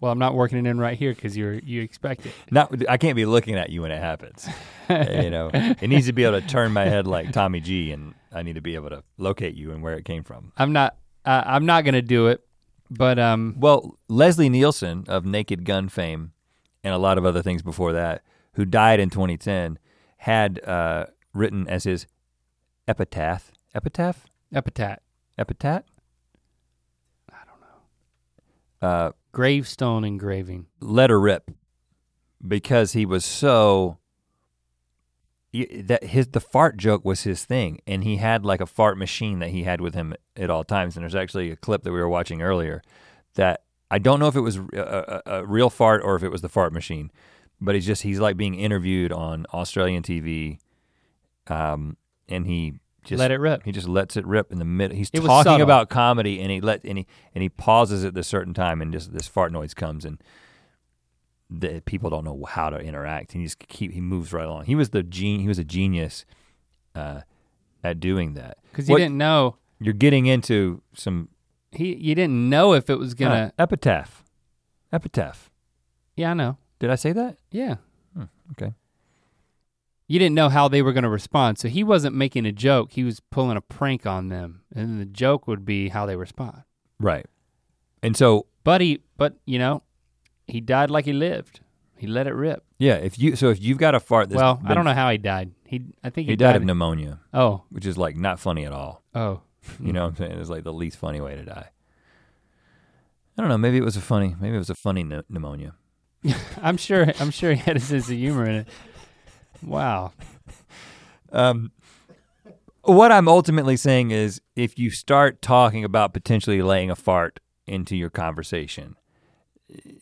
Well 0.01 0.11
I'm 0.13 0.19
not 0.19 0.35
working 0.35 0.59
it 0.59 0.69
in 0.69 0.79
right 0.79 0.99
here 0.99 1.15
because 1.15 1.37
you're 1.37 1.55
you 1.55 1.83
expect 1.83 2.27
it. 2.27 2.33
Not, 2.51 2.75
I 2.89 2.97
can't 2.97 3.17
be 3.17 3.25
looking 3.27 3.55
at 3.57 3.71
you 3.71 3.83
when 3.83 3.91
it 3.91 4.01
happens. 4.01 4.49
you 4.89 5.31
know, 5.31 5.51
it 5.53 5.89
needs 5.89 6.07
to 6.07 6.13
be 6.13 6.25
able 6.25 6.41
to 6.41 6.47
turn 6.47 6.73
my 6.73 6.85
head 6.85 7.07
like 7.07 7.33
Tommy 7.33 7.61
G, 7.61 7.93
and 7.93 8.15
I 8.33 8.43
need 8.43 8.55
to 8.55 8.61
be 8.61 8.75
able 8.75 8.91
to 8.91 9.03
locate 9.19 9.55
you 9.55 9.71
and 9.73 9.83
where 9.83 9.95
it 9.95 10.05
came 10.05 10.25
from. 10.25 10.53
I'm 10.57 10.73
not 10.73 10.97
uh, 11.25 11.43
I'm 11.47 11.67
not 11.67 11.85
gonna 11.85 12.03
do 12.03 12.29
it, 12.29 12.45
but 12.91 13.19
um 13.19 13.55
Well, 13.59 13.99
Leslie 14.09 14.49
Nielsen 14.49 15.05
of 15.09 15.25
Naked 15.25 15.65
Gun 15.65 15.89
fame 15.89 16.33
and 16.83 16.95
a 16.95 16.99
lot 16.99 17.19
of 17.19 17.25
other 17.27 17.43
things 17.43 17.63
before 17.63 17.93
that, 17.93 18.23
who 18.55 18.65
died 18.65 19.01
in 19.01 19.11
2010, 19.11 19.79
had 20.17 20.65
uh, 20.65 21.07
written 21.35 21.69
as 21.69 21.85
his 21.85 22.07
epitaph, 22.89 23.53
epitaph, 23.75 24.27
Epitaph. 24.53 24.99
epitaph. 25.39 25.83
I 27.31 27.37
don't 27.47 27.61
know. 27.61 28.89
Uh, 28.89 29.11
Gravestone 29.33 30.05
engraving. 30.05 30.67
Letter 30.81 31.21
rip 31.21 31.51
because 32.47 32.93
he 32.93 33.07
was 33.07 33.25
so 33.25 33.99
that 35.53 36.05
his 36.05 36.29
the 36.29 36.41
fart 36.41 36.77
joke 36.77 37.05
was 37.05 37.23
his 37.23 37.45
thing 37.45 37.81
and 37.87 38.05
he 38.05 38.17
had 38.19 38.45
like 38.45 38.61
a 38.61 38.67
fart 38.67 38.97
machine 38.97 39.41
that 39.41 39.51
he 39.51 39.65
had 39.65 39.81
with 39.81 39.95
him 39.95 40.15
at 40.37 40.49
all 40.49 40.63
times 40.63 40.97
and 40.97 41.03
there's 41.03 41.15
actually 41.15 41.51
a 41.51 41.57
clip 41.57 41.83
that 41.83 41.93
we 41.93 41.99
were 41.99 42.09
watching 42.09 42.41
earlier 42.41 42.83
that 43.35 43.63
I 43.91 43.99
don't 43.99 44.21
know 44.21 44.29
if 44.29 44.37
it 44.37 44.43
was 44.43 44.57
a, 44.57 45.23
a, 45.27 45.39
a 45.39 45.47
real 45.47 45.69
fart 45.69 46.03
or 46.05 46.15
if 46.15 46.23
it 46.23 46.31
was 46.31 46.41
the 46.41 46.49
fart 46.49 46.73
machine 46.73 47.11
but 47.61 47.75
he's 47.75 47.85
just 47.85 48.03
he's 48.03 48.21
like 48.21 48.37
being 48.37 48.55
interviewed 48.55 49.11
on 49.11 49.45
Australian 49.53 50.05
TV 50.05 50.59
um 51.49 51.97
and 52.29 52.47
he 52.47 52.75
just 53.11 53.19
Let 53.19 53.31
it 53.31 53.39
rip. 53.39 53.65
he 53.65 53.73
just 53.73 53.89
lets 53.89 54.17
it 54.17 54.27
rip 54.27 54.51
in 54.51 54.59
the 54.59 54.65
middle. 54.65 54.97
He's 54.97 55.11
It 55.13 55.21
talking 55.23 55.61
about 55.61 55.91
comedy, 55.91 56.41
and 56.41 56.51
he 56.51 56.61
let 56.61 56.85
and 56.85 56.99
he 56.99 57.07
and 57.35 57.43
he 57.43 57.49
pauses 57.49 58.05
at 58.05 58.15
this 58.15 58.27
certain 58.27 58.55
time, 58.55 58.81
and 58.81 58.93
just 58.93 59.13
this 59.13 59.29
fart 59.29 59.53
noise 59.53 59.75
comes, 59.75 60.05
and 60.05 60.23
the 61.51 61.83
people 61.85 62.09
don't 62.11 62.25
know 62.25 62.45
how 62.49 62.71
to 62.71 62.79
interact. 62.79 63.35
And 63.35 63.41
he 63.43 63.47
just 63.47 63.59
keep 63.59 63.93
he 63.93 64.01
moves 64.01 64.33
right 64.33 64.47
along. 64.47 64.65
He 64.65 64.75
was 64.75 64.91
the 64.91 65.03
gen, 65.03 65.41
He 65.41 65.49
was 65.49 65.59
a 65.59 65.65
genius 65.65 66.25
uh, 66.95 67.23
at 67.83 68.01
doing 68.01 68.35
that. 68.35 68.59
Because 68.71 68.89
you 68.89 68.97
didn't 68.97 69.19
know 69.19 69.57
You're 69.81 69.95
getting 69.95 70.27
into 70.27 70.83
some 70.95 71.29
he 71.73 71.95
you 71.97 72.15
didn't 72.15 72.49
know 72.49 72.73
if 72.73 72.89
it 72.89 72.99
was 72.99 73.15
gonna 73.15 73.53
uh, 73.59 73.63
epitaph. 73.63 74.25
Epitaph. 74.93 75.51
Yeah, 76.17 76.31
I 76.31 76.35
know. 76.35 76.57
Did 76.79 76.91
I 76.91 76.95
say 76.95 77.13
that? 77.13 77.39
Yeah. 77.51 77.77
Okay. 78.53 78.73
You 80.11 80.19
didn't 80.19 80.35
know 80.35 80.49
how 80.49 80.67
they 80.67 80.83
were 80.83 80.93
gonna 80.93 81.09
respond. 81.09 81.59
So 81.59 81.69
he 81.69 81.85
wasn't 81.85 82.17
making 82.17 82.45
a 82.45 82.51
joke, 82.51 82.91
he 82.93 83.05
was 83.05 83.21
pulling 83.21 83.57
a 83.57 83.61
prank 83.61 84.07
on 84.07 84.29
them. 84.29 84.63
And 84.75 85.01
the 85.01 85.05
joke 85.05 85.47
would 85.47 85.65
be 85.65 85.89
how 85.91 86.05
they 86.05 86.17
respond. 86.17 86.65
Right. 86.99 87.27
And 88.03 88.17
so 88.17 88.47
But 88.65 88.81
he 88.81 89.03
but 89.17 89.35
you 89.47 89.59
know, 89.61 89.85
he 90.49 90.61
died 90.61 90.91
like 90.91 91.05
he 91.05 91.13
lived. 91.13 91.61
He 91.97 92.09
let 92.09 92.27
it 92.27 92.35
rip. 92.35 92.65
yeah, 92.79 92.95
if 92.95 93.19
you 93.21 93.37
so 93.37 93.51
if 93.51 93.63
you've 93.63 93.79
got 93.79 93.95
a 93.95 94.01
fart, 94.01 94.31
that's 94.31 94.37
well, 94.41 94.61
I 94.65 94.75
don't 94.75 94.85
know 94.85 94.95
how 94.95 95.11
he 95.11 95.19
died. 95.19 95.53
He 95.65 95.83
I 96.03 96.11
think 96.11 96.27
he, 96.27 96.33
He 96.33 96.37
died 96.37 96.57
of 96.57 96.65
pneumonia, 96.65 97.21
Oh, 97.33 97.63
which 97.71 97.87
is 97.87 97.97
like 97.97 98.17
not 98.17 98.41
funny 98.41 98.65
at 98.67 98.73
all. 98.73 99.05
oh. 99.15 99.43
You 99.79 99.93
know 99.93 100.03
what 100.03 100.09
I'm 100.09 100.17
saying? 100.17 100.33
It's 100.41 100.51
like 100.51 100.65
the 100.65 100.73
least 100.73 100.97
funny 100.97 101.21
way 101.21 101.37
to 101.37 101.45
die. 101.45 101.69
I 103.37 103.43
don't 103.43 103.49
know. 103.49 103.59
Maybe 103.59 103.77
it 103.77 103.85
was 103.85 103.97
a 103.97 104.01
funny. 104.01 104.35
Maybe 104.41 104.57
it 104.57 104.59
was 104.59 104.71
a 104.71 104.75
funny 104.75 105.05
pneu- 105.05 105.23
pneumonia. 105.29 105.75
I'm 106.63 106.77
sure 106.79 107.13
I'm 107.21 107.31
sure 107.31 107.53
he 107.53 107.59
had 107.59 107.77
a 107.77 107.81
sense 107.81 108.09
of 108.11 108.17
humor 108.17 108.45
in 108.47 108.55
it. 108.57 108.69
Wow. 109.65 110.13
Um, 111.33 111.73
what 112.83 113.13
I'm 113.13 113.29
ultimately 113.29 113.77
saying 113.77 114.11
is, 114.11 114.41
if 114.57 114.79
you 114.79 114.91
start 114.91 115.43
talking 115.43 115.85
about 115.85 116.13
potentially 116.13 116.63
laying 116.63 116.91
a 116.91 116.97
fart 116.97 117.41
into 117.67 117.97
your 117.97 118.11
conversation, 118.11 118.97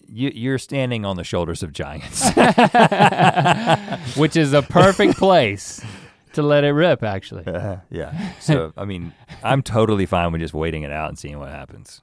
you, 0.07 0.31
you're 0.35 0.59
standing 0.59 1.05
on 1.05 1.17
the 1.17 1.25
shoulders 1.25 1.63
of 1.63 1.73
giants. 1.73 2.23
Which 4.17 4.37
is 4.37 4.53
a 4.53 4.63
perfect 4.63 5.19
place 5.19 5.85
to 6.33 6.43
let 6.43 6.65
it 6.65 6.71
rip 6.71 7.03
actually. 7.03 7.45
yeah. 7.91 8.33
So 8.41 8.73
I 8.77 8.85
mean, 8.85 9.13
I'm 9.43 9.63
totally 9.63 10.07
fine 10.07 10.33
with 10.33 10.41
just 10.41 10.55
waiting 10.55 10.83
it 10.83 10.93
out 10.93 11.09
and 11.09 11.19
seeing 11.19 11.39
what 11.39 11.51
happens. 11.51 12.01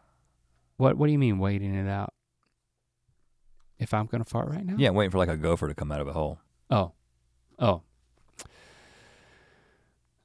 What 0.77 0.97
what 0.97 1.07
do 1.07 1.13
you 1.13 1.19
mean 1.19 1.39
waiting 1.39 1.73
it 1.73 1.89
out? 1.89 2.13
If 3.79 3.93
I'm 3.93 4.05
gonna 4.05 4.25
fart 4.25 4.49
right 4.49 4.65
now? 4.65 4.75
Yeah, 4.77 4.89
waiting 4.91 5.11
for 5.11 5.17
like 5.17 5.29
a 5.29 5.37
gopher 5.37 5.67
to 5.67 5.73
come 5.73 5.91
out 5.91 6.01
of 6.01 6.07
a 6.07 6.13
hole. 6.13 6.39
Oh. 6.69 6.91
Oh. 7.59 7.81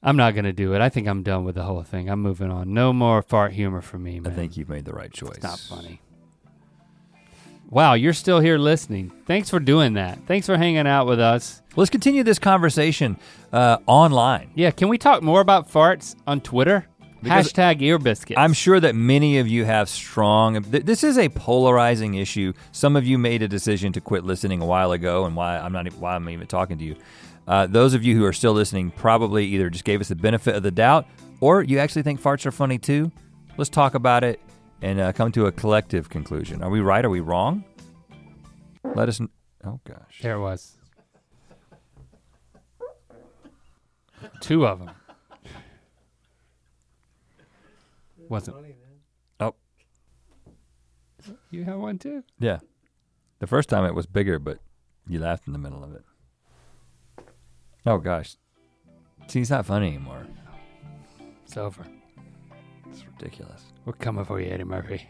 I'm 0.03 0.17
not 0.17 0.35
gonna 0.35 0.53
do 0.53 0.75
it. 0.75 0.81
I 0.81 0.89
think 0.89 1.07
I'm 1.07 1.23
done 1.23 1.45
with 1.45 1.57
the 1.57 1.63
whole 1.63 1.83
thing. 1.83 2.09
I'm 2.09 2.21
moving 2.21 2.51
on. 2.51 2.73
No 2.73 2.93
more 2.93 3.23
fart 3.23 3.53
humor 3.53 3.83
for 3.83 3.99
me, 3.99 4.21
I 4.25 4.31
think 4.31 4.57
you've 4.57 4.69
made 4.69 4.87
the 4.87 4.95
right 4.95 5.13
choice. 5.13 5.37
It's 5.37 5.43
not 5.43 5.59
funny. 5.59 6.01
Wow, 7.69 7.95
you're 7.95 8.15
still 8.15 8.41
here 8.41 8.59
listening. 8.59 9.13
Thanks 9.27 9.49
for 9.49 9.61
doing 9.61 9.95
that. 9.95 10.19
Thanks 10.27 10.47
for 10.47 10.57
hanging 10.57 10.89
out 10.89 11.07
with 11.07 11.21
us. 11.21 11.63
Let's 11.77 11.91
continue 11.91 12.25
this 12.25 12.41
conversation 12.41 13.17
uh, 13.53 13.79
online. 13.87 14.51
Yeah, 14.57 14.73
can 14.73 14.89
we 14.89 14.99
talk 14.99 15.23
more 15.23 15.41
about 15.41 15.71
farts 15.71 16.17
on 16.27 16.41
Twitter? 16.41 16.87
Because 17.23 17.53
Hashtag 17.53 17.83
ear 17.83 17.99
biscuits. 17.99 18.39
I'm 18.39 18.53
sure 18.55 18.81
that 18.81 18.95
many 18.95 19.39
of 19.39 19.47
you 19.49 19.65
have 19.67 19.89
strong. 19.89 20.63
th- 20.63 20.85
This 20.85 21.05
is 21.05 21.19
a 21.19 21.29
polarizing 21.29 22.15
issue. 22.15 22.53
Some 22.73 22.97
of 22.97 23.07
you 23.07 23.19
made 23.19 23.43
a 23.43 23.49
decision 23.49 23.93
to 23.93 24.01
quit 24.01 24.25
listening 24.25 24.63
a 24.63 24.67
while 24.67 24.93
ago, 24.93 25.27
and 25.27 25.37
why 25.37 25.59
I'm 25.59 25.73
not 25.73 25.87
why 25.95 26.15
I'm 26.15 26.29
even 26.31 26.47
talking 26.47 26.79
to 26.79 26.85
you. 26.85 26.97
Uh, 27.47 27.67
those 27.67 27.95
of 27.95 28.05
you 28.05 28.17
who 28.17 28.25
are 28.25 28.33
still 28.33 28.53
listening 28.53 28.91
probably 28.93 29.45
either 29.47 29.69
just 29.69 29.85
gave 29.85 30.01
us 30.01 30.09
the 30.09 30.15
benefit 30.15 30.55
of 30.55 30.63
the 30.63 30.71
doubt, 30.71 31.07
or 31.41 31.63
you 31.63 31.79
actually 31.79 32.03
think 32.03 32.21
farts 32.23 32.47
are 32.47 32.53
funny 32.53 32.79
too. 32.79 33.11
Let's 33.59 33.71
talk 33.71 33.95
about 33.95 34.25
it 34.25 34.41
and 34.81 34.99
uh, 35.01 35.13
come 35.13 35.31
to 35.33 35.47
a 35.47 35.53
collective 35.53 36.09
conclusion. 36.09 36.63
Are 36.63 36.71
we 36.71 36.81
right? 36.81 37.05
Are 37.05 37.11
we 37.11 37.21
wrong? 37.21 37.65
Let 38.95 39.09
us. 39.11 39.19
Kn- 39.19 39.29
oh 39.65 39.79
gosh. 39.85 40.21
There 40.23 40.37
it 40.37 40.41
was. 40.41 40.77
Two 44.41 44.67
of 44.67 44.79
them. 44.79 44.91
Wasn't. 48.31 48.57
Oh 49.41 49.55
You 51.51 51.65
have 51.65 51.79
one 51.81 51.99
too? 51.99 52.23
yeah. 52.39 52.61
The 53.41 53.47
first 53.47 53.69
time 53.69 53.85
it 53.85 53.95
was 53.95 54.07
bigger, 54.07 54.39
but 54.39 54.59
you 55.09 55.19
laughed 55.19 55.47
in 55.47 55.53
the 55.53 55.59
middle 55.59 55.83
of 55.83 55.95
it. 55.95 56.05
Oh 57.85 57.99
gosh. 57.99 58.37
See, 59.27 59.41
it's 59.41 59.51
not 59.51 59.67
funny 59.67 59.89
anymore. 59.89 60.27
It's 61.45 61.57
over. 61.57 61.85
It's 62.91 63.05
ridiculous. 63.05 63.63
We're 63.85 63.95
coming 63.95 64.25
for 64.25 64.41
you, 64.41 64.51
Eddie 64.51 64.65
Murphy. 64.65 65.09